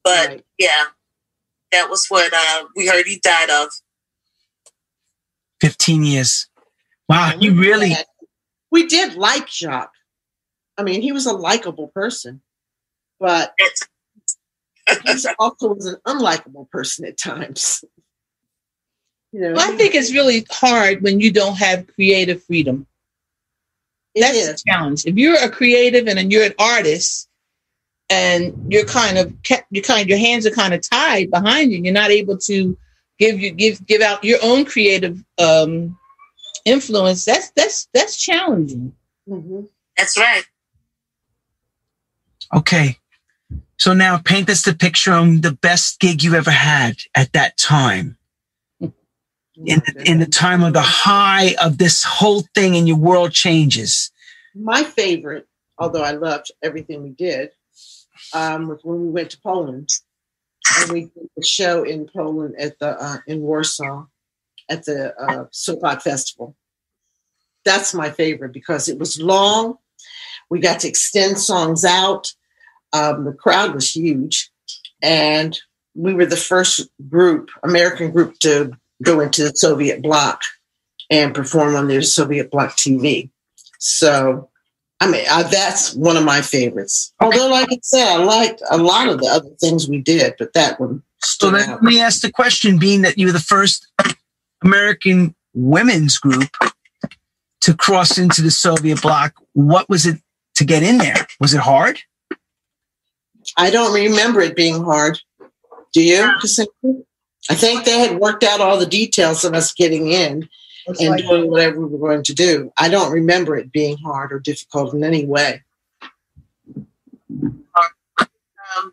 [0.02, 0.44] But right.
[0.56, 0.84] yeah,
[1.72, 3.68] that was what uh, we heard he died of.
[5.60, 6.48] 15 years.
[7.06, 7.92] Wow, you really.
[8.70, 9.92] we did like Jacques.
[10.78, 12.40] I mean, he was a likable person,
[13.18, 13.52] but
[15.04, 17.84] he also was an unlikable person at times.
[19.32, 22.88] You know, well, I think it's really hard when you don't have creative freedom.
[24.14, 24.48] That's is.
[24.48, 25.06] the challenge.
[25.06, 27.28] If you're a creative and you're an artist
[28.08, 31.78] and you're kind of kept, you kind your hands are kind of tied behind you,
[31.78, 32.76] you're not able to
[33.18, 35.96] give you give give out your own creative um,
[36.64, 37.24] influence.
[37.24, 38.92] That's that's that's challenging.
[39.28, 39.62] Mm-hmm.
[39.96, 40.44] That's right.
[42.54, 42.96] Okay.
[43.76, 47.56] So now paint us the picture on the best gig you ever had at that
[47.56, 48.18] time
[49.66, 53.32] in the, in the time of the high of this whole thing and your world
[53.32, 54.10] changes?
[54.54, 55.46] My favorite,
[55.78, 57.50] although I loved everything we did,
[58.34, 59.88] um, was when we went to Poland
[60.78, 64.06] and we did the show in Poland at the uh, in Warsaw
[64.68, 66.56] at the uh, Sopot Festival.
[67.64, 69.78] That's my favorite because it was long.
[70.48, 72.32] We got to extend songs out.
[72.92, 74.50] Um, the crowd was huge,
[75.02, 75.58] and
[75.94, 80.42] we were the first group, American group, to go into the Soviet bloc
[81.10, 83.30] and perform on their Soviet bloc TV.
[83.78, 84.48] So,
[85.00, 87.12] I mean, I, that's one of my favorites.
[87.20, 90.52] Although, like I said, I liked a lot of the other things we did, but
[90.52, 91.82] that one So stood let out.
[91.82, 93.86] me ask the question: Being that you were the first
[94.62, 96.50] American women's group
[97.62, 100.18] to cross into the Soviet bloc, what was it
[100.56, 101.26] to get in there?
[101.40, 101.98] Was it hard?
[103.56, 105.18] I don't remember it being hard.
[105.92, 106.30] Do you?
[106.40, 107.02] Cassandra?
[107.48, 110.48] I think they had worked out all the details of us getting in
[110.86, 112.72] It's and like- doing whatever we were going to do.
[112.78, 115.62] I don't remember it being hard or difficult in any way.
[118.76, 118.92] um,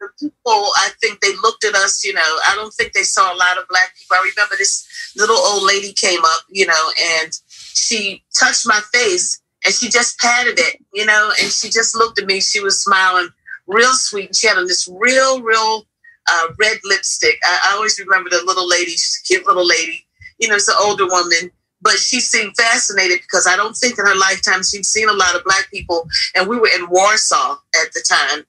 [0.00, 0.32] the people,
[0.76, 3.58] I think they looked at us, you know, I don't think they saw a lot
[3.58, 4.16] of black people.
[4.16, 4.86] I remember this
[5.16, 10.18] little old lady came up, you know, and she touched my face and she just
[10.18, 12.40] patted it, you know, and she just looked at me.
[12.40, 13.28] She was smiling
[13.66, 14.26] real sweet.
[14.26, 15.86] And she had on this real, real
[16.28, 17.38] uh, red lipstick.
[17.44, 20.06] I, I always remember the little lady, she's a cute little lady,
[20.38, 21.50] you know, it's an older woman.
[21.80, 25.36] But she seemed fascinated because I don't think in her lifetime she'd seen a lot
[25.36, 28.44] of black people and we were in Warsaw at the time.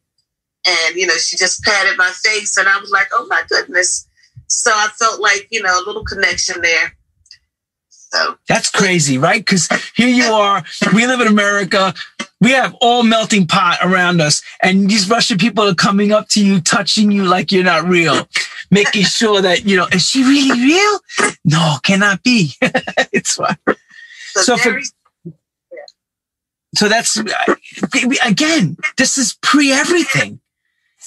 [0.67, 4.07] And, you know, she just patted my face and I was like, oh my goodness.
[4.47, 6.95] So I felt like, you know, a little connection there.
[7.89, 9.45] So That's crazy, right?
[9.45, 10.63] Because here you are.
[10.95, 11.93] We live in America.
[12.41, 16.45] We have all melting pot around us, and these Russian people are coming up to
[16.45, 18.27] you, touching you like you're not real,
[18.71, 20.99] making sure that you know, is she really real?
[21.43, 22.53] No, cannot be.
[23.11, 23.57] it's fine.
[24.33, 24.79] so, So for-
[26.75, 27.17] So that's
[28.25, 30.39] again, this is pre everything.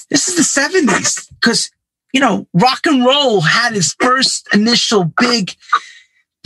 [0.09, 1.71] This is the 70s because,
[2.13, 5.55] you know, rock and roll had its first initial big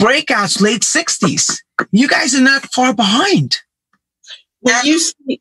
[0.00, 1.58] breakouts late 60s.
[1.90, 3.58] You guys are not far behind.
[4.76, 5.38] When you see,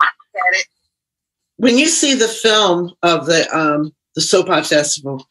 [1.58, 5.28] when you see the film of the um, the Sopot festival,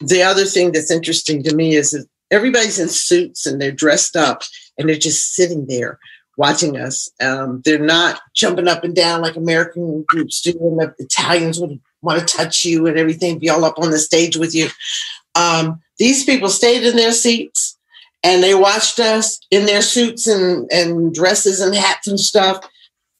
[0.00, 4.16] the other thing that's interesting to me is that everybody's in suits and they're dressed
[4.16, 4.42] up
[4.76, 5.98] and they're just sitting there
[6.36, 7.10] watching us.
[7.20, 11.80] Um, they're not jumping up and down like American groups do, and the Italians would
[12.00, 14.68] want to touch you and everything, be all up on the stage with you.
[15.34, 17.76] Um, these people stayed in their seats
[18.22, 22.64] and they watched us in their suits and, and dresses and hats and stuff,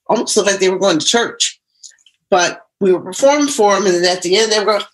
[0.09, 1.61] almost looked like they were going to church.
[2.31, 4.85] But we were performing for them, and then at the end, they were going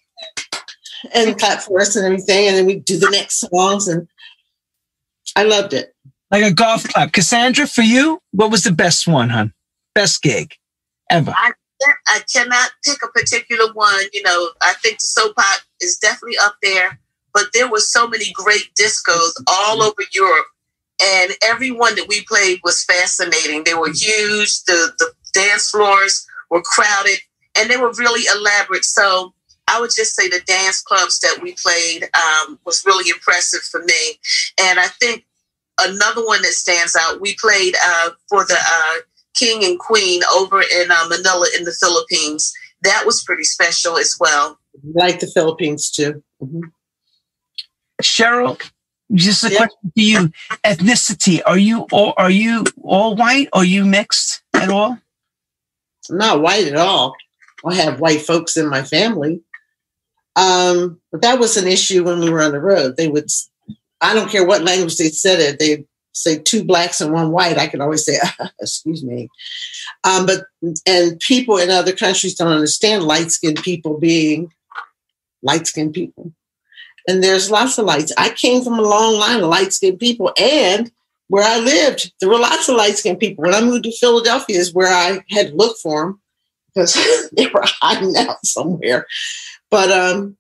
[1.13, 4.09] and clap for us and everything, and then we do the next songs, and
[5.37, 5.95] I loved it.
[6.31, 7.13] Like a golf clap.
[7.13, 9.53] Cassandra, for you, what was the best one, hon?
[9.95, 10.55] Best gig
[11.11, 11.35] ever.
[11.37, 14.05] I cannot pick a particular one.
[14.13, 16.99] You know, I think the Sopot is definitely up there,
[17.35, 20.47] but there were so many great discos all over Europe,
[21.03, 23.65] and everyone that we played was fascinating.
[23.65, 24.63] They were huge.
[24.65, 27.19] The the dance floors were crowded,
[27.57, 28.85] and they were really elaborate.
[28.85, 29.35] So
[29.69, 33.83] I would just say the dance clubs that we played um, was really impressive for
[33.83, 34.19] me.
[34.61, 35.25] And I think
[35.81, 38.95] another one that stands out, we played uh, for the uh,
[39.35, 42.53] King and Queen over in uh, Manila in the Philippines.
[42.83, 44.59] That was pretty special as well.
[44.93, 46.23] Like the Philippines too.
[46.43, 46.61] Mhm.
[48.03, 48.61] Cheryl,
[49.15, 49.57] just a Yeah.
[49.59, 50.33] question to you.
[50.65, 51.41] Ethnicity.
[51.47, 53.49] Are you all are you all white?
[53.53, 54.99] Are you mixed at all?
[56.11, 57.15] I'm not white at all.
[57.65, 59.41] I have white folks in my family.
[60.37, 62.97] Um, but that was an issue when we were on the road.
[62.97, 63.29] They would,
[64.01, 67.57] I don't care what language they said it, they'd say two blacks and one white.
[67.57, 68.19] I could always say,
[68.61, 69.29] excuse me.
[70.03, 70.45] Um, but,
[70.87, 74.51] and people in other countries don't understand light skinned people being
[75.43, 76.33] light skinned people.
[77.07, 78.13] And there's lots of lights.
[78.17, 80.33] I came from a long line of light skinned people.
[80.39, 80.91] And
[81.29, 83.43] where I lived, there were lots of light skinned people.
[83.43, 86.21] When I moved to Philadelphia, is where I had to look for them
[86.75, 89.07] because they were hiding out somewhere.
[89.71, 90.37] But um,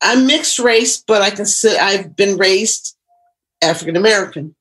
[0.00, 2.96] I'm mixed race, but I can say I've been raised
[3.62, 4.54] African American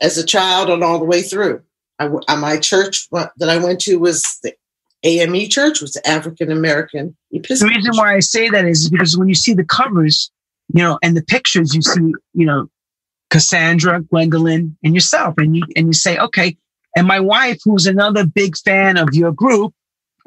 [0.00, 1.62] as a child and all the way through.
[1.98, 4.54] I, uh, my church that I went to was the
[5.04, 9.34] AME church, was African American The reason why I say that is because when you
[9.34, 10.30] see the covers,
[10.72, 12.68] you know, and the pictures, you see, you know,
[13.30, 16.56] Cassandra, Gwendolyn, and yourself, and you and you say, okay.
[16.96, 19.74] And my wife, who's another big fan of your group,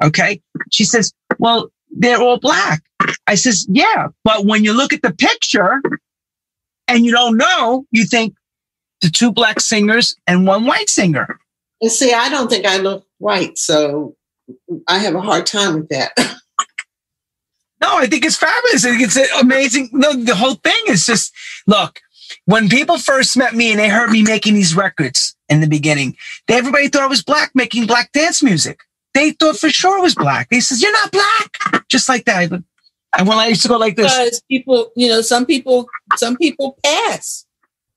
[0.02, 0.40] okay,
[0.70, 2.82] she says, well, they're all black.
[3.26, 5.80] I says, yeah, but when you look at the picture
[6.86, 8.34] and you don't know, you think
[9.00, 11.40] the two black singers and one white singer.
[11.80, 14.16] And see, I don't think I look white, so
[14.86, 16.12] I have a hard time with that.
[17.80, 18.84] No, I think it's fabulous.
[18.84, 19.90] I think it's amazing.
[19.92, 21.32] No, the whole thing is just
[21.66, 22.00] look.
[22.44, 26.16] When people first met me and they heard me making these records in the beginning,
[26.46, 28.80] they, everybody thought I was black making black dance music.
[29.14, 30.48] They thought for sure it was black.
[30.50, 32.50] They says, "You're not black," just like that.
[32.50, 36.36] And when I used to go like this, because people, you know, some people, some
[36.36, 37.46] people pass.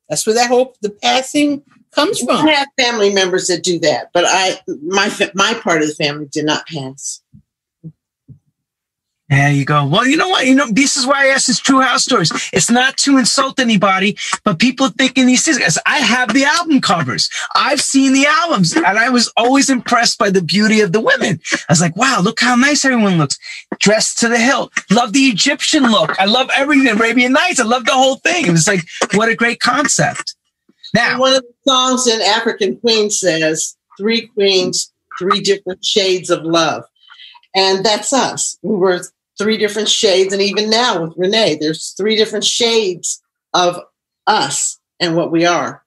[0.08, 1.64] That's where that whole the passing
[1.94, 2.48] comes from.
[2.48, 6.28] I have family members that do that, but I my my part of the family
[6.32, 7.22] did not pass.
[9.32, 9.86] There you go.
[9.86, 10.46] Well, you know what?
[10.46, 12.34] You know, this is why I ask these true house stories.
[12.52, 15.78] It's not to insult anybody, but people thinking these things.
[15.86, 17.30] I have the album covers.
[17.56, 21.40] I've seen the albums and I was always impressed by the beauty of the women.
[21.54, 23.40] I was like, wow, look how nice everyone looks.
[23.80, 24.74] Dressed to the hilt.
[24.92, 26.20] Love the Egyptian look.
[26.20, 26.90] I love everything.
[26.90, 27.62] Arabian Nights.
[27.62, 28.48] I love the whole thing.
[28.48, 30.36] It was like, what a great concept.
[30.94, 36.44] Now, one of the songs in African Queen says, three queens, three different shades of
[36.44, 36.84] love.
[37.56, 38.58] And that's us.
[38.62, 39.02] We were
[39.38, 40.34] three different shades.
[40.34, 43.22] And even now with Renee, there's three different shades
[43.54, 43.80] of
[44.28, 45.84] us and what we are.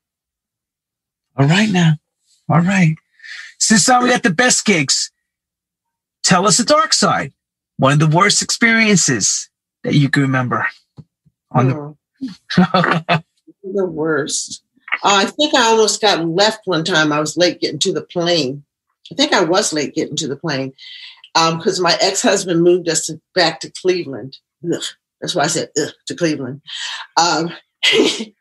[1.36, 1.94] All right now.
[2.48, 2.96] All right.
[3.58, 5.10] Since now we got the best gigs,
[6.22, 7.32] tell us the dark side.
[7.76, 9.48] One of the worst experiences
[9.82, 10.66] that you can remember
[11.50, 13.14] on the hmm.
[13.62, 14.63] the worst.
[15.02, 17.12] Uh, I think I almost got left one time.
[17.12, 18.64] I was late getting to the plane.
[19.10, 20.72] I think I was late getting to the plane
[21.34, 24.38] because um, my ex husband moved us to, back to Cleveland.
[24.72, 24.82] Ugh.
[25.20, 25.70] That's why I said
[26.06, 26.60] to Cleveland.
[27.16, 27.50] Um,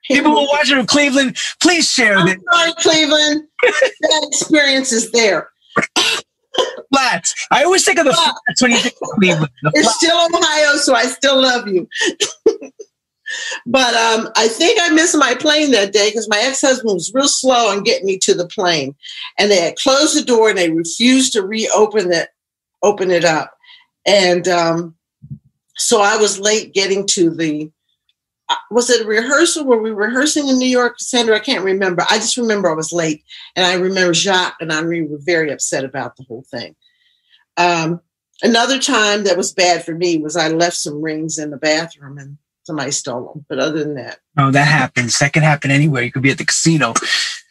[0.07, 3.43] People who are watching from Cleveland, please share I'm Sorry, Cleveland.
[3.61, 5.49] that experience is there.
[6.93, 7.47] Flats.
[7.51, 9.51] I always think of the flats when you think of Cleveland.
[9.73, 11.88] It's still Ohio, so I still love you.
[13.65, 17.11] but um, I think I missed my plane that day because my ex husband was
[17.14, 18.95] real slow on getting me to the plane,
[19.38, 22.30] and they had closed the door and they refused to reopen it
[22.84, 23.57] open it up.
[24.05, 24.95] And um,
[25.76, 27.72] so I was late getting to the,
[28.49, 29.65] uh, was it a rehearsal?
[29.65, 31.38] Were we rehearsing in New York, Sandra?
[31.38, 32.05] I can't remember.
[32.11, 33.23] I just remember I was late.
[33.55, 36.76] And I remember Jacques and Henri were very upset about the whole thing.
[37.55, 38.01] Um,
[38.43, 42.18] another time that was bad for me was I left some rings in the bathroom
[42.18, 43.45] and somebody stole them.
[43.48, 44.19] But other than that.
[44.38, 45.19] Oh, that happens.
[45.19, 46.03] That can happen anywhere.
[46.03, 46.94] You could be at the casino.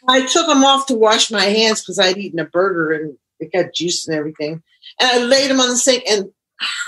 [0.09, 3.53] I took them off to wash my hands because I'd eaten a burger and it
[3.53, 4.63] got juice and everything.
[5.01, 6.31] And I laid them on the sink and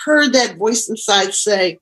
[0.04, 1.78] heard that voice inside say,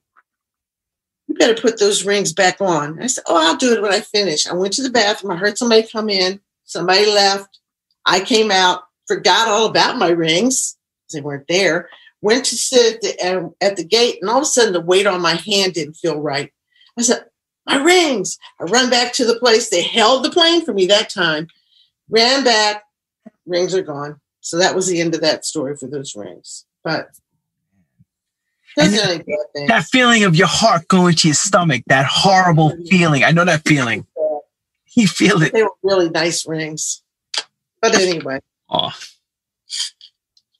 [1.27, 3.01] You better put those rings back on.
[3.01, 4.47] I said, Oh, I'll do it when I finish.
[4.47, 5.31] I went to the bathroom.
[5.31, 6.39] I heard somebody come in.
[6.65, 7.59] Somebody left.
[8.05, 10.77] I came out, forgot all about my rings.
[11.11, 11.89] They weren't there.
[12.23, 14.79] Went to sit at the, um, at the gate, and all of a sudden the
[14.79, 16.53] weight on my hand didn't feel right.
[16.97, 17.25] I said,
[17.65, 18.37] My rings.
[18.61, 19.69] I run back to the place.
[19.69, 21.49] They held the plane for me that time.
[22.09, 22.83] Ran back.
[23.45, 24.21] Rings are gone.
[24.39, 26.65] So that was the end of that story for those rings.
[26.81, 27.09] But
[28.77, 33.25] that feeling of your heart going to your stomach, that horrible feeling.
[33.25, 34.07] I know that feeling.
[34.95, 35.51] You feel it.
[35.51, 37.03] They were really nice rings.
[37.81, 38.39] But anyway.
[38.69, 38.93] Oh.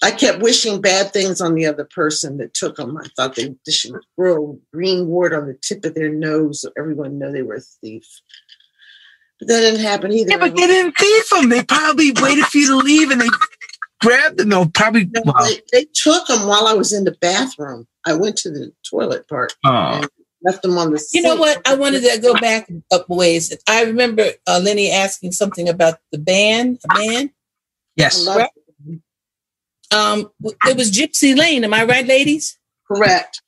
[0.04, 2.98] I kept wishing bad things on the other person that took them.
[2.98, 6.62] I thought they, they should grow a green wart on the tip of their nose
[6.62, 8.06] so everyone know they were a thief.
[9.40, 10.32] But that didn't happen either.
[10.32, 11.48] Yeah, but they didn't thief them.
[11.50, 13.30] They probably waited for you to leave and they
[14.02, 14.50] grabbed them.
[14.50, 15.06] No, probably.
[15.06, 15.46] No, well.
[15.46, 17.88] they, they, took them while I was in the bathroom.
[18.06, 19.70] I went to the toilet part oh.
[19.70, 20.10] and
[20.44, 21.02] left them on the.
[21.14, 21.66] You know what?
[21.66, 23.56] I wanted to go back up ways.
[23.70, 26.80] I remember uh, Lenny asking something about the band.
[26.90, 27.30] A band.
[27.96, 28.28] Yes.
[28.28, 28.50] Right?
[29.94, 30.32] Um,
[30.66, 31.64] it was Gypsy Lane.
[31.64, 32.58] Am I right, ladies?
[32.88, 33.42] Correct.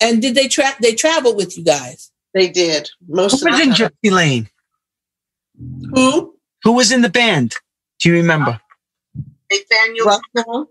[0.00, 0.78] And did they track?
[0.80, 2.10] They traveled with you guys.
[2.34, 2.88] They did.
[3.06, 4.48] Most Who was in Gypsy Lane?
[5.94, 6.34] Who?
[6.64, 7.54] Who was in the band?
[8.00, 8.60] Do you remember?
[9.50, 10.70] Nathaniel, Russell.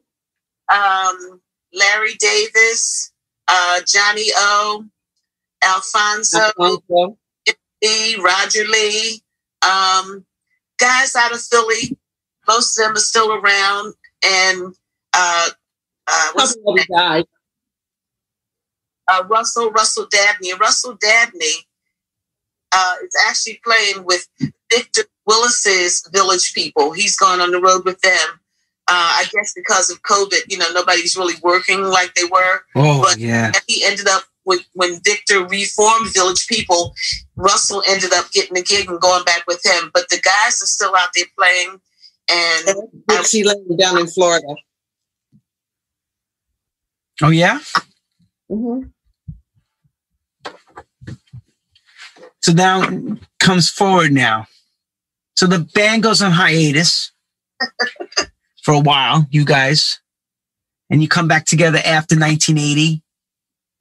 [0.73, 1.41] um,
[1.73, 3.11] Larry Davis,
[3.47, 4.85] uh, Johnny O,
[5.63, 7.17] Alfonso, Alfonso.
[8.19, 9.21] Roger Lee,
[9.61, 10.25] um,
[10.79, 11.97] guys out of Philly.
[12.47, 13.93] Most of them are still around,
[14.23, 14.73] and
[15.13, 15.49] uh,
[16.07, 16.55] uh, what's
[16.87, 17.25] died.
[19.07, 20.53] Uh, Russell Russell Dabney.
[20.53, 21.67] Russell Dabney
[22.71, 24.27] uh, is actually playing with
[24.71, 26.91] Victor Willis's Village People.
[26.91, 28.39] He's gone on the road with them
[28.91, 32.61] uh, I guess because of COVID, you know, nobody's really working like they were.
[32.75, 33.51] Oh, but yeah.
[33.65, 36.93] He ended up with when Victor reformed Village People.
[37.37, 39.91] Russell ended up getting a gig and going back with him.
[39.93, 41.79] But the guys are still out there playing.
[42.31, 44.55] And Dixie Lane down in Florida.
[47.21, 47.59] Oh yeah.
[48.49, 48.87] Mm-hmm.
[52.41, 54.47] So now comes forward now.
[55.35, 57.11] So the band goes on hiatus.
[58.61, 59.99] for a while, you guys,
[60.89, 63.01] and you come back together after 1980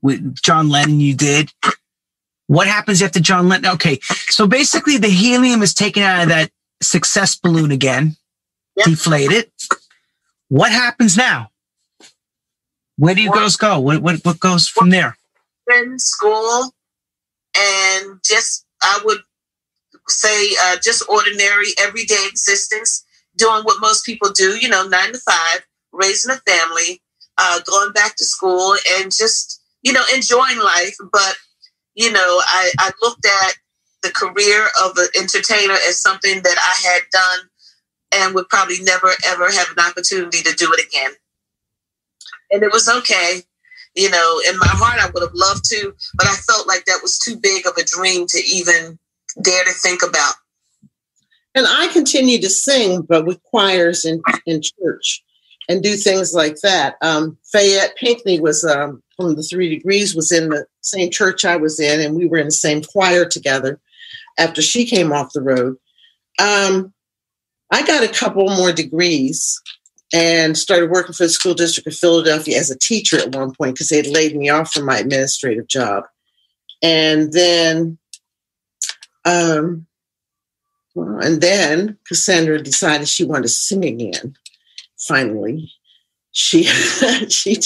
[0.02, 1.00] with John Lennon.
[1.00, 1.52] You did.
[2.46, 3.72] What happens after John Lennon?
[3.72, 6.50] Okay, so basically, the helium is taken out of that
[6.82, 8.16] success balloon again,
[8.76, 8.86] yep.
[8.86, 9.52] deflate it.
[10.48, 11.50] What happens now?
[12.96, 13.80] Where do you girls go?
[13.80, 15.16] What, what what goes from there?
[15.74, 16.74] In school,
[17.56, 19.20] and just I would
[20.08, 23.04] say uh, just ordinary everyday existence
[23.36, 25.60] doing what most people do, you know, nine to five,
[25.92, 27.00] raising a family.
[27.40, 30.96] uh, going back to school and just, you know, enjoying life.
[31.10, 31.36] But,
[31.94, 33.54] you know, I, I looked at
[34.02, 37.49] the career of an entertainer as something that I had done
[38.14, 41.12] and would probably never, ever have an opportunity to do it again.
[42.50, 43.42] And it was okay.
[43.94, 47.00] You know, in my heart, I would have loved to, but I felt like that
[47.02, 48.98] was too big of a dream to even
[49.42, 50.34] dare to think about.
[51.54, 55.24] And I continue to sing, but with choirs in, in church
[55.68, 56.96] and do things like that.
[57.02, 61.56] Um, Fayette Pinkney was um, from the Three Degrees, was in the same church I
[61.56, 63.80] was in, and we were in the same choir together
[64.38, 65.76] after she came off the road.
[66.38, 66.92] Um,
[67.70, 69.60] I got a couple more degrees
[70.12, 73.74] and started working for the school district of Philadelphia as a teacher at one point
[73.74, 76.04] because they had laid me off from my administrative job.
[76.82, 77.98] And then
[79.24, 79.86] um,
[80.96, 84.34] and then Cassandra decided she wanted to sing again.
[84.98, 85.70] Finally,
[86.32, 86.64] she
[87.28, 87.58] she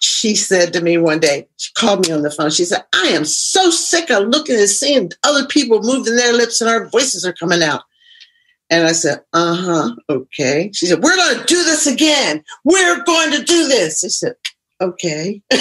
[0.00, 1.46] she said to me one day.
[1.56, 2.50] She called me on the phone.
[2.50, 6.60] She said, "I am so sick of looking and seeing other people moving their lips
[6.60, 7.82] and our voices are coming out."
[8.70, 12.42] And I said, "Uh huh, okay." She said, "We're going to do this again.
[12.64, 14.34] We're going to do this." I said,
[14.80, 15.42] "Okay."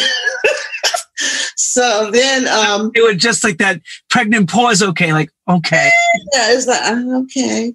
[1.56, 3.80] so then um it was just like that
[4.10, 5.90] pregnant pause okay like okay
[6.34, 7.74] yeah it's like uh, okay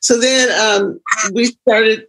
[0.00, 1.00] so then um
[1.32, 2.06] we started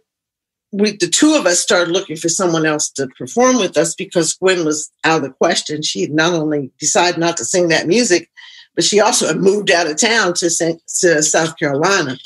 [0.72, 4.34] we the two of us started looking for someone else to perform with us because
[4.34, 5.82] Gwen was out of the question.
[5.82, 8.30] She had not only decided not to sing that music,
[8.74, 12.16] but she also had moved out of town to to South Carolina.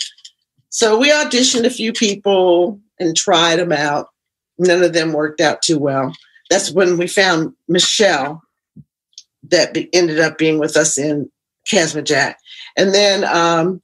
[0.70, 4.08] So we auditioned a few people and tried them out.
[4.58, 6.12] None of them worked out too well.
[6.50, 8.42] That's when we found Michelle,
[9.48, 11.30] that be, ended up being with us in
[11.70, 12.38] Casma Jack.
[12.76, 13.82] And then um,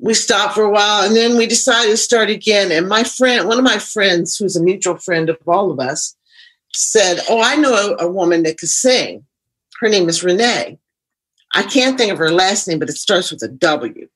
[0.00, 2.72] we stopped for a while and then we decided to start again.
[2.72, 6.16] And my friend, one of my friends, who's a mutual friend of all of us,
[6.74, 9.24] said, Oh, I know a, a woman that can sing.
[9.80, 10.78] Her name is Renee.
[11.54, 14.08] I can't think of her last name, but it starts with a W.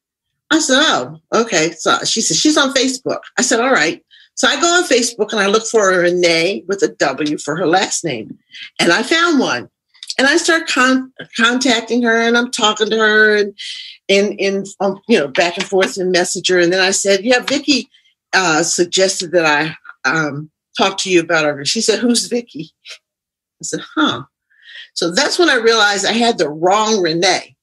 [0.50, 1.72] I said, Oh, okay.
[1.72, 3.20] So she said, She's on Facebook.
[3.38, 4.02] I said, All right.
[4.34, 7.56] So I go on Facebook and I look for a Renee with a W for
[7.56, 8.38] her last name.
[8.78, 9.70] And I found one.
[10.18, 13.54] And I start con- contacting her and I'm talking to her and
[14.08, 16.58] in in um, you know back and forth in Messenger.
[16.58, 17.88] And then I said, "Yeah, Vicky
[18.32, 22.70] uh, suggested that I um, talk to you about her." She said, "Who's Vicky?"
[23.60, 24.24] I said, "Huh."
[24.94, 27.55] So that's when I realized I had the wrong Renee.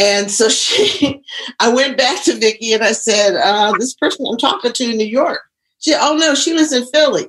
[0.00, 1.22] And so she,
[1.60, 4.96] I went back to Vicky and I said, uh, "This person I'm talking to in
[4.96, 5.40] New York."
[5.78, 7.26] She, "Oh no, she lives in Philly."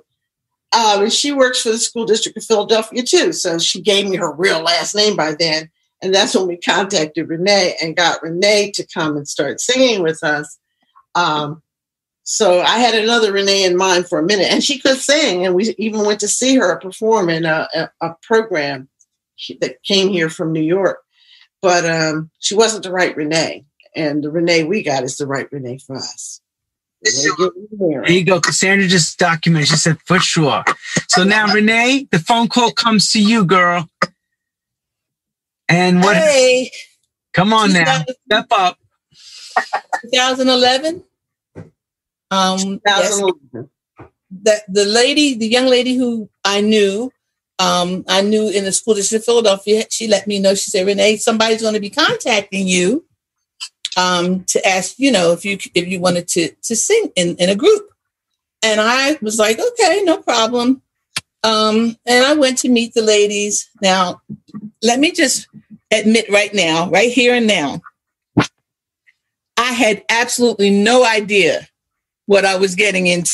[0.73, 3.33] Um, and she works for the school district of Philadelphia too.
[3.33, 5.69] So she gave me her real last name by then.
[6.01, 10.23] And that's when we contacted Renee and got Renee to come and start singing with
[10.23, 10.57] us.
[11.13, 11.61] Um,
[12.23, 15.45] so I had another Renee in mind for a minute, and she could sing.
[15.45, 18.87] And we even went to see her perform in a, a, a program
[19.59, 20.99] that came here from New York.
[21.61, 23.65] But um, she wasn't the right Renee.
[23.95, 26.41] And the Renee we got is the right Renee for us.
[27.03, 28.39] There you go.
[28.39, 29.69] Cassandra just documented.
[29.69, 30.63] She said, for sure.
[31.07, 33.89] So now, Renee, the phone call comes to you, girl.
[35.67, 36.15] And what?
[36.17, 36.69] Hey,
[37.33, 38.77] come on now, step up.
[40.13, 41.03] 2011.
[42.29, 43.21] Um, yes.
[44.29, 47.11] the the lady, the young lady who I knew,
[47.61, 49.83] um, I knew in the school district of Philadelphia.
[49.89, 50.55] She let me know.
[50.55, 53.05] She said, "Renee, somebody's going to be contacting you
[53.95, 57.49] um, to ask, you know, if you if you wanted to to sing in in
[57.49, 57.87] a group."
[58.63, 60.81] And I was like, "Okay, no problem."
[61.43, 63.69] Um, and I went to meet the ladies.
[63.79, 64.21] Now,
[64.81, 65.47] let me just
[65.91, 67.81] admit right now, right here and now,
[69.57, 71.67] I had absolutely no idea
[72.25, 73.31] what I was getting into.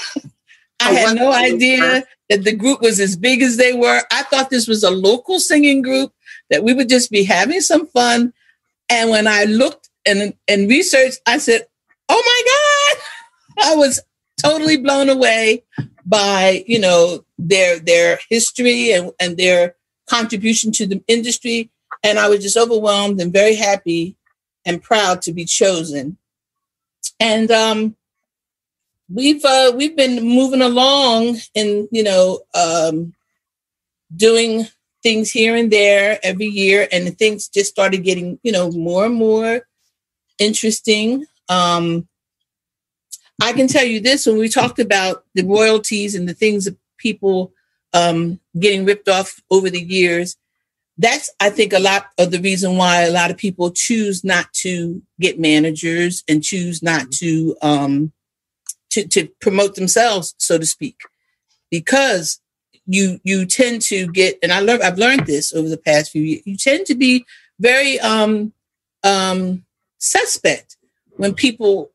[0.80, 4.02] I had no idea that the group was as big as they were.
[4.10, 6.12] I thought this was a local singing group
[6.50, 8.32] that we would just be having some fun.
[8.88, 11.66] And when I looked and, and researched, I said,
[12.08, 14.00] oh my God, I was
[14.42, 15.64] totally blown away
[16.04, 19.76] by, you know, their their history and, and their
[20.08, 21.70] contribution to the industry.
[22.02, 24.16] And I was just overwhelmed and very happy
[24.64, 26.16] and proud to be chosen.
[27.20, 27.96] And um,
[29.12, 33.14] we've uh, we've been moving along and you know um,
[34.14, 34.66] doing
[35.02, 39.14] things here and there every year, and things just started getting you know more and
[39.14, 39.66] more
[40.38, 41.26] interesting.
[41.48, 42.08] Um,
[43.40, 46.76] I can tell you this: when we talked about the royalties and the things that
[46.98, 47.52] people
[47.92, 50.36] um, getting ripped off over the years.
[50.98, 54.52] That's, I think, a lot of the reason why a lot of people choose not
[54.54, 58.12] to get managers and choose not to um,
[58.92, 61.00] to, to promote themselves, so to speak,
[61.70, 62.40] because
[62.86, 66.22] you you tend to get, and I learned I've learned this over the past few
[66.22, 66.42] years.
[66.44, 67.24] You tend to be
[67.58, 68.52] very um,
[69.04, 69.64] um,
[69.98, 70.76] suspect
[71.16, 71.90] when people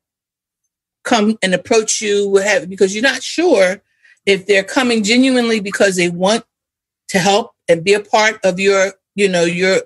[1.04, 3.82] come and approach you have, because you're not sure
[4.26, 6.44] if they're coming genuinely because they want
[7.08, 9.82] to help and be a part of your you know your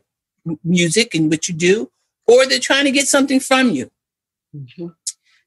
[0.64, 1.90] music and what you do
[2.26, 3.90] or they're trying to get something from you
[4.55, 4.89] mm-hmm.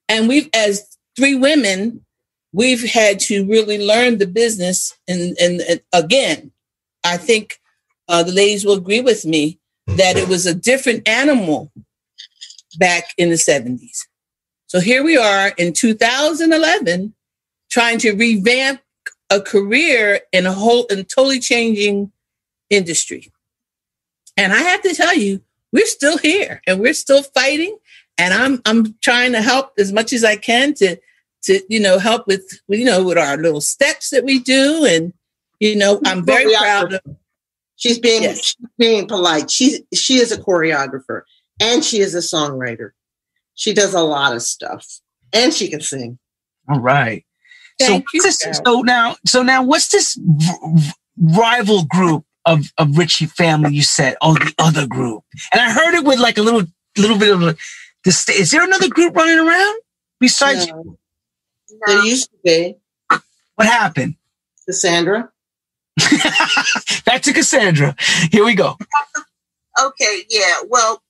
[0.08, 2.06] and we've as three women
[2.52, 6.52] we've had to really learn the business and and, and again
[7.04, 7.60] i think
[8.08, 11.72] uh, the ladies will agree with me that it was a different animal
[12.78, 14.06] back in the 70s
[14.68, 17.14] so here we are in 2011
[17.70, 18.82] trying to revamp
[19.30, 22.12] a career in a whole and totally changing
[22.70, 23.32] industry.
[24.38, 27.78] And I have to tell you, we're still here and we're still fighting.
[28.18, 30.98] And I'm I'm trying to help as much as I can to
[31.46, 34.86] to you know help with you know with our little steps that we do.
[34.86, 35.14] And
[35.60, 37.02] you know, I'm very proud of
[37.78, 38.46] She's being yes.
[38.46, 39.52] she's being polite.
[39.52, 41.22] She she is a choreographer
[41.60, 42.92] and she is a songwriter.
[43.54, 44.86] She does a lot of stuff
[45.34, 46.18] and she can sing.
[46.70, 47.26] All right.
[47.80, 52.98] Thank so, you, this, so now, so now, what's this v- rival group of of
[52.98, 53.76] Ritchie family?
[53.76, 56.64] You said, oh, the other group, and I heard it with like a little
[56.98, 57.56] little bit of a.
[58.06, 59.82] This, is there another group running around
[60.22, 60.68] besides?
[60.68, 60.98] No.
[61.76, 61.82] You?
[61.88, 62.76] There used to be.
[63.56, 64.16] What happened?
[64.66, 65.30] Cassandra.
[67.06, 67.96] Back to Cassandra.
[68.32, 68.78] Here we go.
[69.82, 70.56] Okay, yeah.
[70.68, 71.02] Well,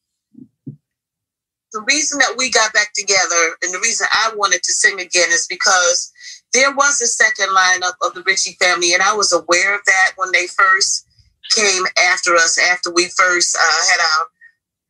[1.76, 5.30] the reason that we got back together and the reason I wanted to sing again
[5.30, 6.12] is because
[6.54, 10.12] there was a second lineup of the Ritchie family, and I was aware of that
[10.16, 11.06] when they first
[11.54, 14.26] came after us, after we first uh, had our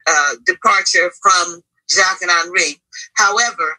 [0.08, 2.80] uh, departure from Jacques and Henri.
[3.16, 3.78] However,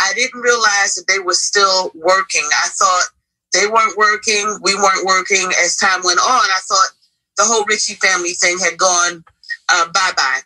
[0.00, 2.46] I didn't realize that they were still working.
[2.64, 3.04] I thought
[3.52, 5.50] they weren't working, we weren't working.
[5.62, 6.90] As time went on, I thought
[7.36, 9.24] the whole Ritchie family thing had gone
[9.68, 10.40] uh, bye bye.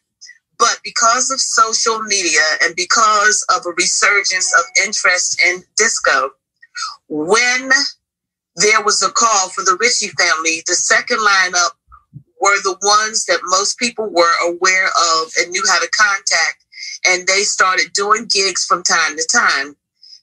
[0.58, 6.30] But because of social media and because of a resurgence of interest in disco,
[7.08, 7.70] when
[8.56, 11.70] there was a call for the Ritchie family, the second lineup
[12.40, 16.61] were the ones that most people were aware of and knew how to contact.
[17.04, 19.76] And they started doing gigs from time to time.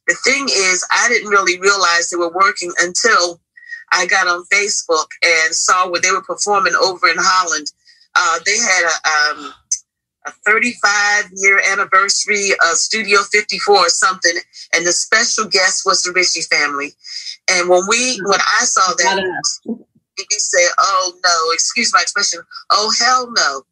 [0.08, 3.40] The thing is, I didn't really realize they were working until
[3.92, 7.72] I got on Facebook and saw what they were performing over in Holland.
[8.16, 9.54] Uh, they had a, um,
[10.26, 14.34] a 35 year anniversary of Studio 54 or something,
[14.74, 16.94] and the special guest was the Ritchie family.
[17.50, 19.24] And when we, when I saw that,
[19.66, 22.42] we said, "Oh no!" Excuse my expression.
[22.72, 23.64] Oh hell no!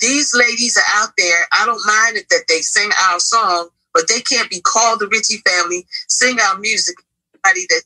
[0.00, 1.46] These ladies are out there.
[1.52, 5.08] I don't mind it that they sing our song, but they can't be called the
[5.08, 6.96] Ritchie family, sing our music.
[7.44, 7.82] Anybody that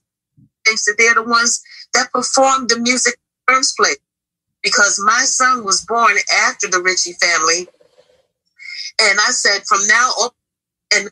[0.64, 1.62] thinks that they're the ones
[1.92, 3.16] that performed the music
[3.46, 3.98] first place
[4.62, 6.14] because my son was born
[6.46, 7.68] after the Ritchie family,
[9.00, 10.30] and I said, from now on,
[10.94, 11.10] and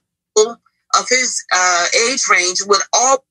[0.98, 3.24] of his uh, age range, with all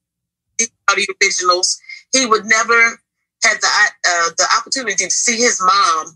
[0.60, 1.80] the originals,
[2.14, 3.00] he would never
[3.44, 6.16] have the uh, the opportunity to see his mom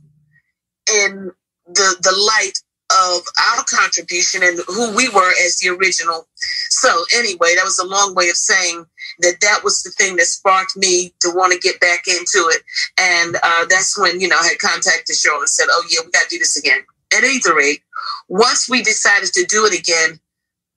[1.03, 1.31] in
[1.67, 2.59] the the light
[2.91, 3.21] of
[3.55, 6.27] our contribution and who we were as the original.
[6.69, 8.85] So anyway, that was a long way of saying
[9.19, 12.61] that that was the thing that sparked me to want to get back into it.
[12.99, 16.11] And uh, that's when, you know, I had contacted Cheryl and said, oh, yeah, we
[16.11, 16.85] got to do this again.
[17.15, 17.81] At either rate,
[18.27, 20.19] once we decided to do it again,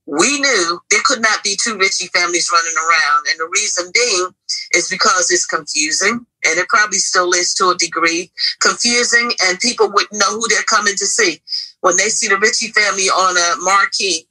[0.09, 3.27] we knew there could not be two Ritchie families running around.
[3.31, 4.29] And the reason being
[4.73, 9.93] is because it's confusing, and it probably still is to a degree confusing, and people
[9.93, 11.43] wouldn't know who they're coming to see.
[11.83, 14.27] When they see the Ritchie family on a marquee,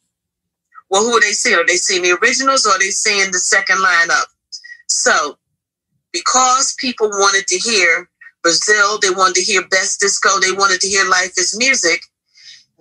[0.90, 1.60] well, who are they seeing?
[1.60, 4.26] Are they seeing the originals or are they seeing the second lineup?
[4.90, 5.38] So,
[6.12, 8.10] because people wanted to hear
[8.42, 12.02] Brazil, they wanted to hear Best Disco, they wanted to hear Life is Music,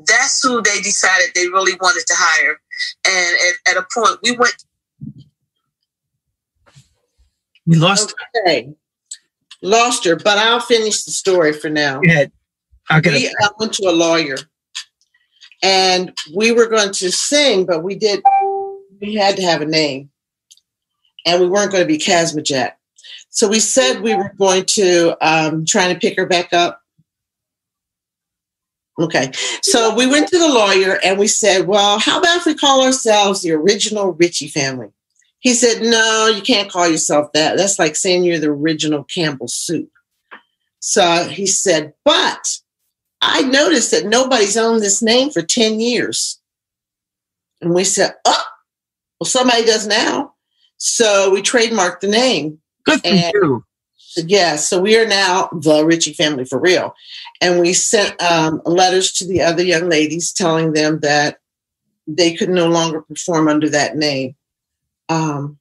[0.04, 2.60] that's who they decided they really wanted to hire.
[3.06, 3.36] And
[3.66, 4.64] at, at a point, we went.
[7.66, 8.14] We lost.
[8.46, 8.74] Okay.
[9.62, 12.00] Lost her, but I'll finish the story for now.
[12.02, 12.26] Yeah.
[12.90, 14.36] i we uh, went to a lawyer
[15.62, 18.22] and we were going to sing, but we did,
[19.00, 20.10] we had to have a name.
[21.24, 22.72] And we weren't going to be Casmajack.
[23.30, 26.80] So we said we were going to um, try to pick her back up
[28.98, 29.30] Okay.
[29.62, 32.82] So we went to the lawyer and we said, well, how about if we call
[32.82, 34.88] ourselves the original Ritchie family?
[35.40, 37.56] He said, no, you can't call yourself that.
[37.56, 39.90] That's like saying you're the original Campbell soup.
[40.80, 42.58] So he said, but
[43.20, 46.40] I noticed that nobody's owned this name for 10 years.
[47.60, 48.44] And we said, oh,
[49.20, 50.34] well, somebody does now.
[50.78, 52.60] So we trademarked the name.
[52.84, 53.64] Good for And- you.
[54.16, 56.94] Yeah, so we are now the Ritchie family for real.
[57.40, 61.38] And we sent um, letters to the other young ladies telling them that
[62.06, 64.36] they could no longer perform under that name.
[65.08, 65.58] Um,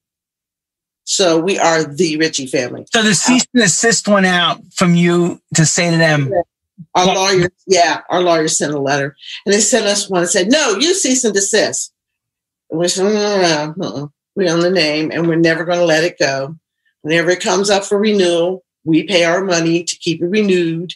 [1.04, 2.88] so we are the Ritchie family.
[2.92, 6.34] So the cease and desist went out from you to say to them,
[6.96, 9.16] Our lawyer, yeah, our lawyer sent a letter,
[9.46, 11.94] and they sent us one and said, "No, you cease and desist."
[12.70, 14.08] And we said, "No, no, no, uh-uh.
[14.36, 16.58] we own the name, and we're never going to let it go.
[17.06, 20.94] Whenever it comes up for renewal, we pay our money to keep it renewed.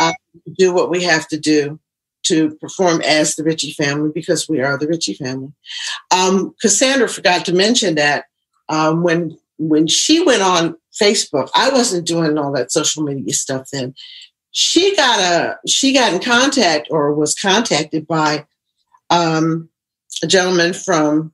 [0.00, 0.12] Uh,
[0.56, 1.78] do what we have to do
[2.24, 5.52] to perform as the Ritchie family because we are the Ritchie family."
[6.10, 8.24] Um, Cassandra forgot to mention that
[8.70, 13.68] um, when when she went on Facebook, I wasn't doing all that social media stuff
[13.70, 13.94] then
[14.56, 18.46] she got a she got in contact or was contacted by
[19.10, 19.68] um,
[20.22, 21.32] a gentleman from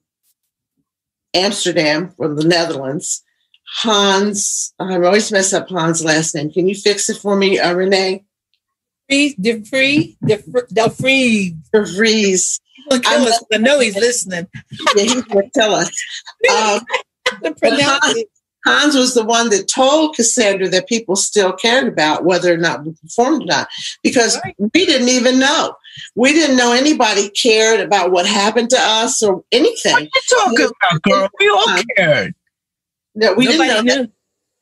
[1.35, 3.23] Amsterdam from the Netherlands.
[3.73, 6.51] Hans, I always mess up Hans' last name.
[6.51, 8.25] Can you fix it for me, uh, Renee?
[9.09, 10.43] Free, de free, de
[10.73, 11.57] de free.
[11.73, 12.61] De Vries.
[12.89, 13.45] He'll kill us.
[13.53, 14.47] I know he's listening.
[14.97, 15.91] Yeah, he's going to tell us.
[16.51, 16.81] Um,
[17.45, 18.29] To pronounce it.
[18.67, 22.85] Hans was the one that told Cassandra that people still cared about whether or not
[22.85, 23.69] we performed or not
[24.03, 24.55] because Right.
[24.59, 25.75] we didn't even know.
[26.15, 30.09] We didn't know anybody cared about what happened to us or What anything.
[30.15, 31.29] you talking about, girl?
[31.39, 32.35] We all cared.
[33.21, 33.95] No, we Nobody didn't know.
[34.03, 34.09] knew.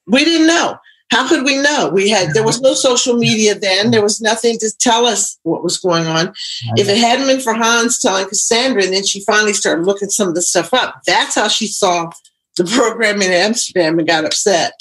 [0.09, 0.79] We didn't know.
[1.11, 1.91] How could we know?
[1.95, 3.93] We had there was no social media then.
[3.93, 6.35] There was nothing to tell us what was going on.
[6.77, 10.29] If it hadn't been for Hans telling Cassandra, and then she finally started looking some
[10.29, 11.01] of the stuff up.
[11.07, 12.11] That's how she saw
[12.57, 14.73] the program in Amsterdam and got upset.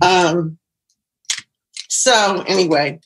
[0.00, 0.56] Um,
[1.88, 3.00] so anyway,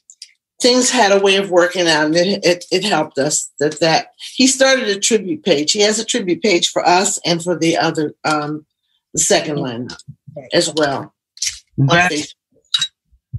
[0.63, 3.51] things had a way of working out, and it, it, it helped us.
[3.59, 5.73] That that he started a tribute page.
[5.73, 8.65] He has a tribute page for us and for the other um,
[9.15, 9.89] the second line
[10.53, 11.15] as well.
[11.79, 12.13] on That-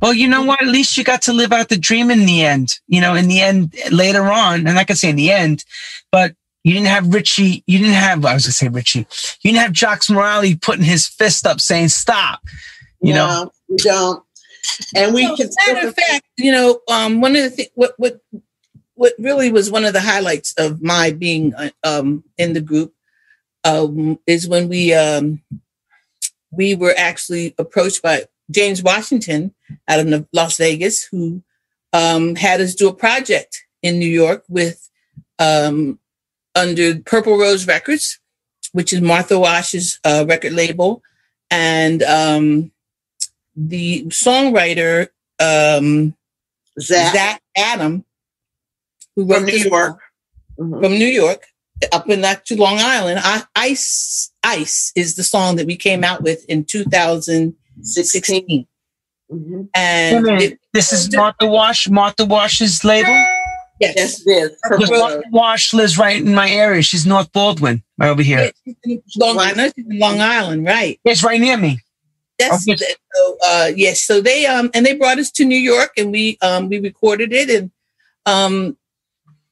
[0.01, 0.61] well, you know what?
[0.61, 2.79] At least you got to live out the dream in the end.
[2.87, 5.65] You know, in the end, later on, and I can say in the end,
[6.11, 7.63] but you didn't have Ritchie.
[7.67, 8.23] You didn't have.
[8.25, 8.99] I was gonna say Ritchie.
[9.41, 12.41] You didn't have Jacques Morali putting his fist up saying stop.
[13.01, 14.23] You know, we don't.
[14.95, 17.49] And we Well, can as a matter of fact, you know, um, one of the
[17.49, 18.19] things, what, what,
[18.95, 22.93] what really was one of the highlights of my being uh, um, in the group
[23.63, 25.41] um, is when we um,
[26.51, 29.53] we were actually approached by James Washington
[29.87, 31.43] out of Las Vegas, who
[31.93, 34.89] um, had us do a project in New York with
[35.37, 35.99] um,
[36.55, 38.19] under Purple Rose Records,
[38.71, 41.01] which is Martha Wash's uh, record label,
[41.51, 42.71] and um,
[43.55, 45.09] the songwriter
[45.39, 46.15] um,
[46.79, 48.05] Zach, Zach Adam,
[49.15, 49.99] who from New York.
[50.59, 50.81] Mhm.
[50.81, 51.45] from New York,
[51.91, 53.19] up in that to Long Island.
[53.23, 58.65] I, Ice Ice is the song that we came out with in 2016,
[59.31, 59.69] Mhm.
[59.75, 60.51] and Wait a minute.
[60.53, 61.87] it, this is Martha Wash.
[61.89, 63.11] Martha Wash's label.
[63.79, 64.51] yes, Yes, it is.
[64.89, 66.81] Martha Wash lives right in my area.
[66.81, 68.51] She's North Baldwin, right over here.
[69.17, 70.99] Long Island, she's in Long Island, right?
[71.05, 71.79] It's right near me.
[72.39, 72.75] That's Okay.
[72.75, 73.37] the- so.
[73.45, 76.69] Uh, yes, so they um and they brought us to New York, and we um
[76.69, 77.71] we recorded it, and
[78.25, 78.77] um,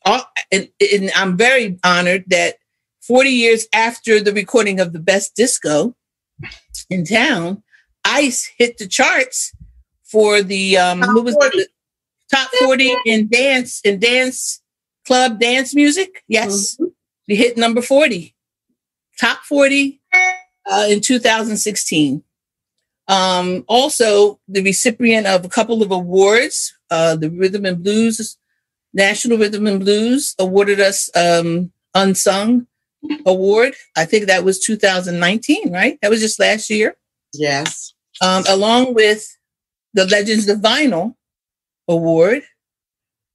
[0.08, 2.56] all, and, and I'm very honored that
[3.02, 5.96] 40 years after the recording of the best disco
[6.90, 7.64] in town,
[8.06, 9.52] Ice hit the charts
[10.04, 11.58] for the um Top was 40.
[11.58, 11.68] the
[12.34, 14.62] top 40 in dance in dance
[15.06, 16.24] club dance music.
[16.28, 16.78] Yes,
[17.28, 18.34] we hit number 40,
[19.20, 20.02] top 40
[20.70, 22.24] uh, in 2016.
[23.10, 28.38] Um, also, the recipient of a couple of awards, uh, the Rhythm and Blues,
[28.94, 32.68] National Rhythm and Blues awarded us um, Unsung
[33.26, 33.74] Award.
[33.96, 35.98] I think that was 2019, right?
[36.02, 36.96] That was just last year
[37.34, 37.94] Yes.
[38.22, 39.26] um, along with
[39.94, 41.16] the Legends of Vinyl
[41.88, 42.44] Award,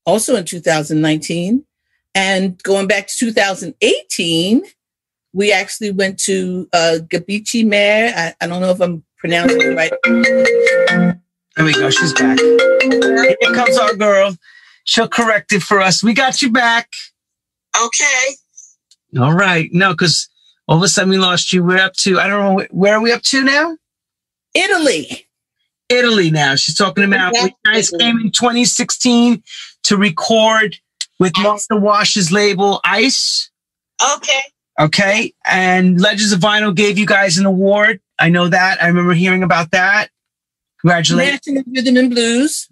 [0.04, 1.64] also in 2019.
[2.14, 4.62] And going back to 2018,
[5.32, 8.12] we actually went to uh, Gabicce Mare.
[8.14, 9.92] I, I don't know if I'm pronouncing it right.
[11.56, 11.88] There we go.
[11.90, 12.38] She's back.
[12.38, 14.36] Here comes our girl.
[14.84, 16.02] She'll correct it for us.
[16.02, 16.88] We got you back.
[17.82, 18.36] Okay.
[19.18, 19.70] All right.
[19.72, 20.28] No, because
[20.66, 21.64] all of a sudden we lost you.
[21.64, 23.76] We're up to, I don't know, where are we up to now?
[24.54, 25.26] Italy.
[25.88, 26.54] Italy now.
[26.56, 29.42] She's talking about you guys came in 2016
[29.84, 30.78] to record
[31.18, 33.50] with Martha Wash's label Ice.
[34.16, 34.40] Okay.
[34.80, 35.34] Okay.
[35.44, 38.00] And Legends of Vinyl gave you guys an award.
[38.18, 38.82] I know that.
[38.82, 40.10] I remember hearing about that.
[40.80, 41.40] Congratulations.
[41.46, 42.68] National Rhythm and Blues.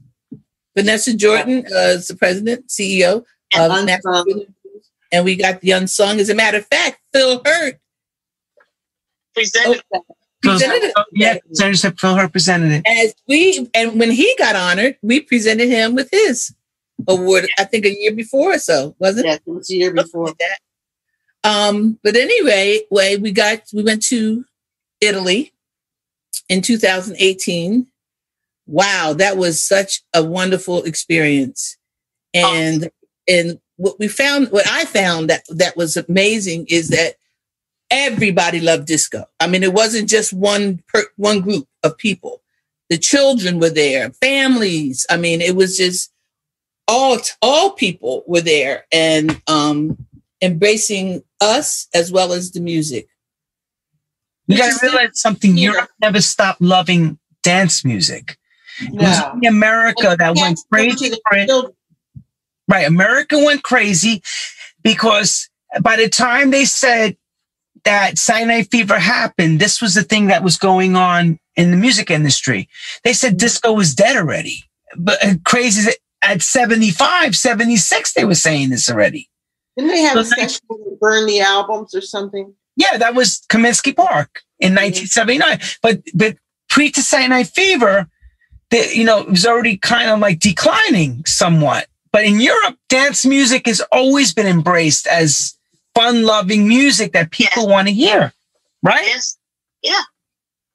[0.77, 4.25] Vanessa Jordan uh, is the president, CEO of And National
[5.13, 6.21] and we got the unsung.
[6.21, 7.81] As a matter of fact, Phil Hurtt
[9.35, 9.83] Presented.
[9.95, 10.05] Oh,
[10.43, 11.57] presented Oh, yeah, it.
[11.57, 12.83] Senator Phil represented it.
[12.87, 16.55] As we and when he got honored, we presented him with his
[17.09, 17.49] award.
[17.59, 19.29] I think a year before or so, wasn't it?
[19.29, 20.27] Yes, it was the year before.
[20.27, 20.59] Like that.
[21.43, 24.45] Um, but anyway, way we got we went to
[25.01, 25.53] Italy
[26.49, 27.87] in 2018.
[28.71, 31.77] Wow, that was such a wonderful experience.
[32.33, 32.89] And
[33.29, 37.17] and what we found, what I found that that was amazing is that
[37.91, 39.25] everybody loved disco.
[39.41, 42.43] I mean, it wasn't just one per, one group of people.
[42.91, 45.05] The children were there, families.
[45.11, 46.13] I mean, it was just
[46.87, 50.07] all all people were there and um
[50.41, 53.09] embracing us as well as the music.
[54.47, 55.59] You got to realize something.
[55.59, 58.37] Europe never stopped loving dance music.
[58.81, 59.31] It was No.
[59.35, 61.47] only America that went crazy to the for it.
[61.48, 61.74] children.
[62.69, 62.86] Right.
[62.86, 64.23] America went crazy
[64.82, 65.48] because
[65.82, 67.16] by the time they said
[67.85, 71.77] that Saturday Night Fever happened, this was the thing that was going on in the
[71.77, 72.69] music industry.
[73.05, 74.65] They said disco was dead already.
[74.97, 75.90] But uh, crazy
[76.23, 79.28] at 75, 76, they were saying this already.
[79.77, 80.52] Didn't they have a So nice.
[80.55, 82.55] session they burn the albums or something?
[82.77, 85.61] Yeah, that was Comiskey Park in 1979.
[85.82, 86.36] But but
[86.69, 88.09] pre to Saturday Night Fever,
[88.71, 91.87] the, you know, it was already kind of like declining somewhat.
[92.13, 95.57] But in Europe, dance music has always been embraced as
[95.95, 98.33] fun loving music that people want to hear.
[98.83, 99.07] Right?
[99.07, 99.37] Yes.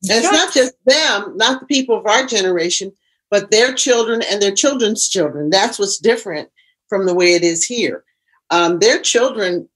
[0.10, 2.92] And it's not just them, not the people of our generation,
[3.32, 5.50] but their children and their children's children.
[5.50, 6.50] That's what's different
[6.90, 8.04] from the way it is here.
[8.52, 9.68] Um, their children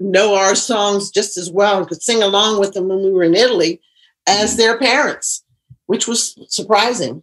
[0.00, 3.22] know our songs just as well and could sing along with them when we were
[3.22, 3.80] in Italy
[4.26, 5.42] as their parents,
[5.86, 7.22] which was surprising.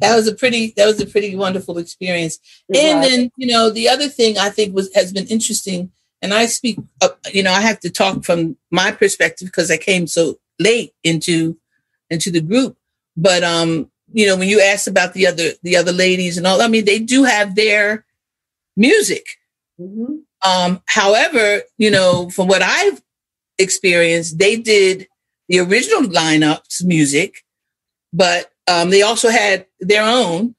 [0.00, 2.38] That was a pretty that was a pretty wonderful experience.
[2.74, 5.92] And then, you know, the other thing I think was has been interesting,
[6.22, 6.78] and I speak,
[7.32, 11.58] you know, I have to talk from my perspective because I came so late into
[12.10, 12.76] into the group.
[13.16, 16.62] But um, you know, when you asked about the other the other ladies and all,
[16.62, 18.04] I mean, they do have their
[18.76, 19.24] music.
[19.80, 20.22] Mhm.
[20.44, 23.02] Um, however, you know, from what I've
[23.58, 25.08] experienced, they did
[25.48, 27.44] the original lineup's music,
[28.12, 30.54] but um, they also had their own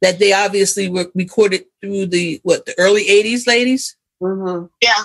[0.00, 4.68] that they obviously were recorded through the what the early 80s ladies Mhm.
[4.82, 5.04] Yeah.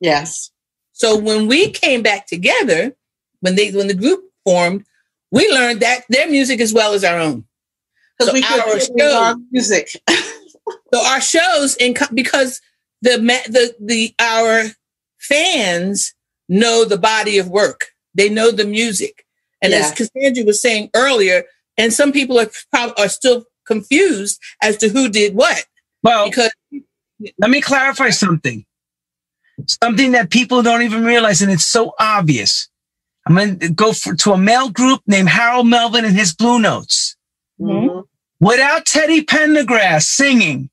[0.00, 0.50] Yes.
[0.92, 2.94] so when we came back together
[3.40, 4.84] when they when the group formed
[5.30, 7.44] we learned that their music as well as our own
[8.18, 9.90] Because So we could our sing our music.
[10.92, 12.60] so our shows in because
[13.02, 13.18] the
[13.48, 14.64] the the our
[15.18, 16.14] fans
[16.48, 19.24] know the body of work they know the music
[19.62, 19.78] and Yeah.
[19.80, 21.44] as cassandra was saying earlier
[21.76, 25.64] and some people are probably are still confused as to who did what
[26.02, 26.50] Well, because
[27.38, 28.64] let me clarify something.
[29.82, 32.68] Something that people don't even realize, and it's so obvious.
[33.26, 36.60] I'm going to go for, to a male group named Harold Melvin and his Blue
[36.60, 37.16] Notes.
[37.60, 38.04] Mhm.
[38.38, 40.70] Without Teddy Pendergrass singing,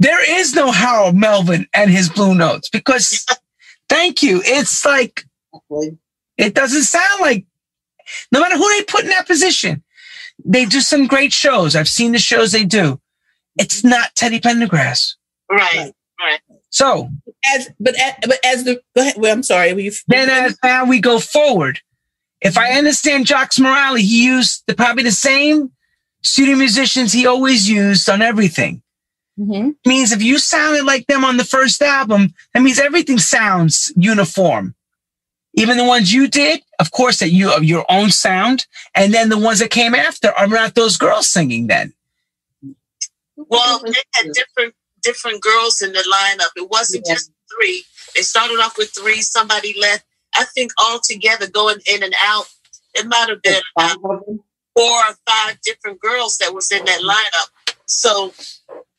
[0.00, 3.24] there is no Harold Melvin and his Blue Notes because,
[3.88, 4.42] thank you.
[4.44, 5.24] It's like,
[6.36, 7.46] it doesn't sound like,
[8.32, 9.82] no matter who they put in that position,
[10.44, 11.74] they do some great shows.
[11.74, 13.00] I've seen the shows they do.
[13.58, 15.14] It's not Teddy Pendergrass.
[15.50, 15.92] Right.
[16.18, 16.40] Right.
[16.70, 17.10] So
[17.54, 20.84] as but as, but as the go ahead, well, I'm sorry we then as now
[20.84, 21.80] we go forward,
[22.40, 25.72] if I understand Jacques Morali, he used the, probably the same
[26.22, 28.82] studio musicians he always used on everything.
[29.38, 29.74] Mhm.
[29.84, 34.74] means if you sounded like them on the first album, that means everything sounds uniform.
[35.56, 39.30] Even the ones you did, of course, that you of your own sound, and then
[39.30, 41.66] the ones that came after are not those girls singing.
[41.66, 41.94] Then
[43.36, 46.50] Well, they had different different girls in the lineup.
[46.56, 47.14] It wasn't Yeah.
[47.14, 47.84] just three.
[48.14, 49.22] They started off with three.
[49.22, 50.04] Somebody left.
[50.34, 52.46] I think altogether going in and out,
[52.94, 54.00] it might have been about
[54.76, 57.74] four or five different girls that was in that lineup.
[57.86, 58.34] So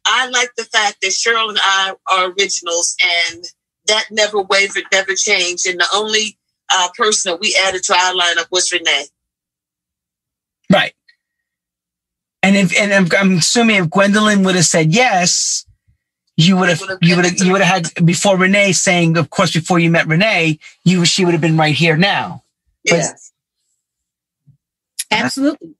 [0.05, 2.95] I like the fact that Cheryl and I are originals,
[3.29, 3.45] and
[3.87, 5.67] that never wavered, never changed.
[5.67, 6.37] And the only
[6.73, 9.05] uh, person that we added to our lineup was Renee.
[10.71, 10.93] right.
[12.43, 15.65] And if and I'm, I'm assuming if Gwendolyn would have said yes,
[16.37, 19.51] you would have you would have you would have had before Renee saying, of course,
[19.51, 22.43] before you met Renee, you she would have been right here now.
[22.83, 23.33] Yes.
[25.11, 25.75] absolutely.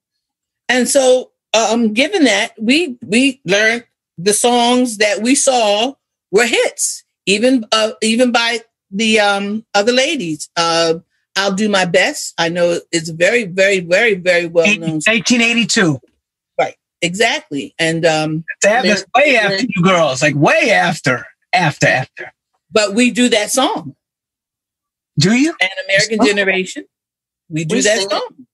[0.67, 3.85] And so, um, given that we we learned
[4.17, 5.93] the songs that we saw
[6.31, 8.61] were hits, even uh, even by
[8.91, 10.49] the um other ladies.
[10.55, 10.95] Uh,
[11.35, 12.33] I'll do my best.
[12.39, 14.99] I know it's very, very, very, very well known.
[15.05, 15.99] 1982.
[17.01, 22.33] Exactly, and um, That was way after you girls, like way after, after, after.
[22.71, 23.95] but we do that song.
[25.19, 25.53] Do you?
[25.61, 26.85] An American Generation.
[27.49, 28.11] We do We that sing it.
[28.11, 28.47] song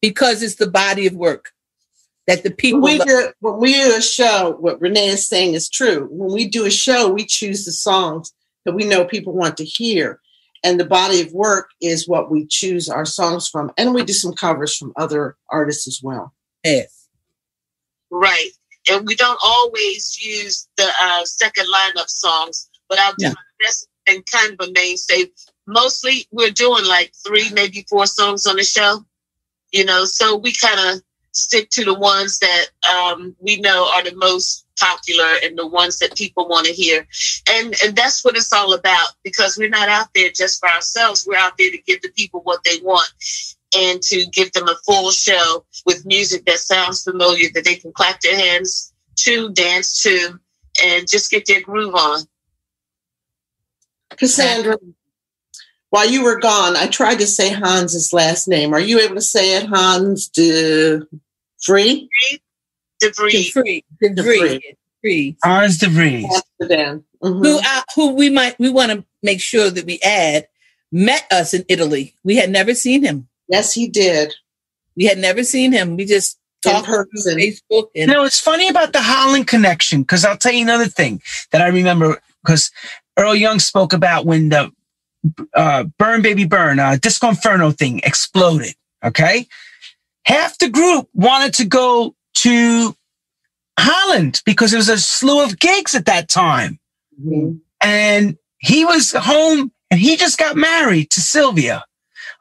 [0.00, 1.52] because it's the body of work
[2.26, 2.80] that the people.
[2.80, 6.08] When we, do, when we do a show, what Renee is saying is true.
[6.10, 8.32] When we do a show, we choose the songs
[8.68, 10.20] that we know people want to hear.
[10.62, 13.72] And the body of work is what we choose our songs from.
[13.78, 16.34] And we do some covers from other artists as well.
[16.62, 17.08] Yes.
[18.10, 18.50] Right.
[18.90, 23.30] And we don't always use the uh, second lineup songs, but I'll do Yeah.
[23.30, 25.30] my best and kind of a mainstay.
[25.66, 29.02] Mostly we're doing like three, maybe four songs on the show,
[29.72, 34.04] you know, so we kind of stick to the ones that um, we know are
[34.04, 37.06] the most popular and the ones that people want to hear.
[37.50, 41.26] And, and that's what it's all about because we're not out there just for ourselves.
[41.26, 43.10] We're out there to give the people what they want
[43.76, 47.92] and to give them a full show with music that sounds familiar that they can
[47.92, 50.38] clap their hands to, dance to,
[50.82, 52.20] and just get their groove on.
[54.16, 54.78] Cassandra,
[55.90, 58.74] while you were gone, I tried to say Hans's last name.
[58.74, 61.00] Are you able to say it, Hans de
[61.60, 62.08] Free?
[63.00, 63.50] Debris.
[63.50, 63.84] Free.
[63.98, 64.14] Free.
[64.16, 64.74] Free.
[65.00, 65.36] Free.
[65.44, 66.24] Hans de Vries.
[66.60, 67.04] Amsterdam.
[67.22, 67.44] Mhm.
[67.44, 70.48] Who, uh, who we might, we want to make sure that we add,
[70.90, 72.14] met us in Italy.
[72.24, 73.28] We had never seen him.
[73.48, 74.34] Yes, he did.
[74.96, 75.96] We had never seen him.
[75.96, 77.38] We just In talked through person.
[77.38, 80.86] Facebook You and know, it's funny about the Holland connection because I'll tell you another
[80.86, 81.22] thing
[81.52, 82.70] that I remember because
[83.16, 84.70] Earl Young spoke about when the
[85.54, 88.74] uh, Burn Baby Burn, uh, Disco Inferno thing exploded.
[89.04, 89.46] Okay.
[90.24, 92.94] Half the group wanted to go to
[93.78, 96.78] Holland because there was a slew of gigs at that time.
[97.24, 97.60] Mhm.
[97.80, 101.84] and he was home and he just got married to Sylvia.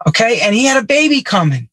[0.07, 0.39] Okay.
[0.41, 1.69] And he had a baby coming.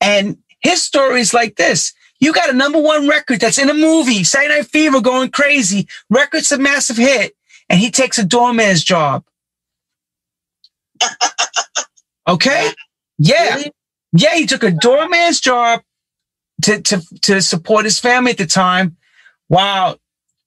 [0.00, 1.92] And his story is like this.
[2.20, 5.88] You got a number one record that's in a movie, Saturday Night Fever going crazy.
[6.10, 7.34] Record's a massive hit.
[7.70, 9.24] And he takes a doorman's job.
[12.28, 12.70] Okay.
[13.18, 13.54] Yeah.
[13.56, 13.72] Really?
[14.12, 14.34] Yeah.
[14.36, 15.82] He took a doorman's job
[16.62, 18.96] to, to, to support his family at the time
[19.48, 19.98] while,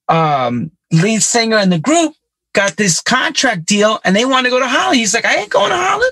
[0.09, 2.13] um, lead singer in the group
[2.53, 4.97] got this contract deal and they want to go to Holland.
[4.97, 6.11] He's like, I ain't going to Holland.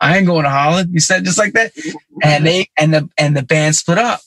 [0.00, 0.90] I ain't going to Holland.
[0.92, 1.72] He said just like that.
[2.22, 4.20] And they and the and the band split up.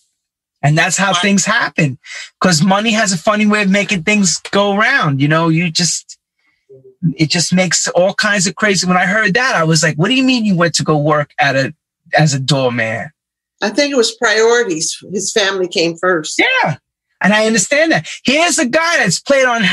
[0.61, 1.99] And that's how things happen.
[2.39, 5.21] Because money has a funny way of making things go around.
[5.21, 6.17] You know, you just
[7.15, 8.87] it just makes all kinds of crazy.
[8.87, 10.97] When I heard that, I was like, what do you mean you went to go
[10.97, 11.73] work at a
[12.17, 13.11] as a doorman?
[13.61, 14.97] I think it was priorities.
[15.11, 16.39] His family came first.
[16.39, 16.77] Yeah.
[17.21, 18.07] And I understand that.
[18.23, 19.63] Here's a guy that's played on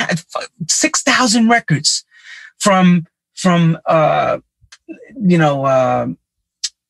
[0.68, 2.04] 6,000 records
[2.58, 4.38] from, from, uh,
[5.20, 6.08] you know, uh,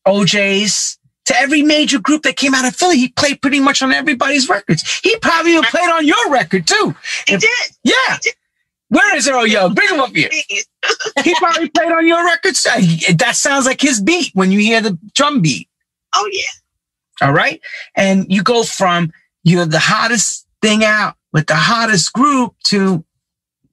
[0.07, 2.97] O'Jays to every major group that came out of Philly.
[2.99, 5.01] He played pretty much on everybody's records.
[5.03, 6.95] He probably even played on your record too.
[7.27, 7.77] He If- did.
[7.83, 8.19] Yeah.
[8.89, 9.75] Where is Earl Young?
[9.75, 10.31] Bring him up here.
[11.25, 12.65] He probably played on your records.
[12.65, 12.81] Uh,
[13.17, 15.69] That sounds like his beat when you hear the drum beat.
[16.15, 16.45] Oh yeah.
[17.21, 17.61] All right.
[17.97, 19.13] And you go from
[19.43, 23.05] you're the hottest thing out with the hottest group to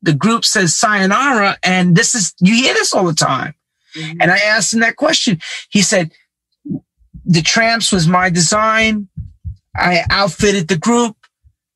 [0.02, 1.58] the group says sayonara.
[1.64, 3.56] And this is, you hear this all the time.
[3.96, 4.18] Mhm.
[4.20, 5.42] And I asked him that question.
[5.70, 6.12] He said,
[7.26, 9.08] the Trammps was my design.
[9.76, 11.16] I outfitted the group.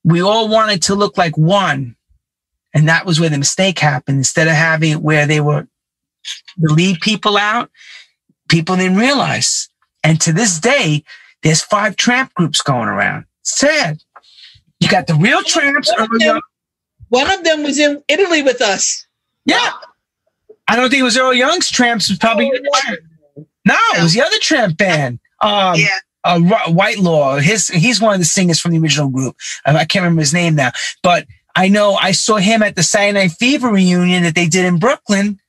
[0.03, 1.95] We all wanted to look like one.
[2.73, 4.17] And that was where the mistake happened.
[4.17, 5.67] Instead of having it where they were
[6.57, 7.71] the lead people out,
[8.49, 9.69] people didn't realize.
[10.03, 11.03] And to this day,
[11.47, 13.25] there's five tramp groups going around.
[13.43, 13.99] Sad.
[14.79, 15.87] You got the real Trammps.
[15.97, 16.41] One of them-
[17.09, 19.05] one of them was in Italy with us.
[19.45, 19.71] Yeah.
[20.67, 22.09] I don't think it was Earl Young's Trammps.
[22.09, 22.51] It was probably
[23.65, 25.19] no, it was the other tramp band.
[25.41, 25.99] Um, yeah.
[26.23, 27.37] uh, White Law.
[27.37, 29.35] His he's one of the singers from the original group.
[29.65, 30.71] Um, I can't remember his name now,
[31.03, 31.25] but
[31.55, 34.79] I know I saw him at the Saturday Night Fever reunion that they did in
[34.79, 35.39] Brooklyn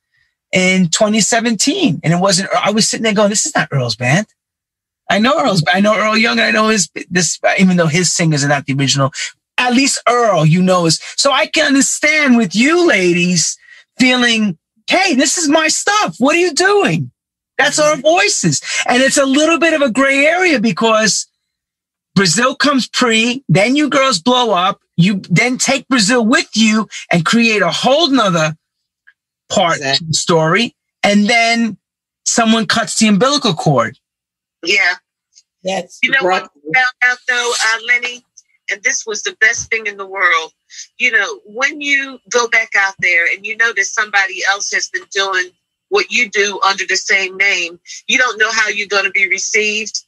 [0.51, 2.49] in 2017, and it wasn't.
[2.55, 4.27] I was sitting there going, "This is not Earl's band."
[5.09, 5.63] I know Earl's.
[5.71, 6.39] I know Earl Young.
[6.39, 9.11] And I know his this, even though his singers are not the original.
[9.57, 13.57] At least Earl, you know, is so I can understand with you ladies
[13.99, 14.57] feeling,
[14.87, 16.15] "Hey, this is my stuff.
[16.19, 17.11] What are you doing?"
[17.57, 18.61] That's our voices.
[18.87, 21.27] And it's a little bit of a gray area because
[22.15, 24.81] Brazil comes pre, then you girls blow up.
[24.95, 28.55] You then take Brazil with you and create a whole nother
[29.49, 30.75] part to the story.
[31.03, 31.77] And then
[32.25, 33.97] someone cuts the umbilical cord.
[34.63, 34.93] Yeah.
[35.63, 38.23] That's You know what I found out though, uh, Lenny?
[38.71, 40.53] And this was the best thing in the world.
[40.99, 44.89] You know, when you go back out there and you know that somebody else has
[44.89, 45.49] been doing
[45.89, 49.27] what you do under the same name, you don't know how you're going to be
[49.27, 50.05] received.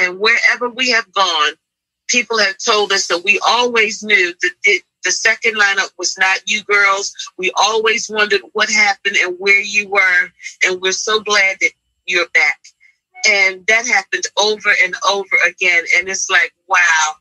[0.00, 1.52] And wherever we have gone,
[2.08, 6.40] people have told us that we always knew that it, The second lineup was not
[6.46, 7.14] you girls.
[7.36, 10.32] We always wondered what happened and where you were,
[10.64, 11.72] and we're so glad that
[12.06, 12.58] you're back.
[13.28, 15.84] And that happened over and over again.
[15.96, 17.14] And it's like, wow,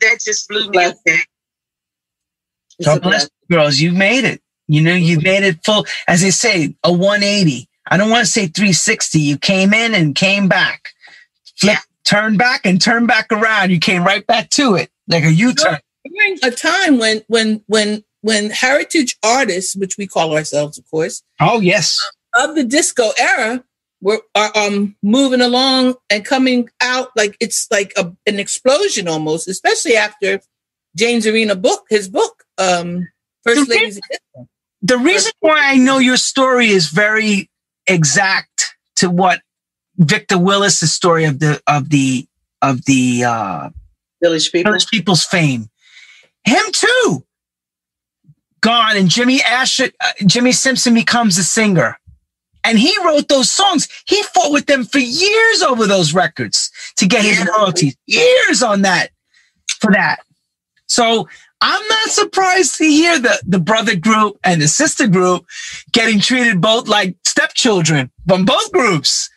[0.00, 1.18] that just blew me away.
[2.84, 3.78] God bless you, girls.
[3.80, 4.42] You made it.
[4.68, 7.68] You know, you made it full, as they say, a 180.
[7.88, 9.20] I don't want to say 360.
[9.20, 10.88] You came in and came back.
[11.56, 11.80] Flip, yeah.
[12.04, 13.70] turned back and turn back around.
[13.70, 15.78] You came right back to it like a U-turn.
[16.04, 21.22] During a time when when when when heritage artists, which we call ourselves, of course.
[21.40, 21.98] Oh yes.
[22.34, 23.64] Of the disco era,
[24.00, 29.48] were are um moving along and coming out like it's like a, an explosion almost,
[29.48, 30.40] especially after
[30.96, 33.06] James Arena book, his book, um,
[33.44, 34.00] First the Ladies.
[34.10, 34.48] Reason,
[34.82, 37.50] the reason why I know your story is very
[37.86, 39.40] exact to what
[39.96, 42.26] Victor Willis's story of the of the
[42.62, 43.70] of the uh,
[44.22, 45.68] Village People, Village People's fame.
[46.44, 47.24] Him too.
[48.60, 51.98] Gone and Jimmy Asher, uh, Jimmy Simpson becomes a singer
[52.66, 53.88] and he wrote those songs.
[54.06, 57.96] He fought with them for years over those records to get his royalties.
[58.06, 59.10] Years on that
[59.80, 60.18] for that.
[60.88, 61.28] So
[61.60, 65.46] I'm not surprised to hear the, the brother group and the sister group
[65.92, 69.30] getting treated both like stepchildren from both groups.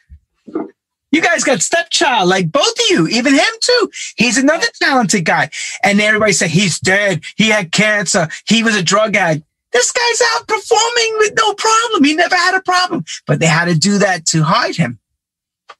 [1.12, 3.92] You guys got stepchild, like both of you, even him too.
[4.16, 5.50] He's another talented guy.
[5.84, 7.24] And everybody said he's dead.
[7.36, 8.28] He had cancer.
[8.48, 9.46] He was a drug addict.
[9.72, 12.04] This guy's out performing with no problem.
[12.04, 15.00] He never had a problem, but they had to do that to hide him.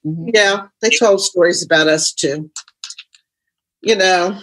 [0.06, 0.30] Mm-hmm.
[0.34, 2.52] Yeah, they told stories about us too.
[3.82, 4.40] You know,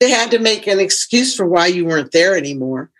[0.00, 2.90] they had to make an excuse for why you weren't there anymore.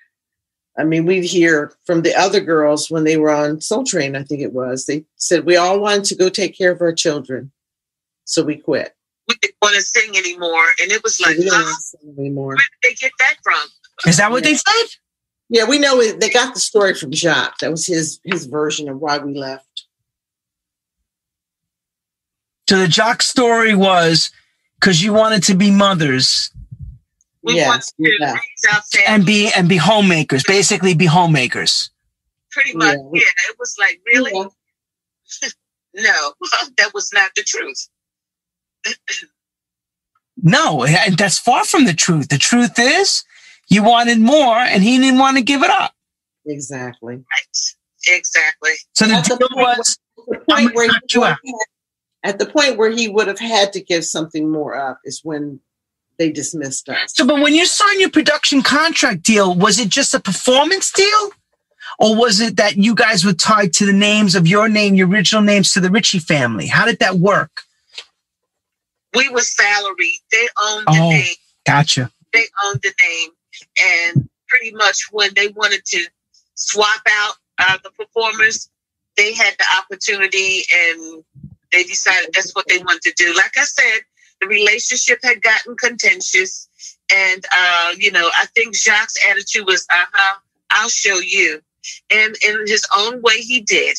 [0.79, 4.23] I mean, we'd hear from the other girls when they were on Soul Train, I
[4.23, 4.87] think it was.
[4.87, 7.51] They said we all wanted to go take care of our children.
[8.25, 8.95] So we quit.
[9.29, 10.65] We didn't want to sing anymore.
[10.81, 12.55] And it was like, we didn't sing anymore.
[12.55, 13.67] where did they get that from?
[14.07, 14.51] Is that what yeah.
[14.51, 14.87] they said?
[15.51, 17.59] Yeah, we know it, they got the story from Jacques.
[17.59, 19.87] That was his his version of why we left.
[22.69, 24.31] So the Jacques story was
[24.79, 26.51] because you wanted to be mothers.
[27.43, 28.37] We yes, yeah.
[29.07, 31.91] and be and be homemakers, basically be homemakers.
[32.51, 33.20] Pretty much, yeah.
[33.20, 34.33] yeah it was like really.
[34.35, 35.49] Yeah.
[35.95, 36.33] no,
[36.77, 37.89] that was not the truth.
[40.37, 42.29] no, and that's far from the truth.
[42.29, 43.25] The truth is
[43.69, 45.93] you wanted more and he didn't want to give it up.
[46.47, 47.16] Exactly.
[47.16, 47.77] Right.
[48.09, 48.73] Exactly.
[48.95, 51.36] So the deal the was the point where he had,
[52.24, 55.61] at the point where he would have had to give something more up is when
[56.19, 57.15] they dismissed us.
[57.15, 61.31] So, but when you signed your production contract deal, was it just a performance deal?
[61.99, 65.09] Or was it that you guys were tied to the names of your name, your
[65.09, 66.66] original names to the Ritchie family?
[66.66, 67.62] How did that work?
[69.15, 70.20] We were salaried.
[70.31, 71.35] They owned the oh, name.
[71.66, 72.11] Gotcha.
[72.32, 73.31] They owned the name
[73.83, 76.05] and pretty much when they wanted to
[76.55, 78.71] swap out uh, the performers,
[79.17, 81.25] they had the opportunity and
[81.73, 83.35] they decided that's what they wanted to do.
[83.35, 84.01] Like I said,
[84.41, 86.69] the relationship had gotten contentious,
[87.13, 90.39] and uh, you know, I think Jacques' attitude was, "Uh huh,
[90.71, 91.61] I'll show you,"
[92.11, 93.99] and in his own way, he did.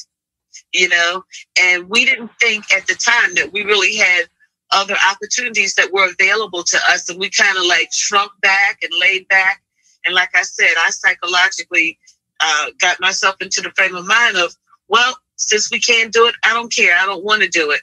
[0.74, 1.26] You know,
[1.62, 4.30] and we didn't think at the time that we really had
[4.72, 7.10] other opportunities that were available to us.
[7.10, 9.62] And we kind of like shrunk back and laid back.
[10.06, 11.98] And like I said, I psychologically
[12.40, 14.56] uh, got myself into the frame of mind of,
[14.88, 16.98] well, since we can't do it, I don't care.
[16.98, 17.82] I don't want to do it.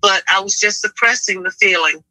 [0.00, 2.02] But I was just suppressing the feeling.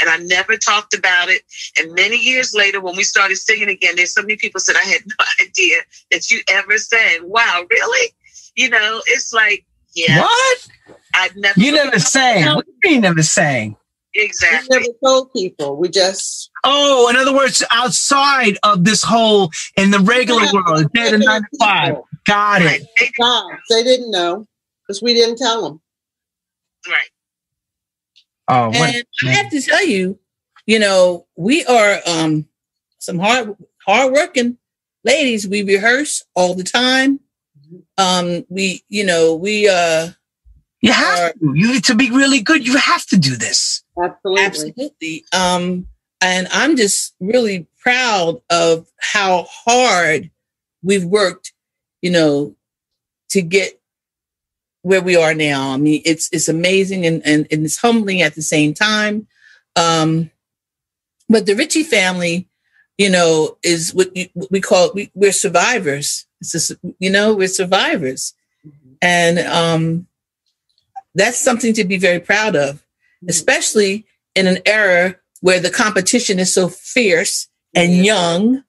[0.00, 1.42] And I never talked about it.
[1.78, 4.86] And many years later, when we started singing again, there's so many people said, I
[4.86, 5.78] had no idea
[6.10, 8.12] that you ever sang, wow, really?
[8.54, 9.64] You know, it's like,
[9.94, 10.20] yeah.
[10.20, 10.68] What?
[11.14, 11.60] I've never.
[11.60, 12.54] You never sang.
[12.54, 13.76] What do you mean never sang?
[14.14, 14.78] Exactly.
[14.78, 15.76] We never told people.
[15.76, 16.50] We just.
[16.64, 21.24] Oh, in other words, outside of this whole in the regular yeah, world, dead and
[21.24, 21.94] nine to five.
[22.24, 22.86] Got it.
[22.98, 23.10] They,
[23.70, 24.46] they didn't know
[24.86, 25.80] because we didn't tell them.
[26.86, 27.08] Right.
[28.48, 30.18] Oh, and I have to tell you,
[30.66, 32.46] you know, we are um
[32.98, 33.56] some hard
[33.86, 34.58] hardworking
[35.04, 35.48] ladies.
[35.48, 37.20] We rehearse all the time.
[37.96, 40.10] Um, we, you know, we uh
[40.82, 41.38] you have to.
[41.54, 42.66] You need to be really good.
[42.66, 43.81] You have to do this.
[44.00, 44.44] Absolutely.
[44.44, 45.24] Absolutely.
[45.32, 45.86] Um,
[46.20, 50.30] and I'm just really proud of how hard
[50.82, 51.52] we've worked,
[52.00, 52.54] you know,
[53.30, 53.80] to get
[54.82, 55.70] where we are now.
[55.70, 59.26] I mean, it's it's amazing and and, and it's humbling at the same time.
[59.76, 60.30] Um,
[61.28, 62.48] but the Ritchie family,
[62.98, 66.26] you know, is what, you, what we call we, we're survivors.
[66.40, 68.34] It's just, you know, we're survivors,
[68.66, 68.94] mm-hmm.
[69.00, 70.06] and um,
[71.14, 72.82] that's something to be very proud of,
[73.28, 78.62] especially in an era where the competition is so fierce and young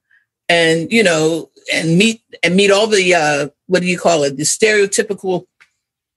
[0.49, 4.37] and you know and meet and meet all the uh what do you call it?
[4.37, 5.45] The stereotypical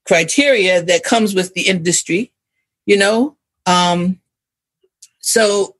[0.05, 2.31] criteria that comes with the industry
[2.85, 3.35] you know?
[3.65, 4.19] Um
[5.19, 5.75] so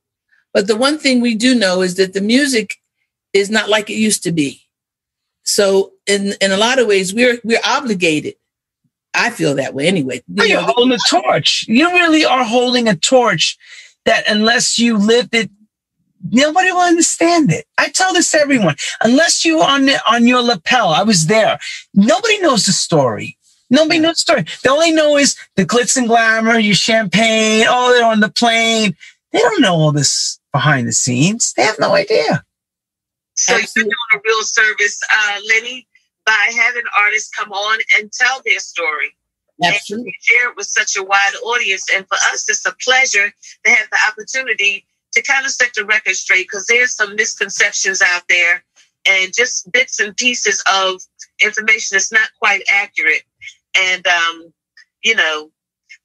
[0.54, 2.78] but the one thing we do know is that the music
[3.34, 4.62] is not like it used to be.
[5.44, 8.36] So in in a lot of ways we're we're obligated
[9.14, 12.88] i feel that way anyway you you're know, holding a torch you really are holding
[12.88, 13.58] a torch
[14.06, 15.50] that unless you lived it
[16.30, 17.66] Nobody will understand it.
[17.78, 18.76] I tell this to everyone.
[19.02, 21.60] Unless you on the, on your lapel, I was there.
[21.94, 23.38] Nobody knows the story.
[23.70, 24.46] Nobody knows the story.
[24.64, 27.66] They only know is the glitz and glamour, your champagne.
[27.68, 28.96] Oh, they're on the plane.
[29.32, 31.54] They don't know all this behind the scenes.
[31.54, 32.44] They have no idea.
[33.36, 33.82] So Absolutely.
[33.82, 35.88] you're doing a real service, uh, Lenny,
[36.28, 39.16] by having artists come on and tell their story.
[39.64, 40.08] Absolutely.
[40.08, 41.88] And share it with such a wide audience.
[41.96, 43.32] And for us, it's a pleasure
[43.66, 48.02] to have the opportunity to kind of set the record straight because there's some misconceptions
[48.02, 48.64] out there
[49.10, 51.02] and just bits and pieces of
[51.42, 53.24] information that's not quite accurate.
[53.76, 54.54] And, um,
[55.04, 55.50] you know,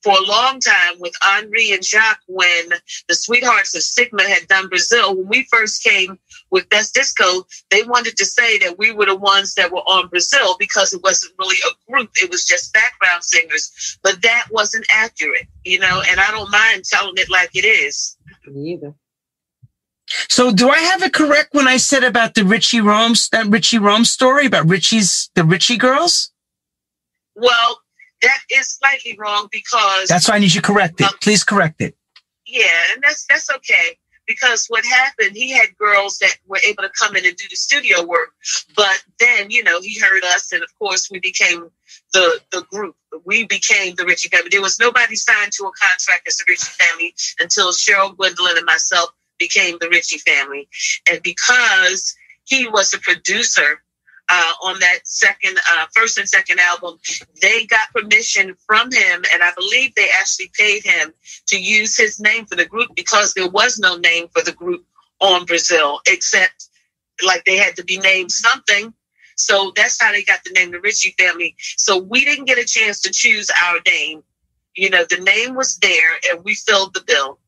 [0.03, 2.71] for a long time with Henri and Jacques, when
[3.09, 6.19] the Sweethearts of Sigma had done Brazil, when we first came
[6.53, 10.09] with Best Disco, they wanted to say that we were the ones that were on
[10.09, 13.99] Brazil because it wasn't really a group, it was just background singers.
[14.03, 18.17] But that wasn't accurate, you know, and I don't mind telling it like it is.
[18.47, 18.95] Me either.
[20.29, 23.79] So do I have it correct when I said about the Richie Rome that Richie
[23.79, 26.33] Rome story about Richie's the Richie girls?
[27.35, 27.81] Well,
[28.21, 31.07] that is slightly wrong because That's why I need you to correct it.
[31.07, 31.97] Um, Please correct it.
[32.47, 33.97] Yeah, and that's that's okay.
[34.27, 37.57] Because what happened, he had girls that were able to come in and do the
[37.57, 38.33] studio work.
[38.77, 41.71] But then, you know, he heard us and of course we became
[42.13, 42.97] the the group.
[43.25, 44.49] We became the Ritchie family.
[44.51, 48.67] There was nobody signed to a contract as the Ritchie family until Cheryl Gwendolyn and
[48.67, 50.69] myself became the Ritchie family.
[51.11, 53.82] And because he was a producer
[54.33, 56.99] uh, on that second, uh, first and second album,
[57.41, 61.13] they got permission from him, and I believe they actually paid him
[61.49, 64.85] to use his name for the group because there was no name for the group
[65.21, 66.69] on Brazil, except
[67.25, 68.95] like they had to be named something.
[69.37, 71.55] So that's how they got the name the Ritchie family.
[71.77, 74.23] So we didn't get a chance to choose our name.
[74.75, 77.39] You know, the name was there, and we filled the bill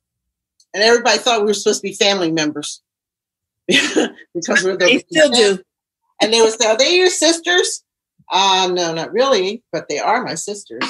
[0.75, 2.83] and everybody thought we were supposed to be family members
[3.69, 5.63] because we're the they still do.
[6.21, 7.83] And they would say, "Are they your sisters?"
[8.31, 10.85] Uh, no, not really, but they are my sisters.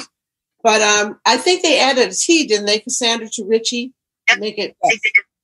[0.63, 3.93] But um, I think they added a T, didn't they, Cassandra, to Richie?
[4.29, 4.39] Yep.
[4.39, 4.75] Make it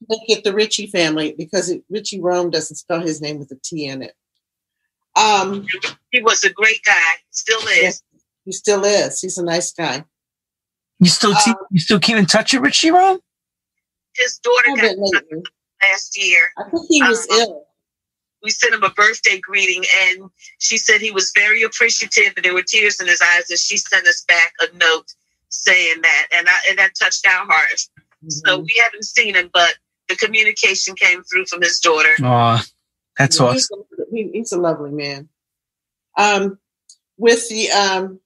[0.10, 3.60] make it the Ritchie family because it, Richie Rome doesn't spell his name with a
[3.64, 4.16] T in it.
[5.16, 5.68] Um,
[6.12, 7.14] he was a great guy.
[7.32, 7.82] Still is.
[7.82, 8.04] Yes,
[8.46, 9.20] he still is.
[9.20, 10.06] He's a nice guy.
[11.00, 13.20] You still um, you still keep in touch with Richie Rome?
[14.16, 14.98] his daughter got
[15.82, 16.52] last year.
[16.58, 17.66] I think he was um, ill.
[18.44, 22.54] We sent him a birthday greeting, and she said he was very appreciative, and there
[22.54, 23.50] were tears in his eyes.
[23.50, 25.14] And she sent us back a note
[25.50, 27.80] saying that, and I, and that touched our heart.
[28.24, 28.30] Mm-hmm.
[28.30, 29.76] So we haven't seen him, but
[30.10, 32.16] the communication came through from his daughter.
[32.24, 32.62] Oh,
[33.18, 33.84] that's yeah, awesome.
[34.12, 35.30] He's a, he's a lovely man.
[36.18, 36.60] Um,
[37.18, 38.20] with the um,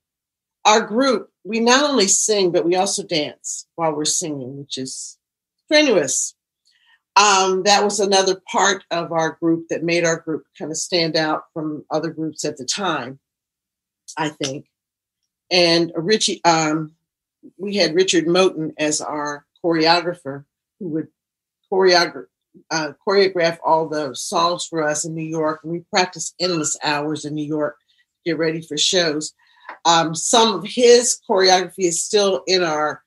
[0.63, 5.17] our group, we not only sing, but we also dance while we're singing, which is
[5.65, 6.35] strenuous.
[7.17, 11.15] Um, that was another part of our group that made our group kind of stand
[11.15, 13.19] out from other groups at the time,
[14.17, 14.67] I think.
[15.49, 16.91] And Richie, um,
[17.57, 20.43] we had Richard Moten as our choreographer
[20.79, 21.07] who would
[21.71, 22.25] choreograph,
[22.71, 25.61] uh, choreograph all the songs for us in New York.
[25.63, 29.33] And we practiced endless hours in New York to get ready for shows.
[29.85, 33.03] Um, some of his choreography is still in our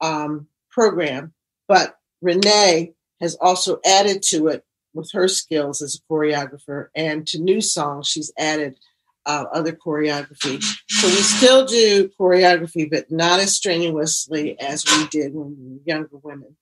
[0.00, 1.32] um, program,
[1.66, 4.64] but Renee has also added to it
[4.94, 8.78] with her skills as a choreographer, and to new songs, she's added
[9.26, 10.62] uh, other choreography.
[10.88, 15.80] So we still do choreography, but not as strenuously as we did when we were
[15.84, 16.56] younger women.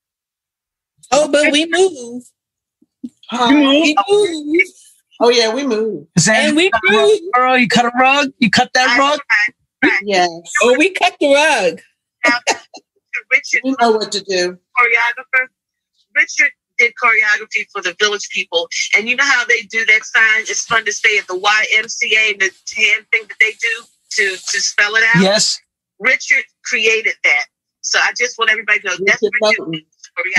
[1.12, 2.24] Oh, but we move.
[3.31, 3.49] Huh?
[3.51, 4.66] We move.
[5.20, 6.07] Oh yeah, we move.
[6.28, 7.20] and we move.
[7.33, 8.28] Girl, you cut a rug.
[8.39, 9.20] You cut that rug.
[10.03, 10.28] Yes.
[10.62, 11.81] Oh, we cut the rug.
[13.31, 13.62] Richard.
[13.65, 14.59] You know what to do.
[14.78, 15.47] Choreographer.
[16.17, 18.69] Richard did choreography for the village people.
[18.97, 20.43] And you know how they do that sign?
[20.43, 24.37] It's fun to say at the YMCA and the hand thing that they do to,
[24.37, 25.23] to spell it out.
[25.23, 25.61] Yes.
[25.99, 27.47] Richard created that.
[27.81, 29.85] So I just want everybody to know that's Richard.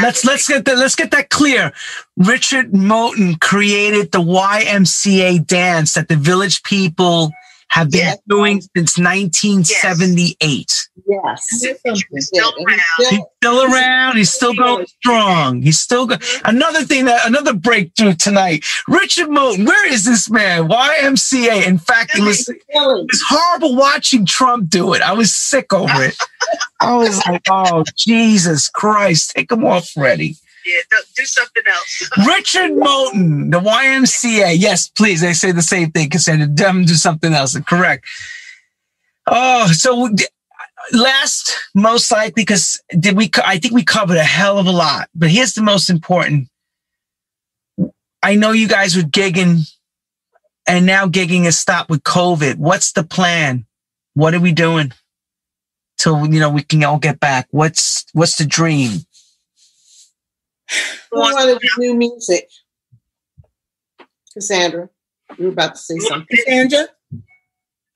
[0.02, 1.72] Let's let's get that let's get that clear.
[2.18, 7.32] Richard Moten created the YMCA dance that the village people
[7.69, 8.18] have been Yes.
[8.27, 10.88] doing since 1978.
[11.07, 11.45] Yes.
[11.49, 11.98] Still around.
[12.11, 14.18] he's He's still- still around.
[14.18, 15.61] He's still going strong.
[15.61, 18.64] He's still go- another thing that another breakthrough tonight.
[18.88, 20.68] Richard Moten, where is this man?
[20.69, 21.65] YMCA.
[21.65, 25.02] In fact, it was it was horrible watching Trump do it.
[25.02, 26.18] I was sick over it.
[26.81, 30.38] I was like, oh Jesus Christ, take him off, Freddie.
[31.15, 32.10] Do something else.
[32.27, 34.56] Richard Moten, the YMCA.
[34.57, 35.22] Yes, please.
[35.22, 36.10] They say the same thing.
[36.10, 37.57] Cassandra, them do something else.
[37.61, 38.06] Correct.
[39.27, 40.10] Oh, so
[40.94, 43.30] last, most likely, because did we?
[43.44, 45.10] I think we covered a hell of a lot.
[45.15, 46.49] But here's the most important.
[48.23, 49.72] I know you guys were gigging,
[50.68, 52.57] and now gigging has stopped with COVID.
[52.57, 53.65] What's the plan?
[54.14, 54.94] What are we doing?
[55.98, 57.48] Till you know we can all get back.
[57.52, 58.99] What's what's the dream?
[61.11, 62.49] Wanted new music.
[64.34, 64.89] Cassandra,
[65.38, 66.27] you were about to say something.
[66.30, 66.88] Cassandra?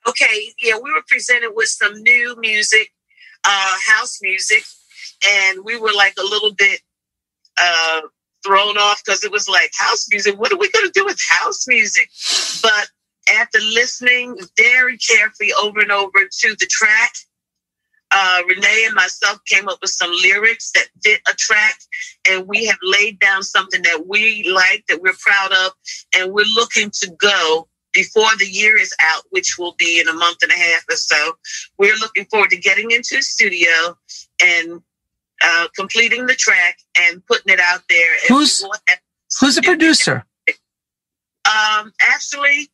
[0.08, 2.92] Okay, yeah, we were presented with some new music,
[3.44, 4.64] uh, house music,
[5.28, 6.82] and we were like a little bit
[7.62, 8.02] uh,
[8.44, 10.40] thrown off because it was like house music.
[10.40, 12.10] What are we going to do with house music?
[12.64, 12.90] But
[13.40, 17.14] after listening very carefully over and over to the track,
[18.12, 21.80] uh, Renee and myself came up with some lyrics that fit a track,
[22.30, 25.72] and we have laid down something that we like, that we're proud of,
[26.16, 30.14] and we're looking to go before the year is out, which will be in a
[30.14, 31.34] month and a half or so.
[31.78, 33.98] We're looking forward to getting into the studio
[34.42, 34.82] and
[35.44, 38.16] uh, completing the track and putting it out there.
[38.28, 38.64] Who's-
[39.40, 40.26] Who's the producer?
[41.46, 42.70] Um, actually,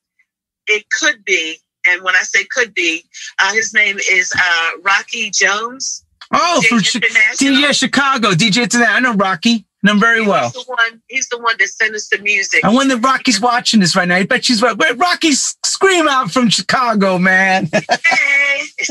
[0.67, 1.57] it could be,
[1.87, 3.03] and when I say could be,
[3.39, 6.03] uh, his name is uh, Rocky Jones.
[6.33, 7.47] Oh, DJ from.
[7.47, 8.95] DJ Chicago, DJ International.
[8.95, 9.65] I know Rocky.
[9.83, 10.45] Know him very well.
[10.49, 11.01] He's the one.
[11.07, 12.65] He's the one that sent us the music.
[12.65, 14.15] I wonder if Rocky's watching this right now.
[14.15, 14.75] I bet she's right.
[14.75, 17.69] Wait, Rocky, scream out from Chicago, man.
[18.05, 18.63] Hey.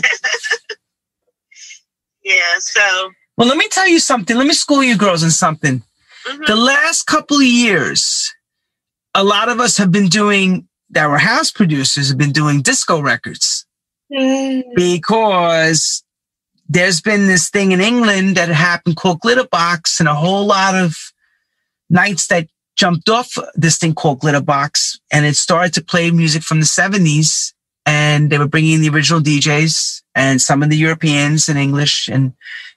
[2.25, 2.37] yeah.
[2.59, 3.11] So.
[3.37, 4.37] well, let me tell you something.
[4.37, 5.83] Let me school you girls on something.
[6.27, 6.47] mhm.
[6.47, 8.33] The last couple of years,
[9.15, 13.01] a lot of us have been doing, that were house producers, have been doing disco
[13.01, 13.67] records
[14.13, 14.63] mm.
[14.75, 16.05] because
[16.69, 20.97] there's been this thing in England that happened called Glitterbox, and a whole lot of
[21.89, 26.61] nights that jumped off this thing called Glitterbox, and it started to play music from
[26.61, 27.53] the 70s.
[27.89, 32.33] And they were bringing the original DJs and some of the Europeans and English and,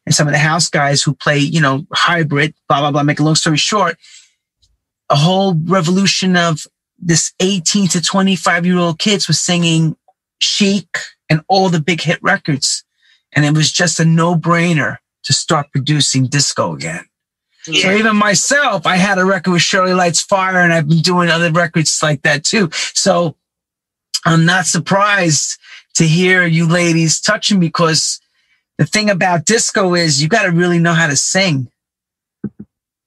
[0.05, 3.01] and some of the house guys who play, you know, hybrid, blah, blah, blah.
[3.01, 3.97] Make a long story short,
[5.09, 6.67] a whole revolution of
[7.01, 9.95] this 18 to 25 year old kids was singing
[10.41, 10.87] Chic
[11.29, 12.83] and all the big hit records.
[13.33, 17.05] And it was just a no brainer to start producing disco again.
[17.63, 21.29] So even myself, I had a record with Shirley Lights Fire and I've been doing
[21.29, 22.69] other records like that too.
[22.73, 23.35] So
[24.25, 25.59] I'm not surprised
[25.95, 28.19] to hear you ladies touching because
[28.77, 31.69] the thing about disco is you got to really know how to sing.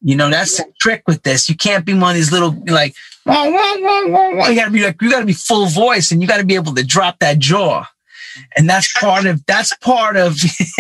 [0.03, 1.49] You know, that's the trick with this.
[1.49, 4.49] You can't be one of these little like, wah, wah, wah, wah, wah.
[4.49, 6.45] you got to be like, you got to be full voice and you got to
[6.45, 7.87] be able to drop that jaw.
[8.57, 10.37] And that's part of, that's part of,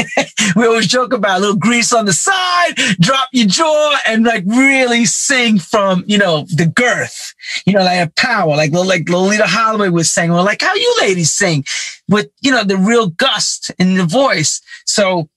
[0.56, 4.44] we always joke about a little grease on the side, drop your jaw and like
[4.46, 7.34] really sing from, you know, the girth,
[7.66, 10.96] you know, like a power, like, like Loleatta Holloway was saying, or like how you
[11.02, 11.64] ladies sing
[12.08, 14.62] with, you know, the real gust in the voice.
[14.86, 15.28] So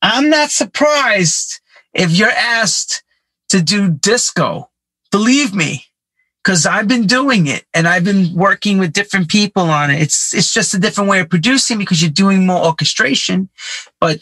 [0.00, 1.60] I'm not surprised
[1.92, 3.02] if you're asked
[3.48, 4.70] to do disco.
[5.10, 5.84] Believe me,
[6.42, 10.00] because I've been doing it and I've been working with different people on it.
[10.00, 13.48] It's it's just a different way of producing because you're doing more orchestration,
[14.00, 14.20] but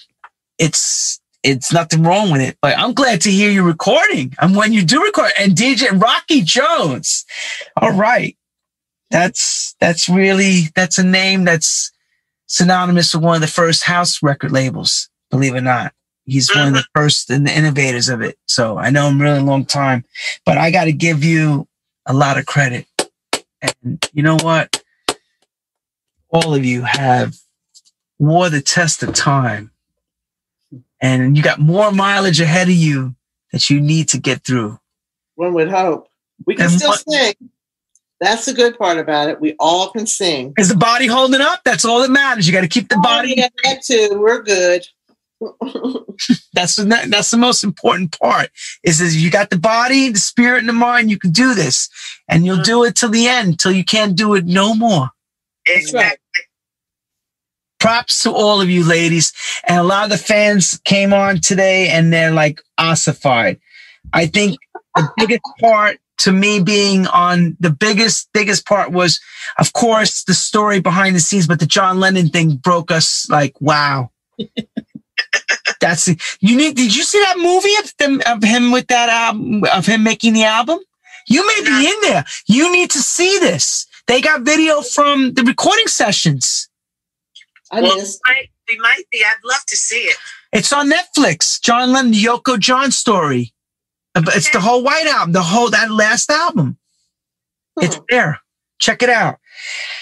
[0.58, 2.58] it's it's nothing wrong with it.
[2.60, 4.34] But I'm glad to hear you recording.
[4.40, 7.24] And when you do record, and DJ Rocky Jones,
[7.76, 8.36] all right,
[9.10, 11.92] that's that's really that's a name that's
[12.46, 15.08] synonymous with one of the first house record labels.
[15.30, 15.92] Believe it or not,
[16.26, 17.00] he's one of the mm-hmm.
[17.00, 18.36] first and the innovators of it.
[18.46, 20.04] So I know him really long time,
[20.44, 21.66] but I got to give you
[22.04, 22.86] a lot of credit.
[23.62, 24.82] And you know what?
[26.30, 27.36] All of you have
[28.18, 29.70] wore the test of time,
[31.00, 33.14] and you got more mileage ahead of you
[33.52, 34.78] that you need to get through.
[35.36, 36.08] One would hope.
[36.44, 37.34] We can And still what- sing.
[38.18, 39.42] That's the good part about it.
[39.42, 40.54] We all can sing.
[40.56, 41.60] Is the body holding up?
[41.66, 42.46] That's all that matters.
[42.46, 43.34] You got to keep the Oh, body.
[43.36, 44.08] yeah, that too.
[44.18, 44.86] We're good.
[46.54, 48.48] That's the that's the most important part.
[48.82, 51.10] Is is you got the body, the spirit, and the mind.
[51.10, 51.90] You can do this,
[52.26, 55.10] and you'll do it till the end, till you can't do it no more.
[55.66, 56.18] Exactly.
[57.78, 59.32] props to all of you ladies.
[59.68, 63.60] And a lot of the fans came on today and they're like ossified.
[64.12, 64.58] I think
[64.94, 69.20] the biggest part to me being on the biggest, biggest part was,
[69.58, 73.60] of course, the story behind the scenes, but the John Lennon thing broke us like,
[73.60, 74.10] wow.
[75.86, 76.08] That's
[76.40, 76.74] you need.
[76.76, 80.32] Did you see that movie of them of him with that album of him making
[80.32, 80.80] the album?
[81.28, 82.24] You may be in there.
[82.46, 83.86] You need to see this.
[84.08, 86.68] They got video from the recording sessions.
[87.70, 88.20] I well, missed.
[88.26, 89.22] Might, we might be.
[89.24, 90.16] I'd love to see it.
[90.52, 91.60] It's on Netflix.
[91.60, 93.52] John Lennon, the Yoko John story.
[94.16, 96.78] It's the whole White Album, the whole that last album.
[97.80, 98.02] It's Hmm.
[98.08, 98.40] there.
[98.78, 99.38] Check it out.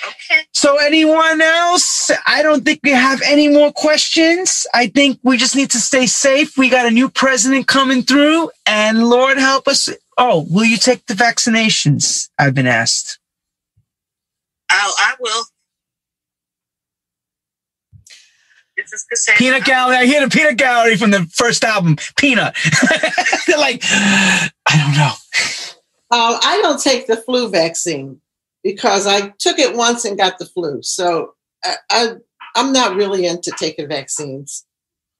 [0.06, 0.42] Okay.
[0.52, 2.10] So, anyone else?
[2.26, 4.66] I don't think we have any more questions.
[4.74, 6.56] I think we just need to stay safe.
[6.56, 9.88] We got a new president coming through, and Lord help us.
[10.16, 12.28] Oh, will you take the vaccinations?
[12.38, 13.18] I've been asked.
[14.70, 15.44] I'll, I will.
[18.76, 19.38] This is Cassandra.
[19.38, 19.96] Peanut Gallery.
[19.96, 22.56] I hear the Peanut Gallery from the first album, Peanut.
[23.46, 25.12] They're like, I don't know.
[26.10, 28.20] Uh, I don't take the flu vaccine
[28.64, 30.82] because I took it once and got the flu.
[30.82, 32.08] So I, I,
[32.56, 34.64] I'm not really into taking vaccines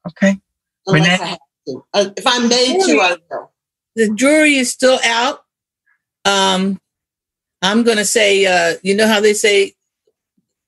[0.07, 0.39] Okay.
[0.87, 1.23] unless Renee?
[1.23, 1.85] I have to.
[1.93, 3.51] Uh, if I'm made to, I will.
[3.95, 5.43] the jury is still out.
[6.25, 6.79] Um,
[7.61, 9.73] I'm gonna say, uh, you know how they say,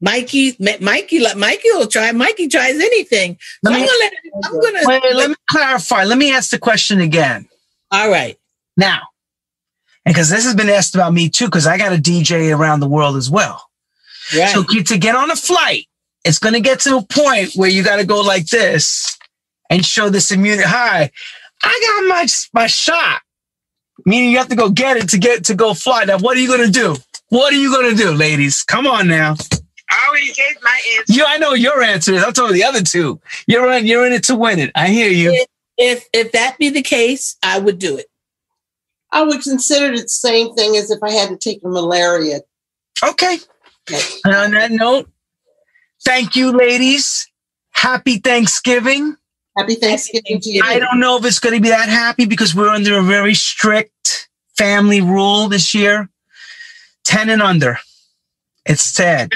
[0.02, 2.12] Mikey, Ma- Mikey, like Mikey will try.
[2.12, 3.38] Mikey tries anything.
[3.66, 4.14] So Let I'm me- gonna let.
[4.46, 4.80] I'm gonna.
[4.88, 6.04] Wait, wait, let me clarify.
[6.04, 7.48] Let me ask the question again.
[7.92, 8.38] All right.
[8.76, 9.02] Now,
[10.08, 12.80] and because this has been asked about me too, because I got a DJ around
[12.80, 13.70] the world as well.
[14.34, 14.48] Right.
[14.48, 15.88] So to to get on a flight,
[16.24, 19.18] it's going to get to a point where you got to go like this
[19.70, 20.64] and show this immunity.
[20.66, 21.12] Hi,
[21.62, 23.20] I got my my shot.
[24.06, 26.06] Meaning you have to go get it to get to go fly.
[26.06, 26.96] Now, what are you going to do?
[27.28, 28.64] What are you going to do, ladies?
[28.64, 29.36] Come on now.
[29.92, 31.14] I already gave my answer.
[31.14, 32.24] You, I know your answer is.
[32.24, 33.20] I'm talking the other two.
[33.46, 33.86] You're in.
[33.86, 34.72] You're in it to win it.
[34.74, 35.46] I hear you.
[35.78, 38.06] if if that be the case, I would do it.
[39.12, 42.42] I would consider it the same thing as if I had to take a malaria.
[43.04, 43.38] Okay.
[43.90, 44.06] Okay.
[44.26, 45.10] And on that note,
[46.04, 47.30] thank you, ladies.
[47.72, 49.16] Happy Thanksgiving.
[49.58, 50.62] Happy Thanksgiving to you.
[50.64, 53.34] I don't know if it's going to be that happy because we're under a very
[53.34, 56.10] strict family rule this year
[57.06, 57.80] 10 and under.
[58.68, 59.34] It's sad.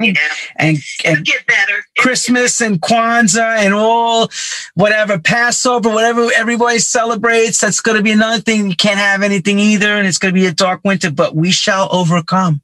[0.00, 0.14] Yeah.
[0.60, 1.84] And, and get better.
[1.98, 4.28] Christmas and Kwanzaa and all
[4.74, 8.68] whatever, Passover, whatever everybody celebrates, that's going to be another thing.
[8.68, 9.92] You can't have anything either.
[9.92, 12.60] And it's going to be a dark winter, but we shall overcome.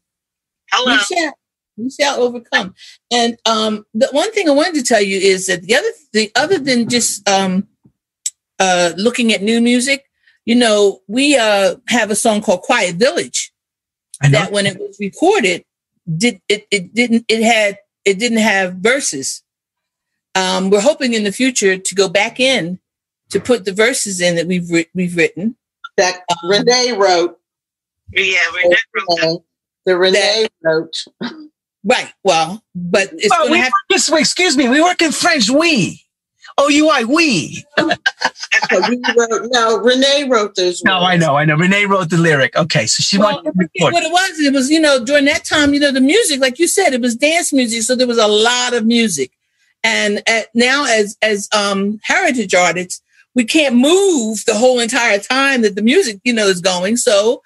[0.72, 0.96] Hello.
[0.96, 1.32] We shall,
[1.76, 2.74] we shall overcome.
[3.12, 6.32] And um, the one thing I wanted to tell you is that the other, the
[6.34, 7.68] other than just um,
[8.58, 10.04] uh, looking at new music,
[10.46, 13.52] you know, we uh, have a song called Quiet Village.
[14.20, 14.38] I know.
[14.38, 15.64] that when it was recorded
[16.16, 19.42] did it, it didn't it had it didn't have verses
[20.34, 22.78] um, we're hoping in the future to go back in
[23.30, 25.56] to put the verses in that we've writ- we've written
[25.96, 27.38] that Um, Renee wrote.
[28.12, 28.76] Yeah, we're
[29.22, 29.36] uh,
[29.86, 30.92] the Renee wrote.
[31.84, 34.20] right well but it's Well, going we to have work this way.
[34.20, 34.68] Excuse me.
[34.68, 35.48] We work in French.
[35.50, 36.03] We.
[36.56, 37.64] Oh, you I we.
[38.70, 39.48] So we wrote.
[39.50, 40.82] No, Renee wrote those.
[40.84, 41.06] No, words.
[41.06, 41.56] I know, I know.
[41.56, 42.56] Renee wrote the lyric.
[42.56, 45.44] Okay, so she well, wanted to what it was it was you know during that
[45.44, 48.18] time you know the music like you said it was dance music so there was
[48.18, 49.32] a lot of music
[49.82, 53.02] and at, now as as um heritage artists
[53.34, 57.42] we can't move the whole entire time that the music you know is going so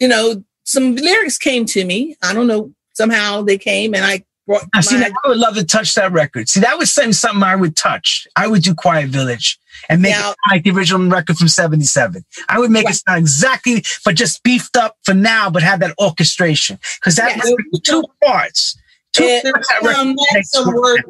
[0.00, 4.22] you know some lyrics came to me i don't know somehow they came and i
[4.48, 6.48] brought Now, see, now I would love to touch that record.
[6.48, 8.26] See, that was something, something I would touch.
[8.34, 9.58] I would do Quiet Village
[9.88, 12.24] and make Now- it like the original record from 77.
[12.48, 12.94] I would make Right.
[12.94, 16.80] it sound exactly, but just beefed up for now, but have that orchestration.
[17.00, 18.76] Because that record was two parts.
[19.12, 21.04] Two parts that Um, had some word,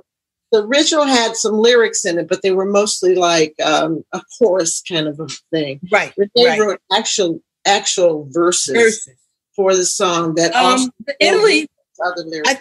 [0.53, 4.83] the original had some lyrics in it, but they were mostly like um, a chorus
[4.89, 5.81] kind of a thing.
[5.93, 9.15] right They right wrote actual actual verses, Verses.
[9.55, 10.91] for the song that um
[11.21, 11.69] italy
[12.07, 12.49] other lyrics.
[12.51, 12.61] I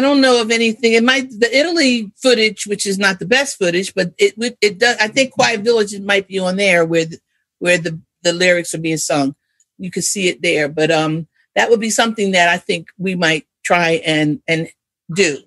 [0.00, 0.92] don't know of anything.
[0.94, 4.96] It might the Italy footage, which is not the best footage, but it it does.
[5.00, 7.18] I think Quiet Village might be on there where the,
[7.58, 9.34] where the the lyrics are being sung.
[9.78, 13.14] You could see it there, but um, that would be something that I think we
[13.14, 14.68] might try and and
[15.14, 15.38] do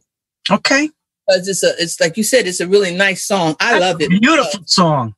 [0.51, 0.89] Okay.
[1.27, 3.55] because it's a it's like you said, it's a really nice song.
[3.59, 4.09] I love it.
[4.09, 5.15] Beautiful song.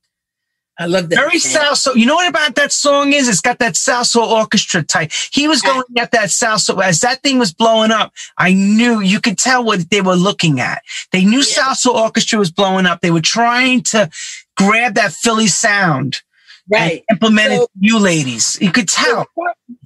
[0.80, 1.16] I love that.
[1.16, 1.95] Very salsa.
[1.95, 3.28] You know what about that song is?
[3.28, 5.12] It's got that salsa orchestra type.
[5.32, 8.14] He was going at that salsa as that thing was blowing up.
[8.38, 10.84] I knew you could tell what they were looking at.
[11.12, 11.64] They knew Yeah.
[11.64, 13.02] salsa orchestra was blowing up.
[13.02, 14.10] They were trying to
[14.56, 16.22] grab that Philly sound
[16.70, 17.04] right.
[17.10, 18.58] and implement So- to you ladies.
[18.62, 19.26] You could tell.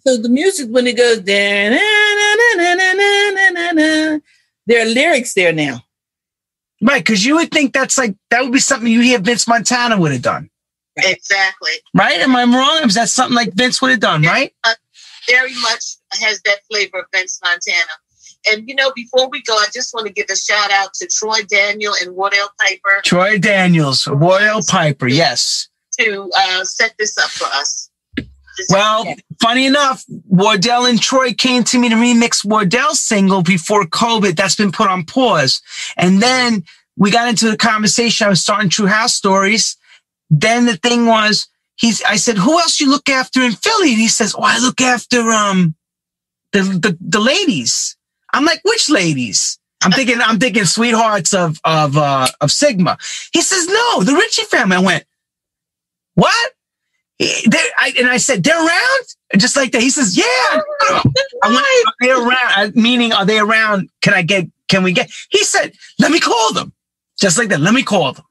[0.06, 1.70] So the music when it goes there,
[4.68, 5.82] there are lyrics there now.
[6.84, 9.98] Right, because you would think that's like that would be something you hear Vince Montana
[10.00, 10.50] would have done.
[10.98, 11.72] Exactly.
[11.94, 12.20] Right?
[12.20, 12.88] Am I wrong?
[12.88, 14.54] Is that something like Vince would have done, right?
[15.30, 17.92] Very much has that flavor of Vince Montana.
[18.52, 21.08] And you know, before we go, I just want to give a shout out to
[21.08, 25.70] Troy Daniel and Wardell Piper Troy Daniels, Royal Piper, yes.
[26.00, 27.90] to uh, set this up for us.
[28.70, 29.06] Well,
[29.42, 34.36] funny enough, Wardell and Troy came to me to remix Wardell's single before COVID.
[34.36, 35.62] That's been put on pause.
[35.98, 36.64] And then
[36.98, 38.26] we got into the conversation.
[38.26, 39.78] I was starting True House Stories.
[40.34, 43.90] Then the thing was, he's, I said, who else you look after in Philly?
[43.90, 45.76] And he says, oh, I look after, um,
[46.54, 47.98] the, the, the ladies.
[48.34, 49.60] I'm like, which ladies?
[49.84, 52.98] I'm thinking, I'm thinking sweethearts of, of, uh, of Sigma.
[53.34, 54.78] He says, no, the Ritchie family.
[54.78, 55.04] I went,
[56.16, 56.52] what?
[57.20, 59.06] I, and I said, they're around?
[59.38, 59.82] Just like that.
[59.82, 60.24] He says, yeah.
[61.44, 62.76] I went, are they around?
[62.76, 63.90] Meaning, are they around?
[64.02, 65.12] Can I get, can we get?
[65.30, 66.72] He said, let me call them.
[67.20, 67.60] Just like that.
[67.60, 68.26] Let me call them.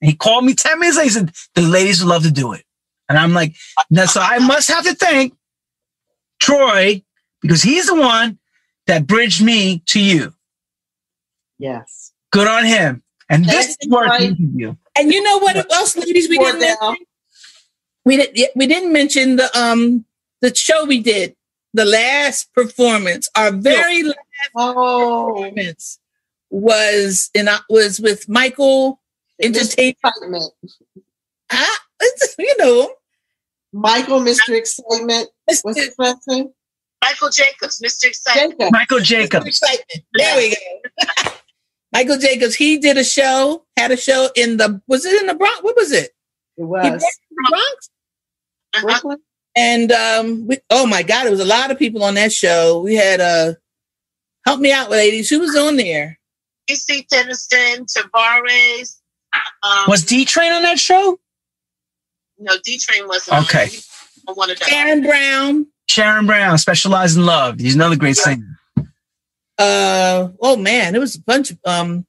[0.00, 1.04] And he called me 10 minutes later.
[1.08, 2.64] He said, the ladies would love to do it.
[3.08, 3.56] And I'm like,
[3.90, 5.34] no, so I must have to thank
[6.40, 7.02] Troy
[7.42, 8.38] because he's the one
[8.86, 10.32] that bridged me to you.
[11.58, 12.12] Yes.
[12.30, 13.02] Good on him.
[13.28, 14.18] And this is you, worth Troy.
[14.18, 14.76] the interview.
[14.96, 16.28] And you know what else, ladies?
[16.28, 16.88] We didn't Wardell.
[16.90, 17.06] mention?
[18.04, 20.04] we didn't we didn't mention the um
[20.40, 21.34] the show we did
[21.74, 23.28] the last performance.
[23.36, 24.18] Our very last
[24.56, 25.98] Oh, performance
[26.50, 29.00] was in was with Michael
[29.42, 29.96] Entertainment.
[30.04, 30.52] excitement.
[31.52, 32.92] Ah, it's- you know.
[33.72, 34.56] Michael, Mr.
[34.56, 35.28] Excitement.
[35.44, 35.74] What's Mr.
[35.84, 36.48] his last name?
[37.04, 38.06] Michael Jacobs, Mr.
[38.06, 38.58] Excitement.
[38.58, 38.72] Jacob.
[38.72, 39.02] Michael Mr.
[39.04, 39.46] Jacobs.
[39.46, 40.04] Excitement.
[40.14, 41.30] There we go.
[41.92, 42.54] Michael Jacobs.
[42.54, 43.64] He did a show.
[43.76, 45.62] Had a show in the was it in the Bronx?
[45.62, 46.10] What was it?
[46.56, 46.82] It was.
[46.84, 47.90] worked the Bronx.
[48.74, 48.82] Uh-huh.
[48.86, 49.18] Brooklyn?
[49.56, 52.80] And um, we, oh my God, it was a lot of people on that show.
[52.80, 53.54] We had uh,
[54.46, 55.28] help me out, ladies.
[55.30, 56.18] Who was on there?
[56.70, 58.97] DC Tennyson, Tavares.
[59.62, 61.18] Um, Was D Train on that show?
[62.38, 63.64] no D Train wasn't Okay.
[63.66, 63.86] it.
[64.28, 65.66] On one of the Aaron Brown.
[65.88, 67.58] Sharon Brown, Specialized in Love.
[67.58, 68.58] He's another great singer.
[69.58, 72.06] Uh, oh man, it was a bunch of um,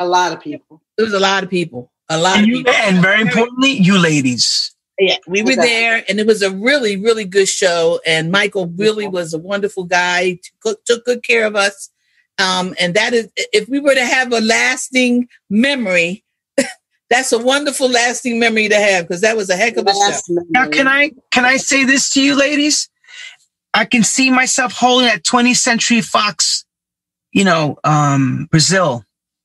[0.00, 0.80] A lot of people.
[0.96, 1.90] it was a lot of people.
[2.08, 2.72] A lot And, of you, people.
[2.74, 4.74] and very importantly, you ladies.
[4.98, 5.60] Yeah, we were Okay.
[5.62, 8.00] there, and it was a really, really good show.
[8.06, 10.38] And Michael really was a wonderful guy.
[10.64, 11.90] Took, took good care of us.
[12.38, 16.21] Um, and that is, if we were to have a lasting memory,
[17.12, 19.98] that's a wonderful lasting memory to have because that was a heck of a show.
[19.98, 22.88] Last Now, can I can I say this to you, ladies?
[23.74, 26.64] I can see myself holding that 20th Century Fox,
[27.32, 29.04] you know, um, Brazil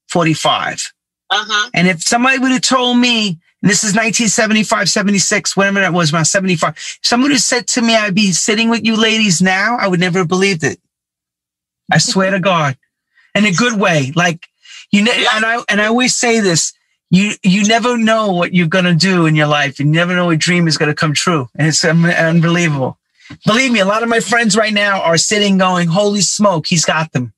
[0.10, 0.94] 45.
[1.30, 1.69] Uh huh.
[1.73, 6.14] And if somebody would have told me, and this is 1975, 76, whatever that was,
[6.14, 9.41] around 75, if somebody would have said to me I'd be sitting with you ladies
[9.41, 10.80] now, I would never have believed it.
[11.91, 12.77] I swear to God.
[13.35, 14.11] In a good way.
[14.15, 14.48] Like
[14.91, 16.73] you know, and I and I always say this,
[17.09, 19.79] you you never know what you're gonna do in your life.
[19.79, 21.47] You never know what dream is gonna come true.
[21.55, 22.97] And it's um, unbelievable.
[23.45, 26.85] Believe me, a lot of my friends right now are sitting going, Holy smoke, he's
[26.85, 27.34] got them.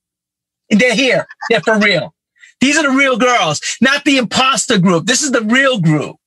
[0.69, 1.27] And they're here.
[1.49, 2.13] They're for real.
[2.61, 5.05] These are the real girls, not the imposter group.
[5.05, 6.17] This is the real group.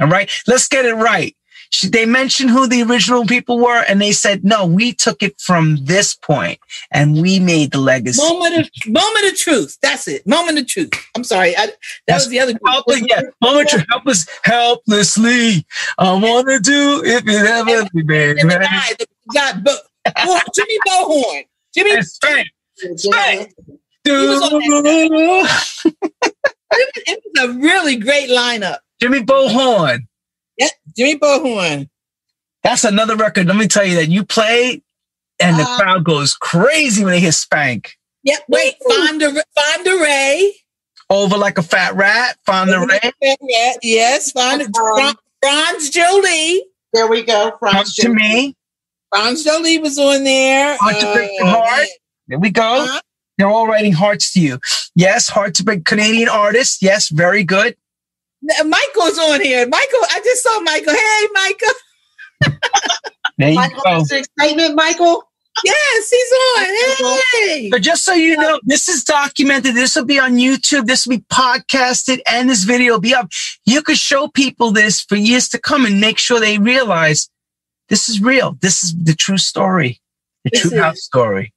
[0.00, 0.30] All right.
[0.46, 1.34] Let's get it right.
[1.70, 5.38] She, they mentioned who the original people were, and they said, no, we took it
[5.40, 6.58] from this point
[6.90, 8.22] and we made the legacy.
[8.22, 9.76] Moment of moment of truth.
[9.82, 10.26] That's it.
[10.26, 10.90] Moment of truth.
[11.14, 11.56] I'm sorry.
[11.56, 11.76] I, that
[12.06, 12.54] That's- was the other.
[12.66, 13.22] Helpless, yeah.
[13.42, 15.66] Moment to help us helplessly.
[15.98, 18.40] I want to do if it ever be, baby.
[18.40, 19.74] And the guy, the guy, Bo,
[20.54, 21.44] Jimmy Bo Horne.
[21.74, 22.46] Jimmy, It's fine.
[22.80, 22.96] Jimmy.
[22.96, 25.46] was on Do-
[26.74, 28.78] it was a really great lineup.
[29.00, 30.08] Jimmy Bo Horne.
[30.58, 31.88] Yep, Jimmy Bo Horne.
[32.62, 33.46] That's another record.
[33.46, 34.82] Let me tell you that you play
[35.40, 37.96] and the Uh, crowd goes crazy when they hear spank.
[38.24, 40.52] Yep, wait, Fonda, Fonda Rae.
[41.08, 43.12] Over like a fat rat, Fonda Rae.
[43.40, 44.64] Yeah, yes, Fonda.
[44.66, 46.64] Um, France Joli.
[46.92, 47.50] There we go.
[47.52, 48.56] Come Franz to me.
[49.14, 50.76] France Joli was on there.
[50.78, 51.86] Hard to break your heart.
[52.26, 52.82] There we go.
[52.82, 53.00] Uh-huh.
[53.38, 54.58] They're all writing hearts to you.
[54.94, 56.82] Yes, heart to break Canadian artist.
[56.82, 57.76] Yes, very good.
[58.66, 59.66] Michael's on here.
[59.68, 60.94] Michael, I just saw Michael.
[60.94, 62.58] Hey, Michael.
[63.38, 64.00] There you Michael, go.
[64.16, 65.22] Excitement, Michael.
[65.64, 67.16] Yes, he's on.
[67.48, 67.68] Hey.
[67.70, 69.76] But just so you know, this is documented.
[69.76, 70.86] This will be on YouTube.
[70.86, 73.28] This will be podcasted and this video will be up.
[73.64, 77.30] You could show people this for years to come and make sure they realize
[77.88, 78.56] this is real.
[78.60, 80.00] This is the true story,
[80.44, 81.52] the This true is- house story.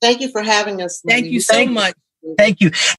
[0.00, 1.02] Thank you for having us.
[1.06, 1.74] Thank you so Thank you.
[1.74, 1.94] much.
[2.38, 2.70] Thank you.